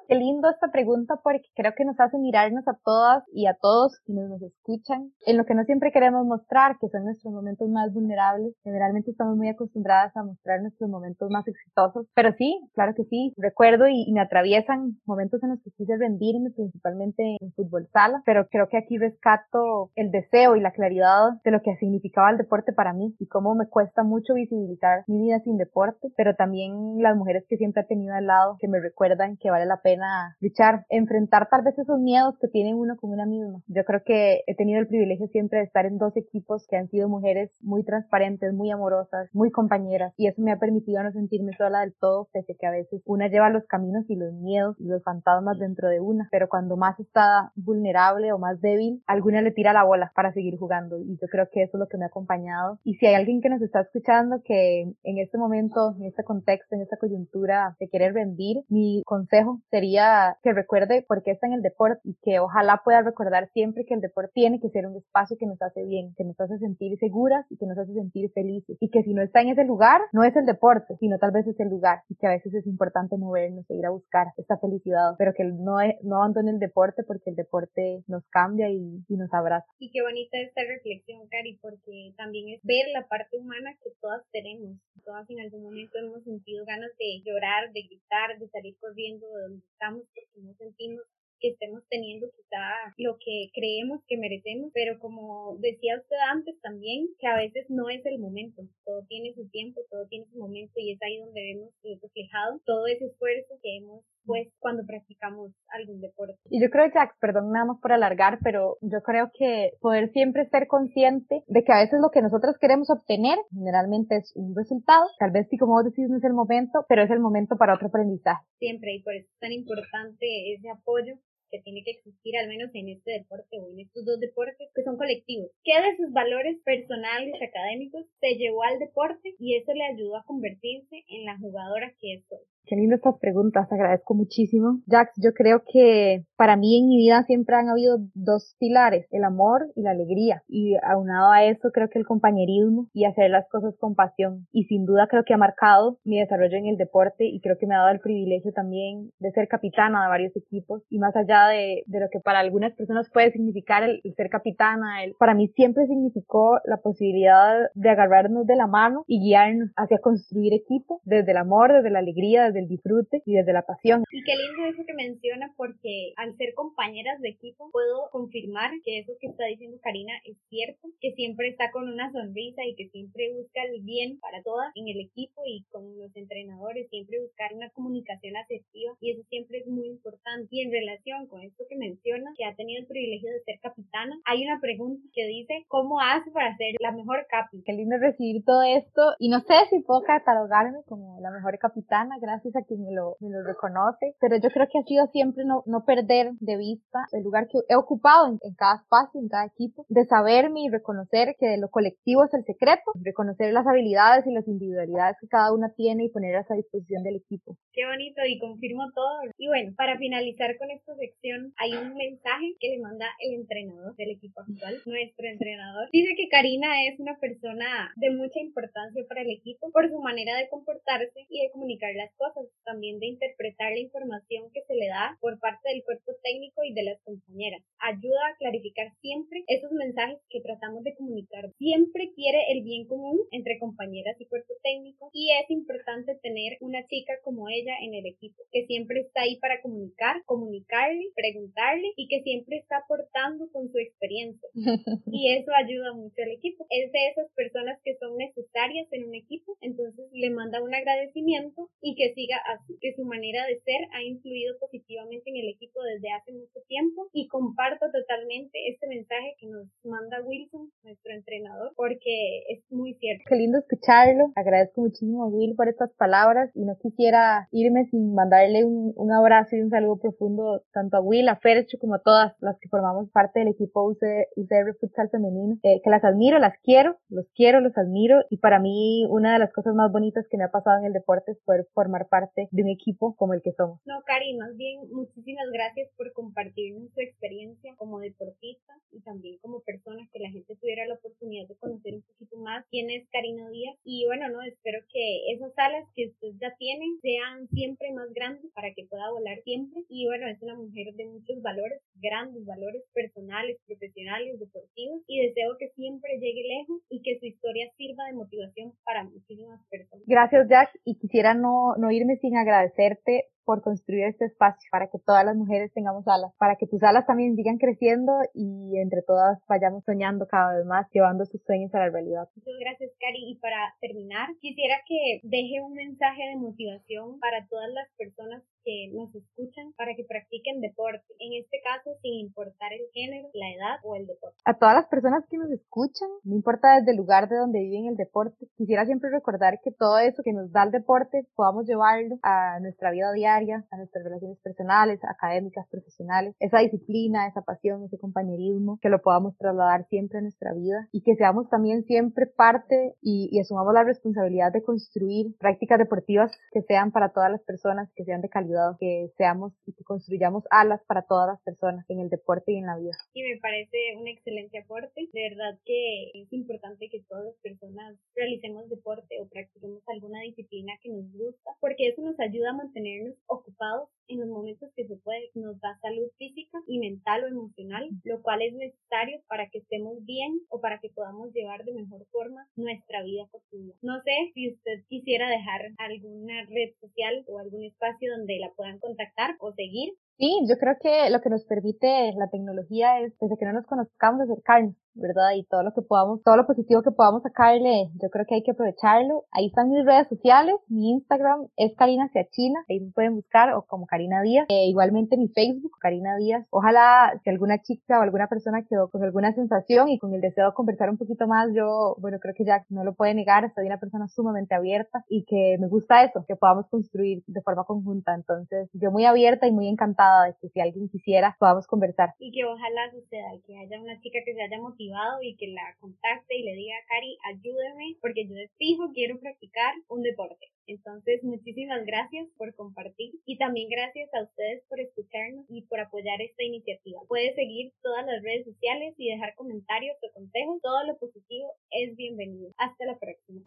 Qué 0.09 0.15
lindo 0.15 0.49
esta 0.49 0.69
pregunta 0.71 1.21
porque 1.23 1.49
creo 1.55 1.73
que 1.77 1.85
nos 1.85 1.99
hace 2.01 2.19
mirarnos 2.19 2.67
a 2.69 2.79
todas 2.85 3.25
y 3.33 3.47
a 3.47 3.55
todos 3.55 3.99
quienes 4.05 4.29
nos 4.29 4.43
escuchan 4.43 5.13
en 5.27 5.37
lo 5.37 5.45
que 5.45 5.55
no 5.55 5.65
siempre 5.65 5.93
queremos 5.93 6.27
mostrar, 6.27 6.77
que 6.81 6.89
son 6.89 7.05
nuestros 7.05 7.33
momentos 7.33 7.69
más 7.69 7.93
vulnerables. 7.93 8.55
Generalmente 8.63 9.11
estamos 9.11 9.37
muy 9.37 9.49
acostumbradas 9.49 10.17
a 10.17 10.25
mostrar 10.25 10.61
nuestros 10.63 10.89
momentos 10.89 11.31
más 11.31 11.47
exitosos, 11.47 12.07
pero 12.15 12.33
sí, 12.39 12.59
claro 12.75 12.95
que 12.95 13.05
sí, 13.05 13.33
recuerdo 13.37 13.87
y, 13.89 14.11
me 14.13 14.21
atraviesan 14.21 14.99
momentos 15.05 15.43
en 15.43 15.51
los 15.51 15.63
que 15.63 15.71
quise 15.77 15.97
rendirme, 15.97 16.51
principalmente 16.51 17.37
en 17.41 17.53
fútbol 17.53 17.87
sala, 17.93 18.23
pero 18.25 18.49
creo 18.49 18.69
que 18.69 18.79
aquí 18.79 18.97
rescato 18.97 19.91
el 19.95 20.11
deseo 20.11 20.57
y 20.57 20.61
la 20.61 20.73
claridad 20.73 21.35
de 21.45 21.51
lo 21.51 21.61
que 21.61 21.77
significaba 21.77 22.31
el 22.31 22.39
deporte 22.39 22.73
para 22.73 22.95
mí 22.95 23.15
y 23.19 23.27
cómo 23.27 23.55
me 23.55 23.69
cuesta 23.69 24.03
mucho 24.03 24.35
visibilizar 24.35 25.05
mi 25.07 25.23
vida 25.23 25.41
sin 25.41 25.57
deporte 25.57 25.78
pero 26.17 26.35
también 26.35 27.01
las 27.03 27.17
mujeres 27.17 27.45
que 27.49 27.57
siempre 27.57 27.83
he 27.83 27.87
tenido 27.87 28.15
al 28.15 28.27
lado, 28.27 28.57
que 28.61 28.69
me 28.69 28.81
recuerdan 28.81 29.37
que 29.37 29.51
vale 29.51 29.67
la 29.67 29.81
pena 29.81 30.37
luchar, 30.41 30.85
enfrentar 30.89 31.49
tal 31.51 31.63
vez 31.63 31.79
esos 31.79 31.99
miedos 32.01 32.37
que 32.41 32.49
tiene 32.49 32.75
uno 32.75 32.97
con 32.97 33.11
una 33.11 33.27
misma. 33.27 33.63
Yo 33.67 33.85
creo 33.85 34.03
que 34.05 34.43
he 34.47 34.55
tenido 34.55 34.81
el 34.81 34.89
privilegio 34.89 35.27
siempre 35.29 35.59
de 35.59 35.65
estar 35.65 35.87
en 35.87 35.99
dos 35.99 36.17
equipos 36.17 36.67
que 36.69 36.77
han 36.77 36.89
sido 36.89 37.09
mujeres 37.09 37.51
muy 37.63 37.85
transparentes, 37.85 38.53
muy 38.53 38.71
amorosas, 38.71 39.29
muy 39.33 39.51
compañeras, 39.51 40.13
y 40.17 40.27
eso 40.27 40.43
me 40.43 40.53
ha 40.53 40.59
permitido 40.59 41.03
no 41.03 41.13
sentirme 41.13 41.53
sola 41.57 41.81
del 41.81 41.95
todo, 42.01 42.29
pese 42.33 42.57
que 42.59 42.67
a 42.67 42.71
veces 42.71 43.03
una 43.05 43.29
lleva 43.29 43.51
los 43.51 43.67
caminos 43.67 44.05
y 44.09 44.17
los 44.17 44.33
miedos 44.35 44.77
y 44.79 44.87
los 44.87 45.03
fantasmas 45.03 45.59
dentro 45.59 45.89
de 45.89 46.01
una, 46.01 46.29
pero 46.31 46.49
cuando 46.49 46.77
más 46.77 46.99
está 46.99 47.53
vulnerable 47.57 48.33
o 48.33 48.39
más 48.39 48.61
débil, 48.61 49.03
alguna 49.07 49.43
le 49.43 49.53
tira 49.53 49.73
la 49.73 49.85
bola 49.85 50.13
para 50.15 50.33
seguir 50.33 50.57
jugando, 50.59 50.99
y 50.99 51.19
yo 51.21 51.29
creo 51.31 51.49
que 51.51 51.63
eso 51.63 51.77
es 51.77 51.81
lo 51.81 51.89
que 51.89 51.99
me 51.99 52.05
ha 52.05 52.09
acompañado. 52.09 52.79
Y 52.85 52.95
si 52.95 53.07
hay 53.07 53.15
alguien 53.15 53.41
que 53.41 53.49
nos 53.49 53.63
está 53.63 53.81
escuchando 53.81 54.43
que 54.45 54.83
en 55.03 55.19
este 55.19 55.39
momento 55.39 55.68
en 55.99 56.05
este 56.07 56.25
contexto, 56.25 56.75
en 56.75 56.83
esta 56.83 56.97
coyuntura 56.97 57.77
de 57.79 57.89
querer 57.89 58.15
rendir, 58.15 58.65
mi 58.69 59.03
consejo 59.05 59.61
sería 59.71 60.37
que 60.43 60.53
recuerde 60.53 61.05
por 61.07 61.23
qué 61.23 61.33
está 61.33 61.47
en 61.47 61.55
el 61.55 61.63
deporte 61.63 62.01
y 62.05 62.17
que 62.23 62.41
ojalá 62.41 62.81
pueda 62.85 63.03
recordar 63.03 63.51
siempre 63.53 63.85
que 63.85 63.95
el 63.95 64.01
deporte 64.01 64.33
tiene 64.35 64.61
que 64.61 64.71
ser 64.71 64.87
un 64.87 64.97
espacio 64.97 65.37
que 65.39 65.47
nos 65.47 65.61
hace 65.61 65.85
bien, 65.85 66.15
que 66.17 66.25
nos 66.25 66.39
hace 66.41 66.59
sentir 66.59 66.99
seguras 66.99 67.45
y 67.51 67.57
que 67.57 67.67
nos 67.67 67.79
hace 67.79 67.93
sentir 67.93 68.31
felices 68.33 68.77
y 68.81 68.91
que 68.91 69.03
si 69.03 69.13
no 69.13 69.23
está 69.23 69.43
en 69.43 69.51
ese 69.51 69.65
lugar, 69.65 70.01
no 70.13 70.25
es 70.25 70.35
el 70.37 70.47
deporte, 70.47 70.97
sino 71.01 71.19
tal 71.19 71.33
vez 71.33 71.47
es 71.47 71.59
el 71.61 71.69
lugar 71.69 72.03
y 72.09 72.17
que 72.17 72.27
a 72.27 72.31
veces 72.31 72.55
es 72.55 72.67
importante 72.67 73.17
movernos 73.19 73.69
e 73.69 73.75
ir 73.75 73.87
a 73.87 73.91
buscar 73.91 74.29
esta 74.37 74.59
felicidad, 74.59 75.15
pero 75.19 75.33
que 75.35 75.45
no, 75.45 75.77
no 76.03 76.17
abandone 76.17 76.53
el 76.53 76.59
deporte 76.59 77.03
porque 77.05 77.31
el 77.31 77.37
deporte 77.37 78.05
nos 78.07 78.25
cambia 78.31 78.71
y, 78.71 79.05
y 79.09 79.17
nos 79.17 79.33
abraza. 79.35 79.67
Y 79.79 79.91
qué 79.91 80.03
bonita 80.03 80.39
esta 80.39 80.63
reflexión, 80.63 81.27
Cari, 81.29 81.59
porque 81.61 82.15
también 82.17 82.49
es 82.49 82.61
ver 82.63 82.87
la 82.93 83.07
parte 83.07 83.39
humana 83.39 83.75
que 83.83 83.91
todas 84.01 84.23
tenemos, 84.33 84.79
todas 85.05 85.29
en 85.31 85.41
algún 85.41 85.58
momento 85.63 85.99
hemos 85.99 86.25
sentido 86.25 86.65
ganas 86.65 86.91
de 86.99 87.23
llorar, 87.25 87.73
de 87.73 87.83
gritar, 87.83 88.39
de 88.39 88.49
salir 88.49 88.77
corriendo 88.81 89.27
de 89.27 89.43
donde 89.43 89.67
estamos 89.67 90.03
porque 90.15 90.41
no 90.41 90.55
sentimos 90.55 91.03
que 91.41 91.51
estemos 91.51 91.83
teniendo 91.89 92.27
quizá 92.31 92.93
lo 92.97 93.17
que 93.19 93.51
creemos 93.55 94.03
que 94.07 94.17
merecemos, 94.17 94.71
pero 94.75 94.99
como 94.99 95.57
decía 95.61 95.97
usted 95.97 96.17
antes 96.31 96.61
también, 96.61 97.09
que 97.19 97.27
a 97.27 97.37
veces 97.37 97.67
no 97.69 97.89
es 97.89 98.05
el 98.07 98.19
momento, 98.19 98.63
todo 98.85 99.05
tiene 99.09 99.33
su 99.35 99.49
tiempo, 99.49 99.81
todo 99.91 100.07
tiene 100.09 100.27
su 100.33 100.39
momento 100.39 100.73
y 100.77 100.93
es 100.93 101.03
ahí 101.03 101.19
donde 101.19 101.41
vemos 101.41 101.73
reflejado 102.03 102.61
todo 102.65 102.87
ese 102.87 103.07
esfuerzo 103.07 103.55
que 103.63 103.77
hemos 103.77 104.05
pues 104.29 104.53
cuando 104.59 104.85
practicamos 104.87 105.53
algún 105.69 106.03
deporte. 106.03 106.37
Y 106.51 106.61
yo 106.61 106.69
creo, 106.69 106.91
Jax, 106.93 107.17
perdón 107.19 107.51
nada 107.51 107.65
más 107.65 107.81
por 107.81 107.93
alargar, 107.93 108.39
pero 108.45 108.77
yo 108.83 109.01
creo 109.03 109.31
que 109.33 109.73
poder 109.81 110.13
siempre 110.13 110.47
ser 110.51 110.67
consciente 110.69 111.43
de 111.47 111.65
que 111.65 111.73
a 111.73 111.81
veces 111.81 111.99
lo 112.03 112.11
que 112.11 112.21
nosotros 112.21 112.57
queremos 112.61 112.91
obtener 112.91 113.39
generalmente 113.51 114.17
es 114.17 114.33
un 114.37 114.55
resultado, 114.55 115.07
tal 115.19 115.31
vez 115.31 115.49
sí 115.49 115.57
como 115.57 115.73
vos 115.73 115.85
decís 115.85 116.11
no 116.11 116.19
es 116.19 116.25
el 116.25 116.35
momento, 116.35 116.85
pero 116.91 117.03
es 117.03 117.11
el 117.11 117.21
momento 117.21 117.57
para 117.57 117.75
otro 117.75 117.89
aprendizaje. 117.89 118.45
Siempre, 118.59 118.97
y 118.97 119.03
por 119.03 119.15
eso 119.15 119.29
es 119.33 119.39
tan 119.41 119.53
importante 119.53 120.53
ese 120.53 120.69
apoyo 120.69 121.15
que 121.51 121.61
tiene 121.61 121.83
que 121.83 121.93
existir 121.93 122.37
al 122.37 122.49
menos 122.49 122.71
en 122.75 122.89
este 122.89 123.13
deporte 123.13 123.59
o 123.59 123.73
en 123.73 123.81
estos 123.81 124.05
dos 124.05 124.21
deportes 124.21 124.69
que 124.75 124.83
son 124.83 124.97
colectivos. 124.97 125.51
¿Qué 125.65 125.73
de 125.81 125.97
sus 125.97 126.13
valores 126.13 126.59
personales 126.65 127.35
y 127.41 127.45
académicos 127.45 128.05
se 128.21 128.37
llevó 128.37 128.63
al 128.65 128.79
deporte 128.79 129.35
y 129.39 129.57
eso 129.57 129.73
le 129.73 129.85
ayudó 129.85 130.17
a 130.17 130.25
convertirse 130.25 131.05
en 131.09 131.25
la 131.25 131.39
jugadora 131.39 131.95
que 131.99 132.15
es 132.15 132.25
hoy? 132.31 132.45
Qué 132.69 132.77
lindo 132.77 132.97
estas 132.97 133.19
preguntas, 133.19 133.67
agradezco 133.73 134.13
muchísimo. 134.13 134.81
Jax, 134.87 135.13
yo 135.17 135.33
creo 135.33 135.63
que 135.73 136.27
para 136.37 136.55
mí 136.59 136.79
en 136.79 136.87
mi 136.87 136.99
vida 136.99 137.23
siempre 137.23 137.57
han 137.57 137.71
habido 137.71 137.97
dos 138.13 138.57
pilares, 138.61 139.07
el 139.11 139.25
amor 139.25 139.69
y 139.75 139.81
la 139.81 139.93
alegría. 139.93 140.43
Y 140.49 140.77
aunado 140.83 141.33
a 141.33 141.45
eso 141.45 141.71
creo 141.73 141.89
que 141.89 141.99
el 141.99 142.05
compañerismo 142.05 142.89
y 142.93 143.07
hacer 143.07 143.31
las 143.31 143.49
cosas 143.49 143.75
con 143.79 143.95
pasión. 143.95 144.47
Y 144.53 144.65
sin 144.65 144.85
duda 144.85 145.07
creo 145.09 145.25
que 145.25 145.33
ha 145.33 145.39
marcado 145.39 145.97
mi 146.05 146.21
desarrollo 146.21 146.59
en 146.59 146.67
el 146.67 146.77
deporte 146.77 147.25
y 147.25 147.41
creo 147.41 147.57
que 147.59 147.67
me 147.67 147.75
ha 147.75 147.79
dado 147.79 147.93
el 147.93 148.01
privilegio 148.01 148.53
también 148.53 149.13
de 149.19 149.31
ser 149.31 149.49
capitana 149.49 150.03
de 150.03 150.09
varios 150.11 150.37
equipos. 150.37 150.83
Y 150.91 150.99
más 150.99 151.17
allá 151.17 151.49
de, 151.49 151.85
lo 151.87 152.11
que 152.13 152.21
para 152.21 152.41
algunas 152.41 152.75
personas 152.75 153.09
puede 153.11 153.33
significar 153.33 153.83
el, 153.83 154.03
ser 154.15 154.29
capitana, 154.29 154.99
para 155.19 155.33
mí 155.33 155.49
siempre 155.57 155.87
significó 155.87 156.61
la 156.67 156.77
posibilidad 156.77 157.71
de 157.75 157.89
agarrarnos 157.89 158.47
de 158.47 158.57
la 158.57 158.67
mano 158.67 159.05
y 159.07 159.21
guiarnos 159.21 159.71
hacia 159.75 160.01
construir 160.01 160.53
equipo 160.53 161.01
desde 161.05 161.31
el 161.31 161.39
amor, 161.39 161.73
desde 161.73 161.89
la 161.89 162.01
alegría, 162.01 162.45
desde 162.45 162.58
el 162.59 162.69
disfrute 162.69 163.23
y 163.25 163.35
desde 163.35 163.53
la 163.53 163.63
pasión. 163.63 164.05
Y 164.11 164.23
qué 164.23 164.35
lindo 164.37 164.67
eso 164.67 164.85
que 164.87 164.95
menciona 164.95 165.53
porque 165.57 166.13
al 166.17 166.37
ser 166.37 166.55
compañeras 166.55 167.21
de 167.21 167.31
equipo 167.31 167.71
puedo 167.71 168.11
confirmar 168.11 168.71
que 168.85 169.01
eso 169.01 169.13
que 169.21 169.29
está 169.29 169.47
diciendo 169.47 169.79
Karina 169.83 170.13
es 170.25 170.37
cierto, 170.49 170.89
que 171.01 171.13
siempre 171.13 171.49
está 171.49 171.71
con 171.71 171.89
una 171.89 172.11
sonrisa 172.13 172.65
y 172.65 172.75
que 172.75 172.89
siempre 172.89 173.33
busca 173.35 173.63
el 173.65 173.83
bien 173.83 174.19
para 174.21 174.43
todas 174.43 174.73
en 174.75 174.89
el 174.89 175.01
equipo 175.01 175.43
y 175.47 175.65
con 175.71 175.99
los 175.99 176.15
entrenadores, 176.17 176.89
siempre 176.91 177.21
buscar 177.21 177.55
una 177.55 177.71
comunicación 177.71 178.37
asertiva 178.37 178.95
y 179.01 179.13
eso 179.13 179.23
siempre 179.29 179.59
es 179.59 179.67
muy 179.67 179.89
importante. 179.89 180.49
Y 180.51 180.63
en 180.63 180.73
relación 180.73 181.27
con 181.29 181.43
esto 181.43 181.65
que 181.69 181.77
menciona, 181.77 182.33
que 182.37 182.45
ha 182.45 182.55
tenido 182.55 182.81
el 182.81 182.87
privilegio 182.87 183.31
de 183.31 183.41
ser 183.45 183.61
capitana, 183.61 184.19
hay 184.25 184.45
una 184.45 184.61
pregunta 184.61 185.03
que 185.13 185.27
dice, 185.27 185.65
¿cómo 185.69 186.01
hace 186.01 186.31
para 186.31 186.57
ser 186.57 186.75
la 186.81 186.93
mejor 186.93 187.27
capi? 187.29 187.63
Qué 187.65 187.73
lindo 187.73 187.97
recibir 187.99 188.45
todo 188.45 188.63
esto 188.63 189.15
y 189.19 189.29
no 189.29 189.41
sé 189.41 189.55
si 189.71 189.81
puedo 189.81 190.03
catalogarme 190.03 190.79
como 190.87 191.21
la 191.21 191.31
mejor 191.31 191.59
capitana 191.59 192.19
gracias 192.21 192.48
a 192.57 192.63
quien 192.63 192.85
me 192.85 192.93
lo, 192.93 193.17
me 193.21 193.31
lo 193.31 193.43
reconoce, 193.45 194.15
pero 194.21 194.37
yo 194.37 194.51
creo 194.51 194.67
que 194.71 194.79
ha 194.79 194.83
sido 194.83 195.07
siempre 195.09 195.45
no, 195.45 195.63
no 195.67 195.85
perder 195.85 196.33
de 196.41 196.57
vista 196.57 197.07
el 197.13 197.23
lugar 197.23 197.49
que 197.49 197.59
he 197.69 197.77
ocupado 197.77 198.29
en, 198.29 198.39
en 198.43 198.55
cada 198.55 198.77
espacio, 198.77 199.21
en 199.21 199.29
cada 199.29 199.47
equipo, 199.47 199.85
de 199.89 200.05
saberme 200.05 200.63
y 200.63 200.69
reconocer 200.71 201.37
que 201.39 201.57
lo 201.59 201.69
colectivo 201.69 202.25
es 202.25 202.35
el 202.35 202.45
secreto, 202.45 202.93
reconocer 203.03 203.53
las 203.53 203.67
habilidades 203.67 204.27
y 204.27 204.33
las 204.33 204.47
individualidades 204.47 205.17
que 205.21 205.29
cada 205.29 205.53
una 205.53 205.73
tiene 205.75 206.05
y 206.05 206.11
ponerlas 206.11 206.51
a 206.51 206.55
disposición 206.55 207.03
del 207.03 207.17
equipo. 207.17 207.57
Qué 207.73 207.87
bonito 207.87 208.21
y 208.27 208.39
confirmo 208.39 208.85
todo. 208.95 209.31
Y 209.37 209.49
bueno, 209.49 209.73
para 209.77 209.99
finalizar 209.99 210.57
con 210.59 210.71
esta 210.71 210.95
sección, 210.97 211.53
hay 211.57 211.73
un 211.73 211.95
mensaje 211.95 212.55
que 212.61 212.69
le 212.71 212.81
manda 212.81 213.07
el 213.21 213.41
entrenador 213.41 213.95
del 213.97 214.11
equipo 214.11 214.41
actual, 214.41 214.75
nuestro 214.87 215.27
entrenador. 215.27 215.89
Dice 215.93 216.15
que 216.17 216.29
Karina 216.29 216.85
es 216.87 216.99
una 217.01 217.17
persona 217.19 217.93
de 217.97 218.11
mucha 218.11 218.41
importancia 218.41 219.05
para 219.09 219.23
el 219.23 219.31
equipo 219.31 219.71
por 219.73 219.89
su 219.89 219.99
manera 219.99 220.37
de 220.37 220.49
comportarse 220.49 221.27
y 221.29 221.43
de 221.43 221.51
comunicar 221.51 221.95
las 221.95 222.15
cosas, 222.17 222.38
también 222.65 222.99
de 222.99 223.07
interpretar 223.07 223.73
la 223.73 223.81
información 223.81 224.51
que 224.53 224.63
se 224.67 224.75
le 224.75 224.89
da 224.89 225.17
por 225.21 225.39
parte 225.41 225.69
del 225.71 225.85
cuerpo 225.85 226.13
técnico 226.23 226.65
y 226.65 226.75
de 226.75 226.85
las 226.85 227.01
compañeras. 227.03 227.63
Ayuda 227.81 228.21
a 228.29 228.37
clarificar 228.37 228.93
siempre 229.01 229.45
esos 229.47 229.73
mensajes 229.73 230.19
que 230.29 230.41
tratamos 230.41 230.85
de 230.85 230.95
comunicar. 230.95 231.51
Siempre 231.59 232.13
quiere 232.15 232.39
el 232.51 232.63
bien 232.63 232.87
común 232.87 233.19
entre 233.31 233.59
compañeras 233.59 234.17
y 234.21 234.27
cuerpo 234.27 234.55
técnico 234.63 235.11
y 235.13 235.31
es 235.33 235.51
importante 235.51 236.15
tener 236.23 236.59
una 236.61 236.87
chica 236.87 237.15
como 237.23 237.49
ella 237.49 237.75
en 237.83 237.95
el 237.95 238.07
equipo, 238.07 238.43
que 238.53 238.67
siempre 238.67 239.01
está 239.01 239.23
ahí 239.23 239.37
para 239.39 239.61
comunicar, 239.63 240.23
comunicarle, 240.25 241.05
preguntarle 241.15 241.93
y 241.97 242.09
que 242.09 242.23
siempre 242.23 242.59
está 242.59 242.79
aportando 242.79 243.51
con 243.53 243.71
su 243.71 243.79
experiencia. 243.79 244.49
y 245.13 245.33
eso 245.35 245.51
ayuda 245.55 245.93
mucho 245.95 246.23
al 246.23 246.33
equipo. 246.33 246.67
Es 246.71 246.93
de 246.93 247.09
esas 247.09 247.31
personas 247.35 247.79
que 247.85 247.97
son 247.99 248.17
necesarias 248.17 248.87
en 248.93 249.09
un 249.09 249.15
equipo, 249.15 249.57
entonces 249.61 250.07
le 250.13 250.31
manda 250.31 250.63
un 250.63 250.75
agradecimiento 250.75 251.71
y 251.81 251.95
que 251.95 252.13
siga 252.19 252.35
así, 252.51 252.77
que 252.81 252.95
su 252.99 253.05
manera 253.05 253.47
de 253.47 253.63
ser 253.63 253.79
ha 253.95 254.03
influido 254.03 254.59
positivamente 254.59 255.31
en 255.31 255.37
el 255.37 255.55
equipo 255.55 255.79
desde 255.87 256.11
hace 256.11 256.33
mucho 256.33 256.59
tiempo 256.67 257.07
y 257.13 257.29
comparto 257.29 257.87
totalmente 257.95 258.59
este 258.67 258.89
mensaje 258.89 259.39
que 259.39 259.47
nos 259.47 259.71
manda 259.85 260.19
Wilson, 260.27 260.67
nuestro 260.83 261.13
entrenador, 261.15 261.71
porque 261.77 262.43
es 262.51 262.65
muy 262.71 262.95
cierto. 262.95 263.23
Qué 263.29 263.37
lindo 263.37 263.59
escucharlo. 263.59 264.33
Agradezco 264.35 264.81
muchísimo 264.81 265.23
a 265.23 265.29
Will 265.29 265.55
por 265.55 265.69
estas 265.69 265.93
palabras 265.95 266.51
y 266.55 266.65
no 266.65 266.77
quisiera 266.83 267.47
irme 267.53 267.87
sin 267.87 268.15
mandarle 268.15 268.65
un, 268.65 268.93
un 268.97 269.13
abrazo 269.13 269.55
y 269.55 269.61
un 269.61 269.71
saludo 269.71 270.01
profundo 270.01 270.65
tanto 270.73 270.97
a 270.97 271.01
Will, 271.01 271.29
a 271.29 271.37
Fercho 271.37 271.79
como 271.79 271.95
a 271.95 272.03
todas 272.03 272.35
las 272.41 272.59
que 272.59 272.69
formamos 272.69 273.11
parte 273.11 273.39
del 273.39 273.49
equipo 273.49 273.87
UCR 273.87 274.75
Futsal 274.81 275.11
Femenino, 275.11 275.59
eh, 275.63 275.81
que 275.85 275.91
las 275.91 276.03
admiro, 276.03 276.41
las 276.41 276.59
quiero, 276.65 276.97
los 277.09 277.27
quiero, 277.37 277.61
los 277.61 277.77
admiro 277.79 278.25
y 278.29 278.39
para 278.39 278.59
mí 278.59 279.07
una 279.09 279.35
de 279.35 279.39
las 279.39 279.53
cosas 279.53 279.75
más 279.75 279.93
bonitas 279.93 280.27
que 280.29 280.37
me 280.37 280.45
ha 280.45 280.51
pasado 280.51 280.79
en 280.79 280.87
el 280.87 280.93
deporte 280.93 281.33
es 281.33 281.39
poder 281.45 281.69
formar 281.75 282.08
parte 282.09 282.49
de 282.51 282.63
un 282.63 282.69
equipo 282.69 283.15
como 283.17 283.35
el 283.35 283.43
que 283.43 283.53
somos. 283.53 283.81
No, 283.87 284.03
Cari, 284.07 284.37
más 284.37 284.57
bien 284.57 284.81
muchísimas 284.91 285.51
gracias 285.53 285.91
por 285.97 286.13
compartirnos 286.13 286.93
su 286.95 287.01
experiencia 287.01 287.75
como 287.77 288.01
deportista 288.01 288.75
y 288.93 289.01
también 289.01 289.39
como 289.41 289.61
persona, 289.61 290.09
que 290.13 290.21
la 290.21 290.31
gente 290.31 290.57
tuviera 290.57 290.87
la 290.87 290.95
oportunidad 290.95 291.47
de 291.49 291.57
conocer 291.57 291.95
un 291.95 292.03
poquito 292.03 292.37
más 292.39 292.65
quién 292.71 292.91
es 292.91 293.09
Karina 293.11 293.49
Díaz. 293.51 293.77
Y 293.85 294.07
bueno, 294.07 294.29
no, 294.29 294.43
espero 294.43 294.81
que 294.93 295.33
esas 295.33 295.53
alas 295.57 295.85
que 295.95 296.09
usted 296.09 296.29
ya 296.41 296.55
tiene 296.59 296.85
sean 297.03 297.49
siempre 297.49 297.93
más 297.93 298.13
grandes 298.13 298.51
para 298.55 298.73
que 298.75 298.87
pueda 298.87 299.11
volar 299.11 299.41
siempre. 299.45 299.83
Y 299.89 300.07
bueno, 300.07 300.27
es 300.29 300.41
una 300.43 300.55
mujer 300.55 300.95
de 300.95 301.07
muchos 301.07 301.43
valores, 301.43 301.81
grandes 301.97 302.45
valores 302.45 302.83
personales, 302.95 303.59
profesionales, 303.67 304.39
deportivos. 304.39 305.03
Y 305.07 305.27
deseo 305.27 305.57
que 305.59 305.69
siempre 305.71 306.19
llegue 306.19 306.43
lejos 306.49 306.83
y 306.89 307.03
que 307.03 307.19
su 307.19 307.27
historia 307.27 307.71
sirva 307.77 308.05
de 308.07 308.15
motivación 308.15 308.73
para 308.85 309.05
muchísimas 309.05 309.61
personas. 309.69 310.05
Gracias, 310.07 310.49
Jack. 310.49 310.71
Y 310.85 310.99
quisiera 310.99 311.35
no, 311.35 311.75
no 311.77 311.91
irme 311.99 312.17
sin 312.23 312.37
agradecerte 312.37 313.25
por 313.49 313.63
construir 313.63 314.05
este 314.05 314.27
espacio 314.27 314.69
para 314.71 314.89
que 314.89 314.99
todas 314.99 315.25
las 315.25 315.35
mujeres 315.35 315.73
tengamos 315.73 316.07
alas, 316.07 316.35
para 316.37 316.57
que 316.57 316.67
tus 316.67 316.83
alas 316.83 317.07
también 317.07 317.35
sigan 317.35 317.57
creciendo 317.57 318.13
y 318.35 318.77
entre 318.77 319.01
todas 319.01 319.41
vayamos 319.49 319.85
soñando 319.85 320.29
cada 320.29 320.55
vez 320.55 320.67
más, 320.67 320.87
llevando 320.93 321.25
sus 321.25 321.43
sueños 321.45 321.75
a 321.75 321.79
la 321.79 321.89
realidad. 321.89 322.29
Muchas 322.37 322.61
gracias, 322.61 322.91
Cari. 323.01 323.31
Y 323.31 323.39
para 323.39 323.73
terminar, 323.81 324.29
quisiera 324.43 324.77
que 324.87 325.21
deje 325.23 325.63
un 325.63 325.73
mensaje 325.73 326.29
de 326.29 326.37
motivación 326.37 327.19
para 327.21 327.47
todas 327.49 327.71
las 327.73 327.89
personas 327.97 328.43
que 328.69 328.93
nos 328.93 329.15
escuchan 329.15 329.73
para 329.79 329.95
que 329.97 330.05
practiquen 330.05 330.61
deporte, 330.61 331.07
en 331.19 331.43
este 331.43 331.57
caso 331.65 331.97
sin 332.03 332.27
importar 332.27 332.71
el 332.75 332.85
género, 332.93 333.31
la 333.33 333.49
edad 333.49 333.81
o 333.83 333.97
el 333.97 334.07
deporte. 334.07 334.37
A 334.45 334.53
todas 334.59 334.75
las 334.75 334.87
personas 334.89 335.25
que 335.31 335.39
nos 335.39 335.51
escuchan, 335.51 336.09
no 336.23 336.35
importa 336.35 336.77
desde 336.77 336.91
el 336.91 336.99
lugar 336.99 337.31
de 337.31 337.37
donde 337.37 337.61
viven 337.61 337.87
el 337.87 337.97
deporte, 337.97 338.47
quisiera 338.59 338.85
siempre 338.85 339.09
recordar 339.09 339.61
que 339.65 339.73
todo 339.73 339.99
eso 339.99 340.23
que 340.23 340.35
nos 340.35 340.53
da 340.53 340.65
el 340.65 340.71
deporte 340.71 341.27
podamos 341.35 341.67
llevarlo 341.67 342.19
a 342.23 342.61
nuestra 342.61 342.91
vida 342.91 343.11
diaria, 343.13 343.38
a 343.39 343.77
nuestras 343.77 344.05
relaciones 344.05 344.39
personales, 344.41 345.01
académicas, 345.05 345.69
profesionales, 345.71 346.35
esa 346.41 346.59
disciplina, 346.59 347.29
esa 347.29 347.43
pasión, 347.43 347.85
ese 347.85 347.99
compañerismo, 347.99 348.79
que 348.83 348.89
lo 348.89 349.01
podamos 349.01 349.37
trasladar 349.39 349.87
siempre 349.89 350.19
a 350.19 350.23
nuestra 350.23 350.53
vida 350.55 350.89
y 350.93 351.03
que 351.03 351.15
seamos 351.15 351.49
también 351.49 351.85
siempre 351.85 352.27
parte 352.27 352.97
y, 353.01 353.29
y 353.31 353.41
asumamos 353.41 353.73
la 353.75 353.85
responsabilidad 353.85 354.53
de 354.53 354.63
construir 354.63 355.37
prácticas 355.39 355.79
deportivas 355.79 356.33
que 356.51 356.63
sean 356.63 356.91
para 356.91 357.13
todas 357.13 357.31
las 357.31 357.43
personas, 357.43 357.89
que 357.95 358.05
sean 358.05 358.21
de 358.21 358.29
calidad 358.29 358.49
que 358.79 359.11
seamos 359.17 359.53
y 359.67 359.73
que 359.73 359.85
construyamos 359.85 360.45
alas 360.51 360.81
para 360.87 361.03
todas 361.03 361.29
las 361.29 361.41
personas 361.43 361.85
en 361.89 362.01
el 362.01 362.09
deporte 362.09 362.53
y 362.53 362.57
en 362.57 362.67
la 362.67 362.79
vida. 362.79 362.97
Y 363.15 363.23
me 363.23 363.39
parece 363.41 363.79
un 363.97 364.09
excelente 364.09 364.59
aporte. 364.59 365.09
De 365.13 365.29
verdad 365.31 365.59
que 365.65 366.11
es 366.15 366.33
importante 366.33 366.89
que 366.91 367.03
todas 367.09 367.25
las 367.25 367.37
personas 367.37 367.97
realicemos 368.15 368.69
deporte 368.69 369.21
o 369.21 369.29
practiquemos 369.29 369.83
alguna 369.89 370.21
disciplina 370.23 370.73
que 370.83 370.91
nos 370.91 371.13
gusta, 371.13 371.51
porque 371.61 371.89
eso 371.89 372.03
nos 372.03 372.19
ayuda 372.21 372.51
a 372.51 372.57
mantenernos 372.57 373.15
ocupados 373.29 373.89
en 374.09 374.21
los 374.21 374.29
momentos 374.29 374.71
que 374.75 374.87
se 374.87 374.97
puede, 374.97 375.31
nos 375.35 375.61
da 375.61 375.79
salud 375.81 376.09
física 376.17 376.59
y 376.67 376.79
mental 376.79 377.25
o 377.25 377.29
emocional, 377.29 377.89
lo 378.05 378.23
cual 378.23 378.43
es 378.43 378.55
necesario 378.55 379.21
para 379.29 379.49
que 379.51 379.59
estemos 379.59 380.05
bien 380.05 380.41
o 380.49 380.61
para 380.61 380.79
que 380.81 380.91
podamos 380.91 381.33
llevar 381.33 381.65
de 381.65 381.75
mejor 381.75 382.07
forma 382.11 382.47
nuestra 382.57 383.03
vida 383.03 383.29
cotidiana. 383.31 383.79
No 383.83 384.01
sé 384.03 384.33
si 384.35 384.53
usted 384.53 384.85
quisiera 384.89 385.29
dejar 385.29 385.63
alguna 385.79 386.43
red 386.49 386.73
social 386.81 387.25
o 387.29 387.39
algún 387.39 387.65
espacio 387.65 388.11
donde 388.17 388.39
la 388.39 388.51
puedan 388.57 388.79
contactar 388.79 389.37
o 389.41 389.53
seguir. 389.53 389.95
Sí, 390.17 390.41
yo 390.49 390.57
creo 390.59 390.75
que 390.81 391.11
lo 391.11 391.21
que 391.21 391.31
nos 391.31 391.45
permite 391.45 392.13
la 392.17 392.29
tecnología 392.29 393.01
es, 393.01 393.17
desde 393.21 393.37
que 393.39 393.45
no 393.45 393.53
nos 393.53 393.67
conozcamos, 393.67 394.23
acercarnos 394.23 394.75
¿verdad? 394.99 395.33
Y 395.37 395.45
todo 395.45 395.63
lo 395.63 395.73
que 395.73 395.83
podamos, 395.83 396.23
todo 396.23 396.37
lo 396.37 396.47
positivo 396.47 396.83
que 396.83 396.91
podamos 396.91 397.23
sacarle, 397.23 397.91
yo 398.03 398.11
creo 398.11 398.27
que 398.27 398.35
hay 398.35 398.43
que 398.43 398.51
aprovecharlo. 398.51 399.25
Ahí 399.31 399.47
están 399.47 399.71
mis 399.71 399.85
redes 399.85 400.09
sociales, 400.09 400.57
mi 400.69 400.91
Instagram 400.91 401.49
es 401.57 401.75
Karina 401.77 402.11
China, 402.31 402.65
ahí 402.69 402.81
me 402.81 402.91
pueden 402.91 403.15
buscar, 403.15 403.55
o 403.55 403.63
como 403.63 403.87
Karina 403.87 403.98
Díaz, 403.99 404.47
e 404.49 404.69
igualmente 404.69 405.17
mi 405.17 405.29
Facebook, 405.29 405.73
Karina 405.81 406.17
Díaz. 406.17 406.47
Ojalá 406.51 407.19
si 407.23 407.31
alguna 407.31 407.59
chica 407.63 407.99
o 407.99 408.03
alguna 408.03 408.29
persona 408.29 408.65
quedó 408.69 408.91
con 408.91 409.03
alguna 409.03 409.33
sensación 409.35 409.89
y 409.89 409.99
con 409.99 410.15
el 410.15 410.21
deseo 410.21 410.47
de 410.47 410.55
conversar 410.55 410.91
un 410.91 410.99
poquito 410.99 411.27
más, 411.27 411.49
yo, 411.55 411.97
bueno, 411.99 412.19
creo 412.21 412.35
que 412.35 412.45
ya 412.45 412.65
no 412.69 412.85
lo 412.85 412.95
puede 412.95 413.15
negar, 413.15 413.53
soy 413.55 413.67
una 413.67 413.81
persona 413.81 414.07
sumamente 414.09 414.55
abierta 414.55 415.05
y 415.09 415.25
que 415.25 415.57
me 415.59 415.69
gusta 415.69 416.05
eso, 416.05 416.25
que 416.27 416.37
podamos 416.37 416.67
construir 416.69 417.23
de 417.27 417.43
forma 417.43 417.65
conjunta. 417.65 418.15
Entonces, 418.15 418.71
yo 418.73 418.91
muy 418.91 419.05
abierta 419.05 419.47
y 419.47 419.53
muy 419.53 419.69
encantada 419.69 420.27
de 420.27 420.35
que 420.41 420.49
si 420.49 420.61
alguien 420.61 420.89
quisiera 420.89 421.37
podamos 421.39 421.67
conversar. 421.67 422.15
Y 422.19 422.31
que 422.33 422.45
ojalá 422.45 422.91
suceda, 422.93 423.31
que 423.47 423.57
haya 423.59 423.81
una 423.81 424.01
chica 424.01 424.19
que 424.25 424.35
se 424.35 424.43
haya 424.43 424.61
motivado 424.61 425.23
y 425.23 425.37
que 425.37 425.49
la 425.49 425.75
contacte 425.81 426.37
y 426.37 426.45
le 426.45 426.55
diga, 426.55 426.77
Cari, 426.89 427.19
ayúdeme, 427.33 427.97
porque 428.01 428.27
yo 428.29 428.35
de 428.35 428.49
fijo 428.59 428.91
quiero 428.93 429.19
practicar 429.19 429.75
un 429.89 430.03
deporte. 430.03 430.47
Entonces, 430.67 431.25
muchísimas 431.25 431.85
gracias 431.87 432.29
por 432.37 432.55
compartir 432.55 433.13
y 433.25 433.39
también 433.39 433.71
gracias 433.71 433.88
a 433.89 434.23
ustedes 434.23 434.63
por 434.69 434.81
escucharnos 434.81 435.47
y 435.49 435.63
por 435.63 435.81
apoyar 435.81 436.21
esta 436.21 436.43
iniciativa. 436.43 437.01
Puedes 437.09 437.35
seguir 437.35 437.73
todas 437.83 438.05
las 438.05 438.23
redes 438.23 438.45
sociales 438.45 438.95
y 438.99 439.11
dejar 439.11 439.35
comentarios 439.35 439.97
o 440.03 440.13
consejos. 440.13 440.61
Todo 440.63 440.85
lo 440.85 440.99
positivo 440.99 441.53
es 441.71 441.97
bienvenido. 441.97 442.53
Hasta 442.59 442.85
la 442.85 442.99
próxima. 442.99 443.41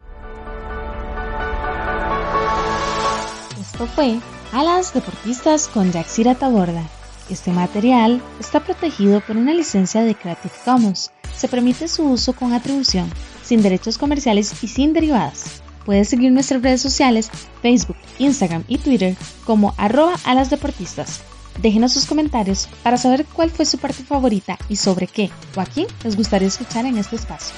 Esto 3.60 3.86
fue 3.86 4.18
Alas 4.52 4.92
Deportistas 4.92 5.68
con 5.68 5.92
Yaxira 5.92 6.34
Taborda. 6.34 6.82
Este 7.30 7.52
material 7.52 8.20
está 8.40 8.60
protegido 8.60 9.20
por 9.20 9.36
una 9.36 9.54
licencia 9.54 10.02
de 10.02 10.16
Creative 10.16 10.54
Commons. 10.64 11.12
Se 11.34 11.46
permite 11.46 11.86
su 11.86 12.04
uso 12.04 12.34
con 12.34 12.52
atribución, 12.52 13.08
sin 13.42 13.62
derechos 13.62 13.96
comerciales 13.96 14.62
y 14.64 14.68
sin 14.68 14.92
derivadas. 14.92 15.62
Puedes 15.84 16.08
seguir 16.08 16.32
nuestras 16.32 16.62
redes 16.62 16.80
sociales, 16.80 17.30
Facebook, 17.60 17.96
Instagram 18.18 18.64
y 18.68 18.78
Twitter 18.78 19.16
como 19.44 19.74
arroba 19.76 20.14
alasdeportistas. 20.24 21.22
Déjenos 21.60 21.92
sus 21.92 22.06
comentarios 22.06 22.68
para 22.82 22.96
saber 22.96 23.26
cuál 23.26 23.50
fue 23.50 23.66
su 23.66 23.78
parte 23.78 24.02
favorita 24.02 24.58
y 24.68 24.76
sobre 24.76 25.06
qué 25.06 25.30
o 25.54 25.60
a 25.60 25.66
quién 25.66 25.86
les 26.02 26.16
gustaría 26.16 26.48
escuchar 26.48 26.86
en 26.86 26.98
este 26.98 27.16
espacio. 27.16 27.54